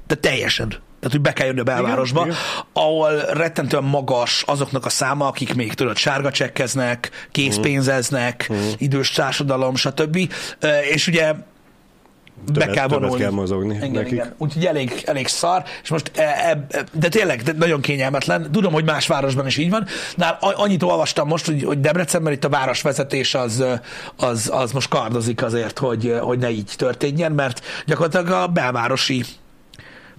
de 0.07 0.15
teljesen. 0.15 0.69
Tehát, 0.69 1.17
hogy 1.17 1.21
be 1.21 1.33
kell 1.33 1.47
jönni 1.47 1.59
a 1.59 1.63
belvárosba, 1.63 2.25
igen, 2.25 2.35
ahol 2.73 3.15
rettentően 3.17 3.83
magas 3.83 4.43
azoknak 4.47 4.85
a 4.85 4.89
száma, 4.89 5.27
akik 5.27 5.53
még 5.53 5.73
tudod, 5.73 5.97
sárga 5.97 6.31
csekkeznek, 6.31 7.27
készpénzeznek, 7.31 8.49
mm. 8.53 8.69
idős 8.77 9.11
társadalom, 9.11 9.75
stb. 9.75 10.33
És 10.91 11.07
ugye 11.07 11.33
Többet, 12.45 12.67
be 12.67 12.73
kell 12.73 12.87
vonulni. 12.87 13.21
kell 13.21 13.31
mozogni 13.31 13.75
igen, 13.75 13.91
nekik. 13.91 14.11
Igen. 14.11 14.33
Úgyhogy 14.37 14.65
elég, 14.65 15.03
elég 15.05 15.27
szar, 15.27 15.63
és 15.83 15.89
most 15.89 16.11
e, 16.15 16.21
e, 16.21 16.65
e, 16.69 16.83
de 16.91 17.09
tényleg 17.09 17.41
de 17.41 17.53
nagyon 17.57 17.81
kényelmetlen. 17.81 18.51
Tudom, 18.51 18.73
hogy 18.73 18.83
más 18.83 19.07
városban 19.07 19.47
is 19.47 19.57
így 19.57 19.69
van. 19.69 19.85
Nál 20.15 20.37
annyit 20.39 20.83
olvastam 20.83 21.27
most, 21.27 21.45
hogy, 21.45 21.63
hogy 21.63 21.79
Debrecenben 21.79 22.33
itt 22.33 22.43
a 22.43 22.49
városvezetés 22.49 23.33
az, 23.35 23.63
az, 24.15 24.49
az 24.53 24.71
most 24.71 24.89
kardozik 24.89 25.43
azért, 25.43 25.79
hogy, 25.79 26.17
hogy 26.21 26.39
ne 26.39 26.49
így 26.49 26.73
történjen, 26.77 27.31
mert 27.31 27.61
gyakorlatilag 27.85 28.29
a 28.29 28.47
belvárosi 28.47 29.23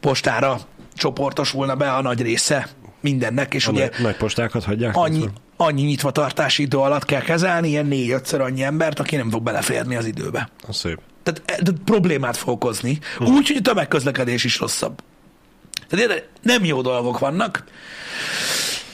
postára 0.01 0.59
csoportosulna 0.95 1.75
be 1.75 1.93
a 1.93 2.03
nagy 2.03 2.23
része 2.23 2.69
mindennek, 3.01 3.55
és 3.55 3.67
a 3.67 3.71
ugye 3.71 3.91
nagy 4.03 4.17
postákat 4.17 4.65
hagyják. 4.65 4.97
Annyi, 4.97 5.25
annyi 5.57 5.83
nyitvatartási 5.83 6.63
idő 6.63 6.79
alatt 6.79 7.05
kell 7.05 7.23
kezelni, 7.23 7.69
ilyen 7.69 7.87
négy-ötször 7.87 8.41
annyi 8.41 8.63
embert, 8.63 9.01
aki 9.01 9.17
nem 9.17 9.31
fog 9.31 9.43
beleférni 9.43 9.97
az 9.97 10.05
időbe. 10.05 10.49
A 10.69 10.73
szép. 10.73 10.99
Tehát, 11.25 11.43
tehát 11.45 11.81
problémát 11.85 12.37
fog 12.37 12.49
okozni. 12.49 12.99
Hm. 13.19 13.25
Úgy, 13.25 13.47
hogy 13.47 13.57
a 13.57 13.61
tömegközlekedés 13.61 14.45
is 14.45 14.59
rosszabb. 14.59 15.03
Tehát 15.89 16.29
nem 16.43 16.65
jó 16.65 16.81
dolgok 16.81 17.19
vannak. 17.19 17.65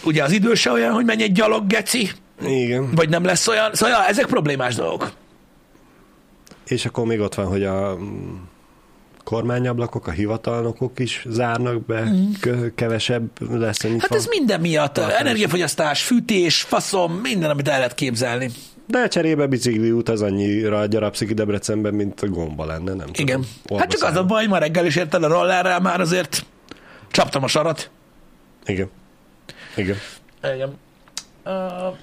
Ugye 0.04 0.22
az 0.22 0.32
idő 0.32 0.54
se 0.54 0.70
olyan, 0.70 0.92
hogy 0.92 1.04
menj 1.04 1.22
egy 1.22 1.32
gyalog, 1.32 1.66
geci. 1.66 2.10
Igen. 2.42 2.94
Vagy 2.94 3.08
nem 3.08 3.24
lesz 3.24 3.48
olyan. 3.48 3.74
Szóval 3.74 3.98
ja, 3.98 4.08
ezek 4.08 4.26
problémás 4.26 4.74
dolgok. 4.74 5.12
És 6.66 6.84
akkor 6.84 7.06
még 7.06 7.20
ott 7.20 7.34
van, 7.34 7.46
hogy 7.46 7.64
a 7.64 7.98
kormányablakok, 9.24 10.06
a 10.06 10.10
hivatalnokok 10.10 10.98
is 10.98 11.24
zárnak 11.28 11.86
be, 11.86 12.02
mm. 12.02 12.30
kevesebb 12.74 13.28
lesz. 13.50 13.82
Hát 13.82 14.14
ez 14.14 14.26
minden 14.26 14.60
miatt. 14.60 14.98
Energiafogyasztás, 14.98 16.02
fűtés, 16.02 16.62
faszom, 16.62 17.12
minden, 17.12 17.50
amit 17.50 17.68
el 17.68 17.76
lehet 17.76 17.94
képzelni. 17.94 18.50
De 18.91 19.09
cserébe 19.09 19.47
bicikli 19.47 19.91
út 19.91 20.09
az 20.09 20.22
annyira 20.22 20.86
gyarapszik 20.86 21.32
Debrecenben, 21.32 21.95
mint 21.95 22.20
a 22.20 22.26
gomba 22.26 22.64
lenne, 22.64 22.95
nem 22.95 23.09
Igen. 23.12 23.47
Tudom. 23.62 23.78
Hát 23.78 23.91
csak 23.91 24.03
az 24.03 24.16
a 24.16 24.24
baj, 24.24 24.47
ma 24.47 24.59
reggel 24.59 24.86
is 24.86 24.97
érted 24.97 25.22
a 25.22 25.28
rollerrel, 25.28 25.80
már 25.80 26.01
azért 26.01 26.47
csaptam 27.11 27.43
a 27.43 27.47
sarat. 27.47 27.91
Igen. 28.66 28.91
Igen. 29.76 29.97
Igen. 30.55 30.78
Uh, 31.45 31.53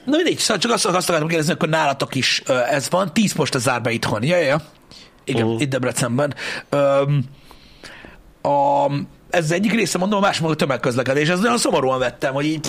na 0.05 0.15
mindegy, 0.15 0.37
szóval 0.37 0.57
csak 0.57 0.71
azt, 0.71 0.85
azt 0.85 1.09
akartam 1.09 1.27
kérdezni, 1.27 1.53
akkor 1.53 1.69
nálatok 1.69 2.15
is 2.15 2.43
uh, 2.49 2.73
ez 2.73 2.89
van. 2.89 3.13
Tíz 3.13 3.33
posta 3.33 3.59
zár 3.59 3.81
be 3.81 3.91
itthon. 3.91 4.23
Ja, 4.23 4.37
ja. 4.37 4.61
Igen, 5.23 5.45
uh-huh. 5.45 5.61
itt 5.61 5.69
Debrecenben. 5.69 6.35
Um, 6.71 7.23
a, 8.41 8.91
ez 9.29 9.43
az 9.43 9.51
egyik 9.51 9.73
része, 9.73 9.97
mondom, 9.97 10.17
a 10.17 10.21
másik 10.21 10.41
maga 10.41 10.55
tömegközlekedés. 10.55 11.29
Ez 11.29 11.39
nagyon 11.39 11.57
szomorúan 11.57 11.99
vettem, 11.99 12.33
hogy 12.33 12.45
így 12.45 12.67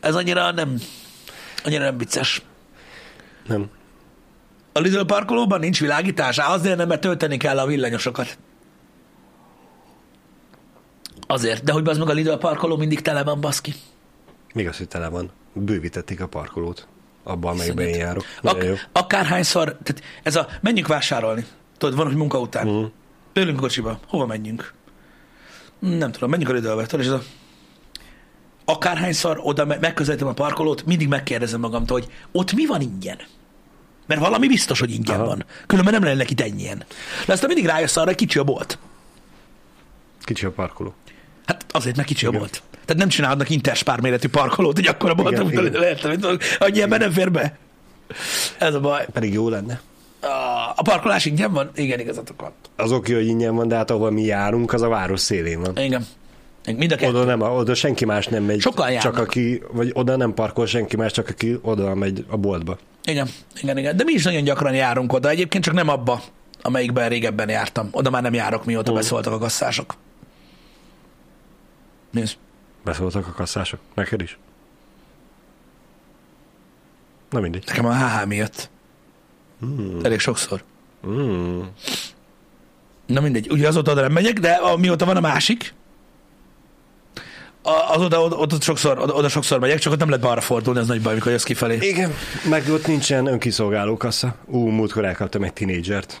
ez 0.00 0.14
annyira 0.14 0.52
nem 0.52 0.80
annyira 1.64 1.84
nem 1.84 1.98
vicces. 1.98 2.42
Nem. 3.46 3.70
A 4.72 4.78
Lidl 4.78 5.00
parkolóban 5.00 5.60
nincs 5.60 5.80
világítás? 5.80 6.38
Azért 6.38 6.76
nem, 6.76 6.88
mert 6.88 7.00
tölteni 7.00 7.36
kell 7.36 7.58
a 7.58 7.66
villanyosokat. 7.66 8.38
Azért, 11.26 11.64
de 11.64 11.72
hogy 11.72 11.88
az 11.88 11.98
meg 11.98 12.08
a 12.08 12.12
Lidl 12.12 12.34
parkoló 12.34 12.76
mindig 12.76 13.00
tele 13.00 13.24
van, 13.24 13.40
baszki. 13.40 13.74
Még 14.54 14.68
az, 14.68 14.76
hogy 14.76 14.88
tele 14.88 15.08
van. 15.08 15.30
Bővítették 15.52 16.20
a 16.20 16.26
parkolót. 16.26 16.86
Abban, 17.22 17.52
amelyikben 17.52 17.86
én 17.86 17.94
járok. 17.94 18.24
Ak- 18.42 18.88
akárhányszor, 18.92 19.64
tehát 19.82 20.02
ez 20.22 20.36
a 20.36 20.46
menjünk 20.60 20.88
vásárolni. 20.88 21.46
Tudod, 21.78 21.96
van, 21.96 22.06
hogy 22.06 22.16
munka 22.16 22.40
után. 22.40 22.68
Uh-huh. 22.68 22.90
Ülünk 23.32 23.60
kocsiba. 23.60 23.98
Hova 24.08 24.26
menjünk? 24.26 24.74
Nem 25.78 26.12
tudom, 26.12 26.30
menjünk 26.30 26.50
a. 26.52 26.86
Tudod, 26.86 27.00
és 27.00 27.06
ez 27.06 27.12
a 27.12 27.22
akárhányszor 28.64 29.40
oda 29.42 29.64
megközelítem 29.64 30.26
a 30.26 30.32
parkolót, 30.32 30.86
mindig 30.86 31.08
megkérdezem 31.08 31.60
magamtól, 31.60 32.00
hogy 32.00 32.10
ott 32.32 32.52
mi 32.52 32.66
van 32.66 32.80
ingyen? 32.80 33.18
Mert 34.06 34.20
valami 34.20 34.46
biztos, 34.46 34.80
hogy 34.80 34.90
ingyen 34.90 35.16
Aha. 35.16 35.26
van. 35.26 35.44
Különben 35.66 35.92
nem 35.92 36.02
lenne 36.02 36.24
itt 36.28 36.40
ennyien. 36.40 36.84
De 37.26 37.32
aztán 37.32 37.48
mindig 37.48 37.66
rájössz 37.66 37.96
arra, 37.96 38.06
hogy 38.06 38.14
kicsi 38.14 38.38
a 38.38 38.44
bolt. 38.44 38.78
Kicsi 40.22 40.46
a 40.46 40.50
parkoló. 40.50 40.94
Hát 41.46 41.64
azért, 41.70 41.96
mert 41.96 42.08
kicsi 42.08 42.26
Igen. 42.26 42.36
a 42.36 42.38
bolt. 42.38 42.62
Tehát 42.70 42.96
nem 42.96 43.08
csinálnak 43.08 43.50
interspár 43.50 44.00
méretű 44.00 44.28
parkolót, 44.28 44.74
hogy 44.74 44.86
akkor 44.86 45.10
a 45.10 45.14
bolt, 45.14 45.38
annyi 46.58 46.82
ember 46.82 47.00
nem 47.00 47.12
fér 47.12 47.30
be. 47.30 47.58
Ez 48.58 48.74
a 48.74 48.80
baj. 48.80 49.06
Pedig 49.12 49.32
jó 49.32 49.48
lenne. 49.48 49.80
A 50.76 50.82
parkolás 50.82 51.24
ingyen 51.24 51.52
van? 51.52 51.70
Igen, 51.74 52.00
igazatok 52.00 52.40
van. 52.40 52.52
Az 52.76 52.92
oké, 52.92 53.14
hogy 53.14 53.26
ingyen 53.26 53.54
van, 53.54 53.68
de 53.68 53.76
hát 53.76 53.90
ahol 53.90 54.10
mi 54.10 54.22
járunk, 54.22 54.72
az 54.72 54.82
a 54.82 54.88
város 54.88 55.20
szélén 55.20 55.60
van. 55.60 55.76
Igen. 55.76 56.06
Mind 56.72 56.92
a 56.92 57.06
oda, 57.06 57.24
nem, 57.24 57.40
oda 57.40 57.74
senki 57.74 58.04
más 58.04 58.26
nem 58.26 58.44
megy. 58.44 58.60
Sokan 58.60 58.90
járnak. 58.90 59.14
Csak 59.14 59.26
aki, 59.26 59.62
vagy 59.72 59.90
oda 59.94 60.16
nem 60.16 60.34
parkol 60.34 60.66
senki 60.66 60.96
más, 60.96 61.12
csak 61.12 61.28
aki 61.28 61.58
oda 61.62 61.94
megy 61.94 62.24
a 62.28 62.36
boltba. 62.36 62.78
Igen, 63.04 63.28
igen, 63.62 63.78
igen. 63.78 63.96
De 63.96 64.04
mi 64.04 64.12
is 64.12 64.24
nagyon 64.24 64.44
gyakran 64.44 64.74
járunk 64.74 65.12
oda. 65.12 65.28
Egyébként 65.28 65.64
csak 65.64 65.74
nem 65.74 65.88
abba, 65.88 66.22
amelyikben 66.62 67.08
régebben 67.08 67.48
jártam. 67.48 67.88
Oda 67.90 68.10
már 68.10 68.22
nem 68.22 68.34
járok, 68.34 68.64
mióta 68.64 68.90
uh. 68.90 68.96
beszóltak 68.96 69.32
a 69.32 69.38
kasszások. 69.38 69.94
Nézd. 72.10 72.36
Beszóltak 72.84 73.26
a 73.26 73.32
kasszások? 73.32 73.80
Neked 73.94 74.20
is? 74.20 74.38
Na 77.30 77.40
mindegy. 77.40 77.64
Nekem 77.66 77.86
a 77.86 77.94
HH 77.94 78.26
miatt. 78.26 78.70
Mm. 79.64 80.04
Elég 80.04 80.18
sokszor. 80.18 80.62
Mm. 81.06 81.60
Na 83.06 83.20
mindegy. 83.20 83.50
Ugye 83.50 83.68
azóta 83.68 83.90
oda 83.90 84.00
nem 84.00 84.12
megyek, 84.12 84.38
de 84.38 84.58
mióta 84.76 85.04
van 85.04 85.16
a 85.16 85.20
másik, 85.20 85.74
az 87.64 88.02
oda, 88.02 88.22
oda, 88.22 88.36
oda, 88.36 88.60
sokszor, 88.60 88.98
oda, 88.98 89.12
oda 89.12 89.28
sokszor 89.28 89.58
megyek, 89.58 89.78
csak 89.78 89.92
ott 89.92 89.98
nem 89.98 90.08
lehet 90.08 90.24
balra 90.24 90.40
fordulni, 90.40 90.80
ez 90.80 90.86
nagy 90.86 91.02
baj, 91.02 91.12
amikor 91.12 91.32
jössz 91.32 91.42
kifelé. 91.42 91.78
Igen, 91.80 92.14
meg 92.50 92.68
ott 92.70 92.86
nincsen 92.86 93.26
önkiszolgáló 93.26 93.96
kassa. 93.96 94.34
Ú, 94.46 94.58
múltkor 94.68 95.04
elkaptam 95.04 95.42
egy 95.42 95.52
tinédzsert 95.52 96.20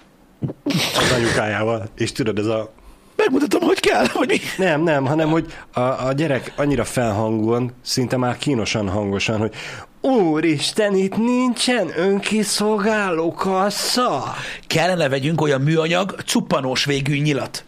az 0.96 1.12
anyukájával, 1.14 1.88
és 1.96 2.12
tudod, 2.12 2.38
ez 2.38 2.46
a 2.46 2.72
megmutatom, 3.16 3.60
hogy 3.60 3.80
kell, 3.80 4.06
vagy 4.14 4.28
mi? 4.28 4.64
Nem, 4.64 4.82
nem, 4.82 5.06
hanem, 5.06 5.28
hogy 5.28 5.46
a, 5.72 5.80
a 5.80 6.12
gyerek 6.12 6.52
annyira 6.56 6.84
felhangon, 6.84 7.72
szinte 7.82 8.16
már 8.16 8.36
kínosan 8.36 8.88
hangosan, 8.88 9.38
hogy 9.38 9.54
Úristen, 10.00 10.94
itt 10.94 11.16
nincsen 11.16 11.92
önkiszolgáló 11.96 13.32
kassa. 13.32 14.34
Kellene 14.66 15.08
vegyünk 15.08 15.40
olyan 15.40 15.60
műanyag, 15.60 16.14
cuppanós 16.26 16.84
végű 16.84 17.20
nyilat. 17.20 17.64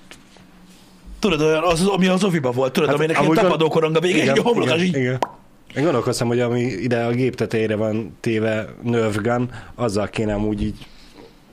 Tudod, 1.19 1.41
olyan, 1.41 1.62
az, 1.62 1.87
ami 1.87 2.07
az 2.07 2.25
oviba 2.25 2.51
volt, 2.51 2.73
tudod, 2.73 2.89
hát, 2.89 2.99
aminek 2.99 3.21
ilyen 3.21 3.35
tapadókorong 3.35 3.97
a 3.97 4.01
vége, 4.01 4.23
igen, 4.23 4.35
így 4.35 4.41
a 4.41 4.43
homlok, 4.43 4.67
igen, 4.67 4.81
így... 4.81 4.97
Igen. 4.97 5.19
Én 5.77 5.83
gondolkoztam, 5.83 6.29
hogy 6.29 6.41
ami 6.41 6.61
ide 6.61 7.05
a 7.05 7.11
gép 7.11 7.35
tetejére 7.35 7.77
van 7.77 8.17
téve 8.21 8.67
Nerf 8.83 9.17
gun, 9.17 9.51
azzal 9.75 10.09
kéne 10.09 10.37
úgy 10.37 10.62
így 10.62 10.75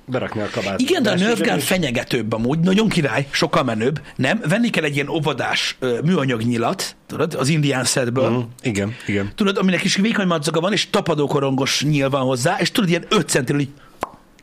berakni 0.05 0.41
a 0.41 0.47
kabát. 0.51 0.79
Igen, 0.79 1.03
de 1.03 1.11
a 1.11 1.15
Nerf 1.15 1.41
gun 1.41 1.59
fenyegetőbb 1.59 2.33
amúgy, 2.33 2.59
nagyon 2.59 2.89
király, 2.89 3.27
sokkal 3.31 3.63
menőbb. 3.63 4.01
Nem? 4.15 4.41
Venni 4.49 4.69
kell 4.69 4.83
egy 4.83 4.95
ilyen 4.95 5.09
óvodás 5.09 5.77
műanyag 6.03 6.41
nyilat, 6.41 6.95
tudod, 7.07 7.33
az 7.33 7.47
Indian 7.47 7.83
setből. 7.83 8.29
Uh-huh. 8.29 8.43
Igen, 8.61 8.95
igen. 9.07 9.31
Tudod, 9.35 9.57
aminek 9.57 9.83
is 9.83 9.95
vékony 9.95 10.27
madzaga 10.27 10.59
van, 10.59 10.71
és 10.71 10.89
tapadókorongos 10.89 11.83
nyíl 11.83 12.09
van 12.09 12.21
hozzá, 12.21 12.57
és 12.59 12.71
tudod, 12.71 12.89
ilyen 12.89 13.05
5 13.09 13.29
centiről 13.29 13.61
így... 13.61 13.69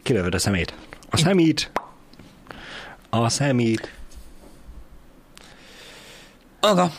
Kilövöd 0.03 0.35
a 0.35 0.39
szemét. 0.39 0.75
A 1.11 1.17
szemét. 1.17 1.71
A 3.11 3.29
szemét. 3.29 3.93
Aga. 6.61 6.93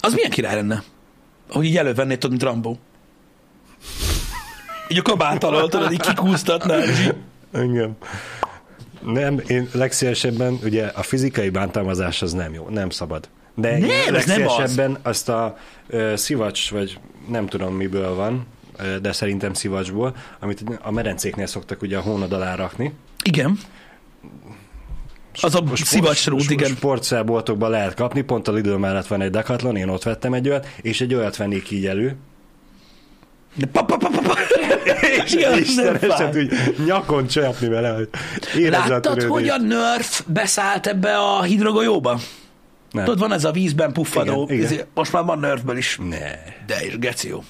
Az 0.00 0.14
milyen 0.14 0.30
király 0.30 0.54
lenne? 0.54 0.82
Hogy 1.50 1.64
így 1.64 1.76
elővennéd, 1.76 2.18
tudod, 2.18 2.30
mint 2.30 2.42
Rambo. 2.42 2.76
Így 4.88 4.98
a 4.98 5.02
kabát 5.02 5.44
alól, 5.44 5.68
tudod, 5.68 5.92
így 5.92 6.00
kikúztatnád. 6.00 7.16
Engem. 7.52 7.96
Nem, 9.00 9.42
én 9.46 9.68
legszívesebben, 9.72 10.58
ugye 10.64 10.86
a 10.86 11.02
fizikai 11.02 11.50
bántalmazás 11.50 12.22
az 12.22 12.32
nem 12.32 12.54
jó, 12.54 12.68
nem 12.68 12.90
szabad. 12.90 13.28
De 13.54 13.70
nem, 13.70 13.88
én 13.88 14.12
legszívesebben 14.12 14.90
az. 14.90 14.98
azt 15.02 15.28
a 15.28 15.58
uh, 15.90 16.14
szivacs, 16.14 16.70
vagy 16.70 16.98
nem 17.28 17.46
tudom 17.46 17.74
miből 17.74 18.14
van, 18.14 18.46
uh, 18.78 18.96
de 18.96 19.12
szerintem 19.12 19.52
szivacsból, 19.52 20.16
amit 20.40 20.64
a 20.82 20.90
medencéknél 20.90 21.46
szoktak 21.46 21.82
ugye 21.82 21.96
a 21.96 22.00
hónad 22.00 22.32
alá 22.32 22.54
rakni. 22.54 22.94
Igen. 23.24 23.58
Az 25.40 25.54
a 25.54 25.62
szivacsrút, 25.74 26.50
igen. 26.50 26.70
Sportszerboltokban 26.70 27.70
lehet 27.70 27.94
kapni, 27.94 28.20
pont 28.22 28.48
a 28.48 28.52
Lidl 28.52 28.74
mellett 28.74 29.06
van 29.06 29.20
egy 29.20 29.30
Decathlon, 29.30 29.76
én 29.76 29.88
ott 29.88 30.02
vettem 30.02 30.32
egy 30.32 30.48
olyat, 30.48 30.66
és 30.82 31.00
egy 31.00 31.14
olyat 31.14 31.36
vennék 31.36 31.70
így 31.70 31.86
elő, 31.86 32.16
de 33.54 33.66
pa, 33.66 33.84
pa, 33.84 33.96
pa, 33.96 34.08
pa, 34.08 34.20
pa. 34.20 34.34
és 35.24 35.34
Isteneset 35.60 36.36
úgy 36.36 36.52
nyakon 36.84 37.26
csapni 37.26 37.68
vele, 37.68 37.90
hogy 37.90 38.08
Láttad, 38.68 39.22
hogy 39.22 39.48
a 39.48 39.58
Nerf 39.58 40.22
beszállt 40.26 40.86
ebbe 40.86 41.16
a 41.16 41.42
hidrogolyóba? 41.42 42.20
Nem. 42.90 43.04
Tudod, 43.04 43.20
van 43.20 43.32
ez 43.32 43.44
a 43.44 43.50
vízben 43.50 43.92
puffadó. 43.92 44.48
Igen, 44.50 44.72
igen. 44.72 44.86
Most 44.94 45.12
már 45.12 45.24
van 45.24 45.38
Nerfből 45.38 45.76
is. 45.76 45.98
Ne. 46.08 46.30
De 46.66 46.86
is 46.86 46.98
geció. 46.98 47.44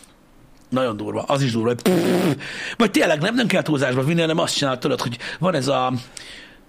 Nagyon 0.69 0.97
durva. 0.97 1.23
Az 1.23 1.43
is 1.43 1.53
durva, 1.53 1.69
hogy 1.69 1.93
Vagy 2.77 2.91
tényleg 2.91 3.21
nem, 3.21 3.35
nem 3.35 3.47
kell 3.47 3.63
túlzásba 3.63 4.03
vinni, 4.03 4.21
hanem 4.21 4.39
azt 4.39 4.57
csinálod, 4.57 4.79
tudod, 4.79 5.01
hogy 5.01 5.19
van 5.39 5.55
ez 5.55 5.69
a 5.69 5.93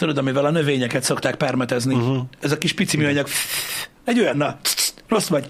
tudod, 0.02 0.18
amivel 0.18 0.46
a 0.46 0.52
növényeket 0.52 1.04
szokták 1.04 1.36
permetezni. 1.36 1.96
Uh-huh. 1.96 2.18
Ez 2.40 2.52
a 2.52 2.58
kis 2.58 2.74
pici 2.74 2.98
műanyag. 2.98 3.28
Egy 4.06 4.20
olyan, 4.20 4.38
na, 4.38 4.60
rossz 5.08 5.28
vagy. 5.28 5.50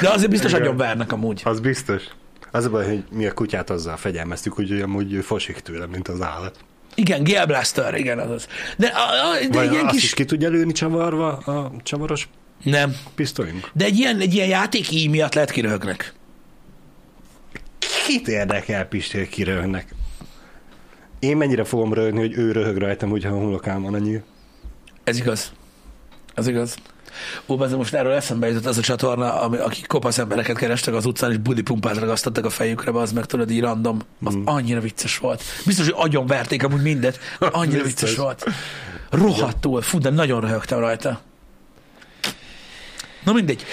De 0.00 0.08
azért 0.08 0.30
biztos 0.30 0.52
agyon 0.52 0.76
vernek 0.76 1.12
amúgy. 1.12 1.40
Az 1.44 1.60
biztos. 1.60 2.02
Az 2.50 2.64
a 2.64 2.70
baj, 2.70 2.86
hogy 2.86 3.04
mi 3.10 3.26
a 3.26 3.32
kutyát 3.32 3.70
azzal 3.70 3.96
fegyelmeztük, 3.96 4.52
hogy 4.52 4.80
amúgy 4.80 5.18
fosik 5.24 5.58
tőle, 5.60 5.86
mint 5.86 6.08
az 6.08 6.20
állat. 6.20 6.56
Igen, 6.94 7.24
Gale 7.24 7.46
Blaster, 7.46 7.94
igen, 7.94 8.18
az. 8.18 8.46
De, 8.76 8.86
a, 8.86 9.30
a, 9.30 9.48
de 9.50 9.60
egy 9.60 9.72
ilyen 9.72 9.86
kis... 9.86 10.02
is 10.02 10.14
ki 10.14 10.24
tudja 10.24 10.48
lőni 10.48 10.72
csavarva 10.72 11.36
a 11.36 11.72
csavaros 11.82 12.28
nem. 12.62 12.96
pisztolyunk? 13.14 13.70
De 13.72 13.84
egy 13.84 13.98
ilyen, 13.98 14.20
egy 14.20 14.34
ilyen 14.34 14.48
játék 14.48 14.90
így 14.90 15.10
miatt 15.10 15.34
lehet 15.34 15.50
kiröhögnek. 15.50 16.12
Kit 18.06 18.28
érdekel, 18.28 18.84
Pisti, 18.84 19.28
kiröhögnek? 19.28 19.94
Én 21.18 21.36
mennyire 21.36 21.64
fogom 21.64 21.92
röhögni, 21.92 22.20
hogy 22.20 22.32
ő 22.36 22.52
röhög 22.52 22.76
rajtam, 22.76 23.10
hogyha 23.10 23.28
a 23.28 23.36
homlokám 23.36 23.82
van 23.82 23.94
annyi. 23.94 24.22
Ez 25.04 25.18
igaz. 25.18 25.52
Ez 26.34 26.46
igaz. 26.46 26.76
Ó, 27.46 27.62
ez 27.62 27.72
most 27.72 27.94
erről 27.94 28.12
eszembe 28.12 28.48
jutott 28.48 28.66
az 28.66 28.78
a 28.78 28.80
csatorna, 28.80 29.40
ami, 29.40 29.56
akik 29.56 29.86
kopasz 29.86 30.18
embereket 30.18 30.56
kerestek 30.56 30.94
az 30.94 31.06
utcán, 31.06 31.30
és 31.30 31.36
budi 31.36 31.62
pumpát 31.62 31.96
ragasztottak 31.96 32.44
a 32.44 32.50
fejükre, 32.50 32.90
az 32.90 33.12
meg 33.12 33.26
tudod, 33.26 33.50
így 33.50 33.60
random. 33.60 33.98
Az 34.24 34.34
mm. 34.34 34.42
annyira 34.44 34.80
vicces 34.80 35.18
volt. 35.18 35.42
Biztos, 35.66 35.88
hogy 35.88 35.94
agyon 35.98 36.26
verték 36.26 36.64
amúgy 36.64 36.82
mindet. 36.82 37.18
Annyira 37.38 37.82
vicces 37.82 38.16
volt. 38.16 38.44
Rohadtul. 39.10 39.82
Fú, 39.82 39.98
de 39.98 40.10
nagyon 40.10 40.40
röhögtem 40.40 40.78
rajta. 40.78 41.20
Na 43.24 43.32
mindegy. 43.32 43.64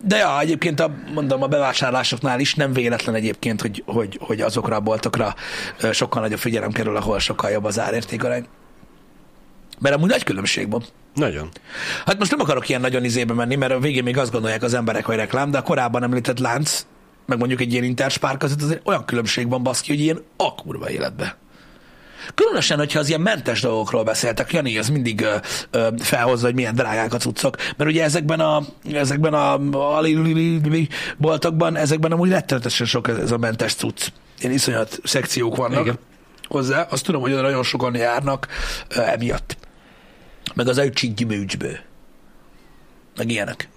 De 0.00 0.16
ja, 0.16 0.40
egyébként 0.40 0.80
a, 0.80 0.90
mondom, 1.14 1.42
a 1.42 1.46
bevásárlásoknál 1.46 2.40
is 2.40 2.54
nem 2.54 2.72
véletlen 2.72 3.14
egyébként, 3.14 3.60
hogy, 3.60 3.82
hogy, 3.86 4.18
hogy 4.20 4.40
azokra 4.40 4.76
a 4.76 4.80
boltokra 4.80 5.34
sokkal 5.92 6.22
nagyobb 6.22 6.38
figyelem 6.38 6.70
kerül, 6.70 6.96
ahol 6.96 7.18
sokkal 7.18 7.50
jobb 7.50 7.64
az 7.64 7.78
árértékarány. 7.78 8.46
Mert 9.78 9.94
amúgy 9.94 10.08
nagy 10.08 10.24
különbség 10.24 10.70
van. 10.70 10.84
Nagyon. 11.14 11.48
Hát 12.06 12.18
most 12.18 12.30
nem 12.30 12.40
akarok 12.40 12.68
ilyen 12.68 12.80
nagyon 12.80 13.04
izébe 13.04 13.32
menni, 13.34 13.54
mert 13.54 13.72
a 13.72 13.78
végén 13.78 14.02
még 14.02 14.18
azt 14.18 14.32
gondolják 14.32 14.62
az 14.62 14.74
emberek, 14.74 15.04
hogy 15.04 15.16
reklám, 15.16 15.50
de 15.50 15.58
a 15.58 15.62
korábban 15.62 16.02
említett 16.02 16.38
lánc, 16.38 16.86
meg 17.26 17.38
mondjuk 17.38 17.60
egy 17.60 17.72
ilyen 17.72 17.84
interspár 17.84 18.36
között 18.36 18.62
azért 18.62 18.80
olyan 18.84 19.04
különbség 19.04 19.48
van 19.48 19.62
baszki, 19.62 19.90
hogy 19.90 20.00
ilyen 20.00 20.22
akurva 20.36 20.90
életbe. 20.90 21.36
Különösen, 22.34 22.78
hogyha 22.78 22.98
az 22.98 23.08
ilyen 23.08 23.20
mentes 23.20 23.60
dolgokról 23.60 24.04
beszéltek, 24.04 24.52
Jani, 24.52 24.78
az 24.78 24.88
mindig 24.88 25.20
ö, 25.20 25.36
ö, 25.70 25.88
felhozza, 25.98 26.46
hogy 26.46 26.54
milyen 26.54 26.74
drágák 26.74 27.14
a 27.14 27.18
cuccok. 27.18 27.56
Mert 27.76 27.90
ugye 27.90 28.04
ezekben 28.04 28.40
a, 28.40 28.62
ezekben 28.92 29.34
a, 29.34 29.52
a 29.96 30.02
boltokban, 31.16 31.76
ezekben 31.76 32.12
amúgy 32.12 32.30
rettenetesen 32.30 32.86
sok 32.86 33.08
ez 33.08 33.32
a 33.32 33.38
mentes 33.38 33.74
cucc. 33.74 34.06
Ilyen 34.40 34.52
iszonyat 34.52 35.00
szekciók 35.04 35.56
vannak 35.56 35.80
Igen. 35.80 35.98
hozzá. 36.48 36.86
Azt 36.90 37.04
tudom, 37.04 37.20
hogy 37.20 37.32
nagyon 37.32 37.62
sokan 37.62 37.94
járnak 37.94 38.46
ö, 38.88 39.00
emiatt 39.00 39.56
meg 40.54 40.68
az 40.68 40.78
öcsik 40.78 41.14
gyümölcsből. 41.14 41.78
Meg 43.16 43.30
ilyenek. 43.30 43.68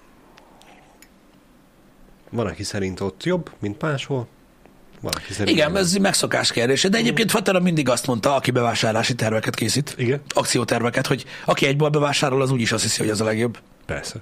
Van, 2.30 2.48
aki 2.48 2.64
szerint 2.64 3.00
ott 3.00 3.24
jobb, 3.24 3.52
mint 3.60 3.82
máshol. 3.82 4.28
Valaki 5.04 5.34
szerint 5.34 5.58
Igen, 5.58 5.78
ez 5.78 5.94
megszokás 5.94 6.52
kérdése, 6.52 6.90
de 6.90 6.98
egyébként 6.98 7.32
Fatera 7.32 7.60
mindig 7.60 7.90
azt 7.90 8.08
mondta, 8.08 8.36
aki 8.36 8.52
bevásárlási 8.52 9.16
terveket 9.16 9.56
készít, 9.56 9.96
Igen. 9.98 10.22
akcióterveket, 10.30 11.08
hogy 11.08 11.26
aki 11.46 11.66
egyból 11.66 11.90
bevásárol, 11.90 12.42
az 12.42 12.52
úgyis 12.52 12.72
azt 12.72 12.84
hiszi, 12.84 13.02
hogy 13.02 13.10
az 13.10 13.22
a 13.22 13.24
legjobb. 13.24 13.60
Persze. 13.86 14.16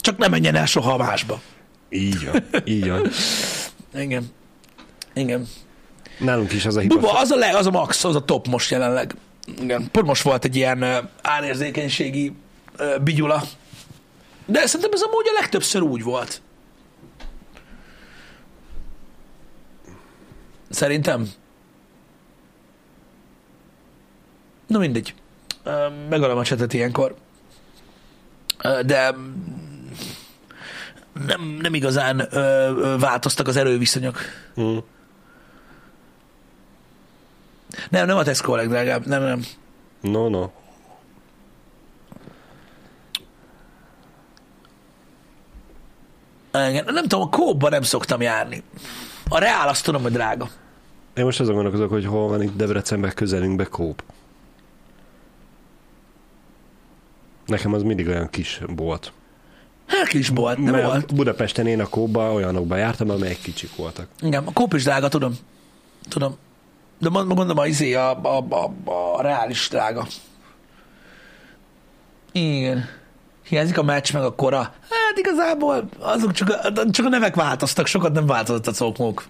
Csak 0.00 0.18
nem 0.18 0.30
menjen 0.30 0.54
el 0.54 0.66
soha 0.66 0.92
a 0.92 0.96
másba. 0.96 1.40
Így 1.88 2.30
van, 2.30 2.44
így 2.64 2.88
van. 2.88 3.10
Igen. 4.04 4.32
Igen. 5.14 5.46
Nálunk 6.18 6.52
is 6.52 6.66
az 6.66 6.76
a 6.76 6.80
hiba. 6.80 6.94
Buba, 6.94 7.18
az 7.18 7.30
a, 7.30 7.36
le, 7.36 7.56
az 7.56 7.66
a 7.66 7.70
max, 7.70 8.04
az 8.04 8.14
a 8.14 8.24
top 8.24 8.46
most 8.46 8.70
jelenleg. 8.70 9.14
Igen, 9.60 9.88
pont 9.90 10.06
most 10.06 10.22
volt 10.22 10.44
egy 10.44 10.56
ilyen 10.56 11.10
árérzékenységi 11.22 12.32
bigyula. 13.02 13.42
De 14.46 14.66
szerintem 14.66 14.90
ez 14.92 15.02
amúgy 15.02 15.26
a 15.28 15.38
legtöbbször 15.40 15.82
úgy 15.82 16.02
volt. 16.02 16.42
Szerintem. 20.70 21.28
Na 24.66 24.78
mindegy. 24.78 25.14
Megalom 26.08 26.38
a 26.38 26.44
csetet 26.44 26.72
ilyenkor. 26.72 27.14
De 28.86 29.14
nem, 31.26 31.40
nem 31.60 31.74
igazán 31.74 32.28
változtak 32.98 33.48
az 33.48 33.56
erőviszonyok. 33.56 34.18
Mm. 34.60 34.78
Nem, 37.90 38.06
nem 38.06 38.16
a 38.16 38.22
Tesco 38.22 38.52
a 38.52 38.56
legdrágább, 38.56 39.06
nem, 39.06 39.22
nem. 39.22 39.44
No, 40.00 40.28
no. 40.28 40.50
Igen, 46.52 46.84
nem 46.84 47.02
tudom, 47.02 47.20
a 47.20 47.28
kóba 47.28 47.68
nem 47.68 47.82
szoktam 47.82 48.20
járni. 48.20 48.62
A 49.28 49.38
reál 49.38 49.68
azt 49.68 49.84
tudom, 49.84 50.02
hogy 50.02 50.12
drága. 50.12 50.48
Én 51.14 51.24
most 51.24 51.40
azon 51.40 51.54
gondolkozok, 51.54 51.90
hogy 51.90 52.06
hol 52.06 52.28
van 52.28 52.42
itt 52.42 52.56
Debrecenben 52.56 53.12
közelünkbe 53.14 53.64
kóp. 53.64 54.02
Nekem 57.46 57.72
az 57.72 57.82
mindig 57.82 58.08
olyan 58.08 58.30
kis 58.30 58.60
bolt. 58.74 59.12
Hát 59.86 60.06
kis 60.06 60.30
bolt, 60.30 60.58
nem 60.58 60.72
Mert 60.72 60.86
volt. 60.86 61.14
Budapesten 61.14 61.66
én 61.66 61.80
a 61.80 61.88
kóba 61.88 62.32
olyanokba 62.32 62.76
jártam, 62.76 63.10
amelyek 63.10 63.40
kicsik 63.40 63.76
voltak. 63.76 64.06
Igen, 64.20 64.46
a 64.46 64.52
kóp 64.52 64.74
is 64.74 64.82
drága, 64.82 65.08
tudom. 65.08 65.34
Tudom. 66.08 66.36
De 66.98 67.08
mondom, 67.08 67.58
a, 67.58 67.66
izé, 67.66 67.94
a, 67.94 68.22
a, 68.22 68.46
a, 68.50 68.90
a 68.90 69.22
reális 69.22 69.68
drága. 69.68 70.06
Igen. 72.32 72.84
Hiányzik 73.48 73.78
a 73.78 73.82
meccs, 73.82 74.12
meg 74.12 74.22
a 74.22 74.34
kora. 74.34 74.58
Hát 74.90 75.18
igazából 75.18 75.88
azok 75.98 76.32
csak 76.32 76.48
a, 76.48 76.90
csak 76.90 77.06
a 77.06 77.08
nevek 77.08 77.34
változtak, 77.34 77.86
sokat 77.86 78.12
nem 78.12 78.26
változott 78.26 78.66
a 78.66 78.72
cokmók. 78.72 79.24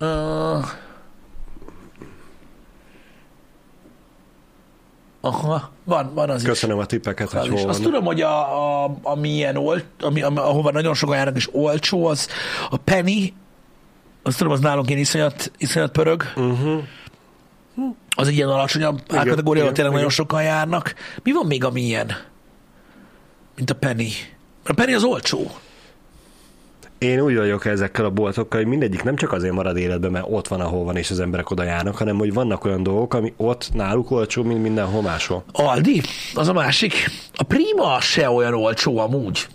Uh, 0.00 0.64
Aha, 5.20 5.70
van, 5.84 6.14
van 6.14 6.30
az 6.30 6.42
Köszönöm 6.42 6.76
is. 6.76 6.82
a 6.82 6.86
tippeket, 6.86 7.30
hogy 7.30 7.48
hol 7.48 7.68
Azt 7.68 7.82
tudom, 7.82 8.04
hogy 8.04 8.20
a, 8.20 8.84
a, 8.84 8.98
ami 9.02 9.28
ilyen 9.28 9.56
olt, 9.56 9.84
ami, 10.00 10.22
ami, 10.22 10.36
ahova 10.36 10.70
nagyon 10.70 10.94
sokan 10.94 11.16
járnak 11.16 11.36
és 11.36 11.48
olcsó, 11.52 12.06
az 12.06 12.28
a 12.70 12.76
Penny, 12.76 13.32
azt 14.22 14.38
tudom, 14.38 14.52
az 14.52 14.60
nálunk 14.60 14.88
ilyen 14.88 15.00
iszonyat, 15.00 15.52
iszonyat 15.58 15.92
pörög. 15.92 16.22
Uh-huh. 16.36 16.82
Az 18.16 18.28
egy 18.28 18.34
ilyen 18.34 18.48
alacsonyabb 18.48 19.00
árkategória, 19.08 19.62
ahol 19.62 19.74
tényleg 19.74 19.92
igen. 19.92 19.92
nagyon 19.92 20.10
sokan 20.10 20.42
járnak. 20.42 20.94
Mi 21.22 21.32
van 21.32 21.46
még, 21.46 21.64
ami 21.64 21.80
ilyen? 21.80 22.12
Mint 23.56 23.70
a 23.70 23.74
Penny. 23.74 24.10
A 24.64 24.72
Penny 24.72 24.94
az 24.94 25.04
olcsó. 25.04 25.50
Én 26.98 27.20
úgy 27.20 27.36
vagyok 27.36 27.64
ezekkel 27.64 28.04
a 28.04 28.10
boltokkal, 28.10 28.60
hogy 28.60 28.68
mindegyik 28.68 29.02
nem 29.02 29.16
csak 29.16 29.32
azért 29.32 29.54
marad 29.54 29.76
életben, 29.76 30.10
mert 30.10 30.26
ott 30.28 30.48
van, 30.48 30.60
ahol 30.60 30.84
van, 30.84 30.96
és 30.96 31.10
az 31.10 31.20
emberek 31.20 31.50
oda 31.50 31.62
járnak, 31.62 31.96
hanem 31.96 32.18
hogy 32.18 32.32
vannak 32.32 32.64
olyan 32.64 32.82
dolgok, 32.82 33.14
ami 33.14 33.32
ott 33.36 33.70
náluk 33.74 34.10
olcsó, 34.10 34.42
mint 34.42 34.62
mindenhol 34.62 35.02
máshol. 35.02 35.44
Aldi, 35.52 36.02
az 36.34 36.48
a 36.48 36.52
másik. 36.52 36.94
A 37.34 37.42
Prima 37.42 38.00
se 38.00 38.30
olyan 38.30 38.54
olcsó 38.54 38.98
amúgy. 38.98 39.46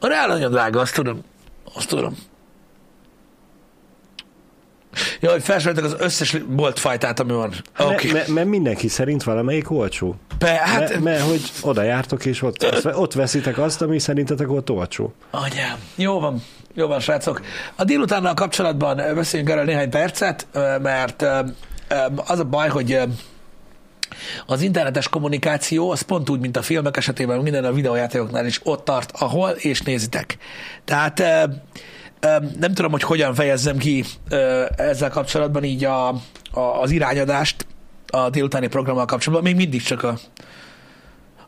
A 0.00 0.06
Real 0.06 0.26
nagyon 0.26 0.50
drága, 0.50 0.80
azt 0.80 0.94
tudom. 0.94 1.20
Azt 1.74 1.88
tudom. 1.88 2.16
Ja, 5.20 5.30
hogy 5.30 5.42
felsoroltak 5.42 5.84
az 5.84 5.94
összes 5.98 6.36
boltfajtát, 6.38 7.20
ami 7.20 7.32
van. 7.32 7.52
Okay. 7.78 8.12
Mert 8.12 8.28
me, 8.28 8.44
mindennyi 8.44 8.88
szerint 8.88 9.22
valamelyik 9.22 9.70
olcsó. 9.70 10.16
Pe, 10.38 10.48
hát, 10.48 10.78
Mert 10.78 11.00
me, 11.00 11.20
hogy 11.20 11.40
oda 11.60 11.82
jártok, 11.82 12.24
és 12.24 12.42
ott, 12.42 12.86
ott 12.94 13.12
veszitek 13.12 13.58
azt, 13.58 13.82
ami 13.82 13.98
szerintetek 13.98 14.50
ott 14.50 14.70
olcsó. 14.70 15.14
anyám, 15.30 15.76
jó 15.94 16.20
van. 16.20 16.42
Jó 16.74 16.86
van, 16.86 17.00
srácok. 17.00 17.40
A 17.76 17.84
délutánnal 17.84 18.34
kapcsolatban 18.34 18.96
beszéljünk 19.14 19.52
erről 19.52 19.64
néhány 19.64 19.90
percet, 19.90 20.46
mert 20.82 21.24
az 22.26 22.38
a 22.38 22.44
baj, 22.44 22.68
hogy 22.68 23.00
az 24.46 24.62
internetes 24.62 25.08
kommunikáció 25.08 25.90
az 25.90 26.00
pont 26.00 26.30
úgy, 26.30 26.40
mint 26.40 26.56
a 26.56 26.62
filmek 26.62 26.96
esetében, 26.96 27.40
minden 27.40 27.64
a 27.64 27.72
videójátékoknál 27.72 28.46
is 28.46 28.60
ott 28.62 28.84
tart, 28.84 29.10
ahol, 29.18 29.50
és 29.50 29.80
nézitek. 29.80 30.36
Tehát 30.84 31.22
nem 32.58 32.74
tudom, 32.74 32.90
hogy 32.90 33.02
hogyan 33.02 33.34
fejezzem 33.34 33.76
ki 33.76 34.04
ezzel 34.76 35.10
kapcsolatban 35.10 35.64
így 35.64 35.84
a, 35.84 36.08
a, 36.50 36.60
az 36.60 36.90
irányadást 36.90 37.66
a 38.06 38.30
délutáni 38.30 38.66
programmal 38.66 39.04
kapcsolatban, 39.04 39.50
még 39.52 39.60
mindig 39.60 39.82
csak 39.82 40.02
a, 40.02 40.18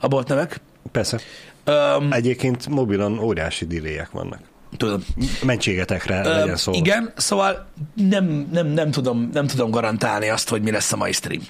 a 0.00 0.08
boltnevek. 0.08 0.60
Persze. 0.92 1.20
Öm, 1.64 2.12
Egyébként 2.12 2.68
mobilon 2.68 3.18
óriási 3.18 3.66
diléjek 3.66 4.10
vannak. 4.10 4.38
tudom. 4.76 5.04
Mentségetekre 5.44 6.20
Ö, 6.24 6.28
legyen 6.38 6.56
szó. 6.56 6.72
Igen, 6.72 7.12
szóval 7.16 7.66
nem, 7.94 8.48
nem, 8.52 8.66
nem, 8.66 8.90
tudom, 8.90 9.30
nem 9.32 9.46
tudom 9.46 9.70
garantálni 9.70 10.28
azt, 10.28 10.48
hogy 10.48 10.62
mi 10.62 10.70
lesz 10.70 10.92
a 10.92 10.96
mai 10.96 11.12
stream. 11.12 11.42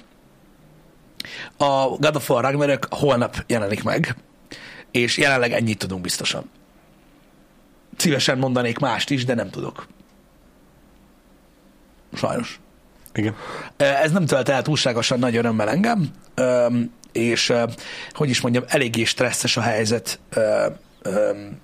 A 1.57 1.87
God 1.87 2.15
of 2.15 2.29
War 2.29 2.43
Ragnarök 2.43 2.87
holnap 2.89 3.43
jelenik 3.47 3.83
meg, 3.83 4.15
és 4.91 5.17
jelenleg 5.17 5.51
ennyit 5.51 5.77
tudunk 5.77 6.01
biztosan. 6.01 6.49
Szívesen 7.97 8.37
mondanék 8.37 8.79
mást 8.79 9.09
is, 9.09 9.25
de 9.25 9.33
nem 9.33 9.49
tudok. 9.49 9.87
Sajnos. 12.13 12.59
Igen. 13.13 13.35
Ez 13.77 14.11
nem 14.11 14.25
tölt 14.25 14.49
el 14.49 14.61
túlságosan 14.61 15.19
nagy 15.19 15.35
örömmel 15.35 15.69
engem, 15.69 16.11
és 17.11 17.53
hogy 18.11 18.29
is 18.29 18.41
mondjam, 18.41 18.63
eléggé 18.67 19.03
stresszes 19.03 19.57
a 19.57 19.61
helyzet 19.61 20.19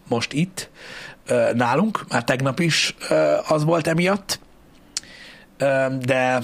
most 0.07 0.33
itt 0.33 0.69
nálunk, 1.53 2.05
már 2.09 2.23
tegnap 2.23 2.59
is 2.59 2.95
az 3.47 3.63
volt 3.63 3.87
emiatt, 3.87 4.39
de 5.99 6.41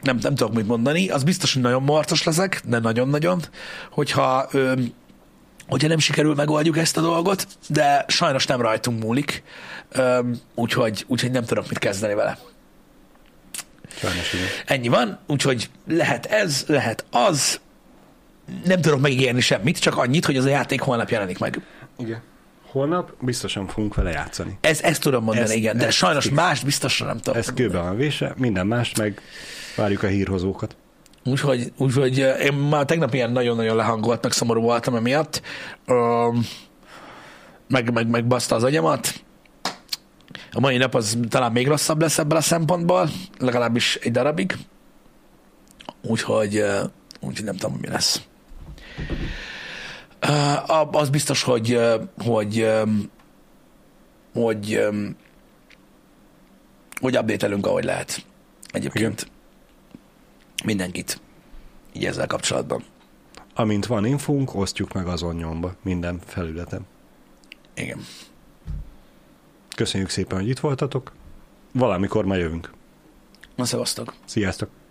nem, 0.00 0.18
nem 0.20 0.34
tudok 0.34 0.54
mit 0.54 0.66
mondani. 0.66 1.08
Az 1.08 1.22
biztos, 1.22 1.52
hogy 1.52 1.62
nagyon 1.62 1.82
marcos 1.82 2.22
leszek, 2.22 2.62
de 2.64 2.78
nagyon-nagyon, 2.78 3.42
hogyha 3.90 4.48
hogyha 5.72 5.88
nem 5.88 5.98
sikerül 5.98 6.34
megoldjuk 6.34 6.78
ezt 6.78 6.96
a 6.96 7.00
dolgot, 7.00 7.46
de 7.68 8.04
sajnos 8.08 8.46
nem 8.46 8.60
rajtunk 8.60 9.02
múlik, 9.02 9.42
úgyhogy, 10.54 11.04
úgyhogy 11.08 11.30
nem 11.30 11.44
tudok 11.44 11.68
mit 11.68 11.78
kezdeni 11.78 12.14
vele. 12.14 12.38
Sajnos 13.96 14.32
igen. 14.32 14.46
Ennyi 14.66 14.88
van, 14.88 15.18
úgyhogy 15.26 15.70
lehet 15.86 16.26
ez, 16.26 16.64
lehet 16.66 17.04
az. 17.10 17.60
Nem 18.64 18.80
tudok 18.80 19.00
megígérni 19.00 19.40
semmit, 19.40 19.78
csak 19.78 19.96
annyit, 19.96 20.24
hogy 20.24 20.36
az 20.36 20.44
a 20.44 20.48
játék 20.48 20.80
holnap 20.80 21.10
jelenik 21.10 21.38
meg. 21.38 21.60
Igen. 21.98 22.22
Holnap 22.70 23.12
biztosan 23.20 23.66
fogunk 23.66 23.94
vele 23.94 24.10
játszani. 24.10 24.58
Ez, 24.60 24.80
ezt 24.82 25.00
tudom 25.00 25.24
mondani, 25.24 25.46
Ez- 25.46 25.54
igen, 25.54 25.76
de 25.76 25.86
ez 25.86 25.94
sajnos 25.94 26.30
mást 26.30 26.64
biztosan 26.64 27.06
nem 27.06 27.18
tudom. 27.18 27.38
Ez 27.38 27.52
kőbe 27.54 27.78
van 27.78 27.96
vése, 27.96 28.34
minden 28.36 28.66
mást 28.66 28.98
meg 28.98 29.20
várjuk 29.76 30.02
a 30.02 30.06
hírhozókat. 30.06 30.76
Úgyhogy, 31.24 31.72
úgyhogy 31.76 32.20
eh, 32.20 32.44
én 32.44 32.52
már 32.52 32.84
tegnap 32.84 33.14
ilyen 33.14 33.32
nagyon-nagyon 33.32 33.76
lehangolt, 33.76 34.22
meg 34.22 34.32
szomorú 34.32 34.60
voltam 34.60 34.94
emiatt. 34.94 35.42
Meg, 37.68 37.92
meg, 37.92 38.08
meg 38.08 38.26
baszta 38.26 38.54
az 38.54 38.64
agyamat. 38.64 39.22
A 40.52 40.60
mai 40.60 40.76
nap 40.76 40.94
az 40.94 41.18
talán 41.28 41.52
még 41.52 41.66
rosszabb 41.66 42.00
lesz 42.00 42.18
ebből 42.18 42.38
a 42.38 42.40
szempontból, 42.40 43.08
legalábbis 43.38 43.96
egy 43.96 44.12
darabig. 44.12 44.56
Úgyhogy, 46.02 46.56
eh, 46.56 46.80
úgyhogy 47.20 47.44
nem 47.44 47.56
tudom, 47.56 47.78
mi 47.80 47.88
lesz. 47.88 48.22
A- 50.66 50.88
Az 50.92 51.10
biztos, 51.10 51.42
hogy, 51.42 51.78
hogy, 52.24 52.68
hogy, 54.34 54.80
hogy 57.00 57.16
update-elünk, 57.18 57.66
ahogy 57.66 57.84
lehet. 57.84 58.24
Egyébként 58.70 59.30
mindenkit 60.64 61.20
így 61.92 62.04
ezzel 62.04 62.26
kapcsolatban. 62.26 62.84
Amint 63.54 63.86
van 63.86 64.04
infónk, 64.04 64.54
osztjuk 64.54 64.92
meg 64.92 65.06
azon 65.06 65.34
nyomba, 65.34 65.74
minden 65.82 66.20
felületen. 66.24 66.86
Igen. 67.74 67.98
Köszönjük 69.76 70.10
szépen, 70.10 70.38
hogy 70.38 70.48
itt 70.48 70.58
voltatok. 70.58 71.12
Valamikor 71.72 72.24
majd 72.24 72.40
jövünk. 72.40 72.72
Na, 73.56 73.64
szevasztok. 73.64 74.14
Sziasztok! 74.24 74.81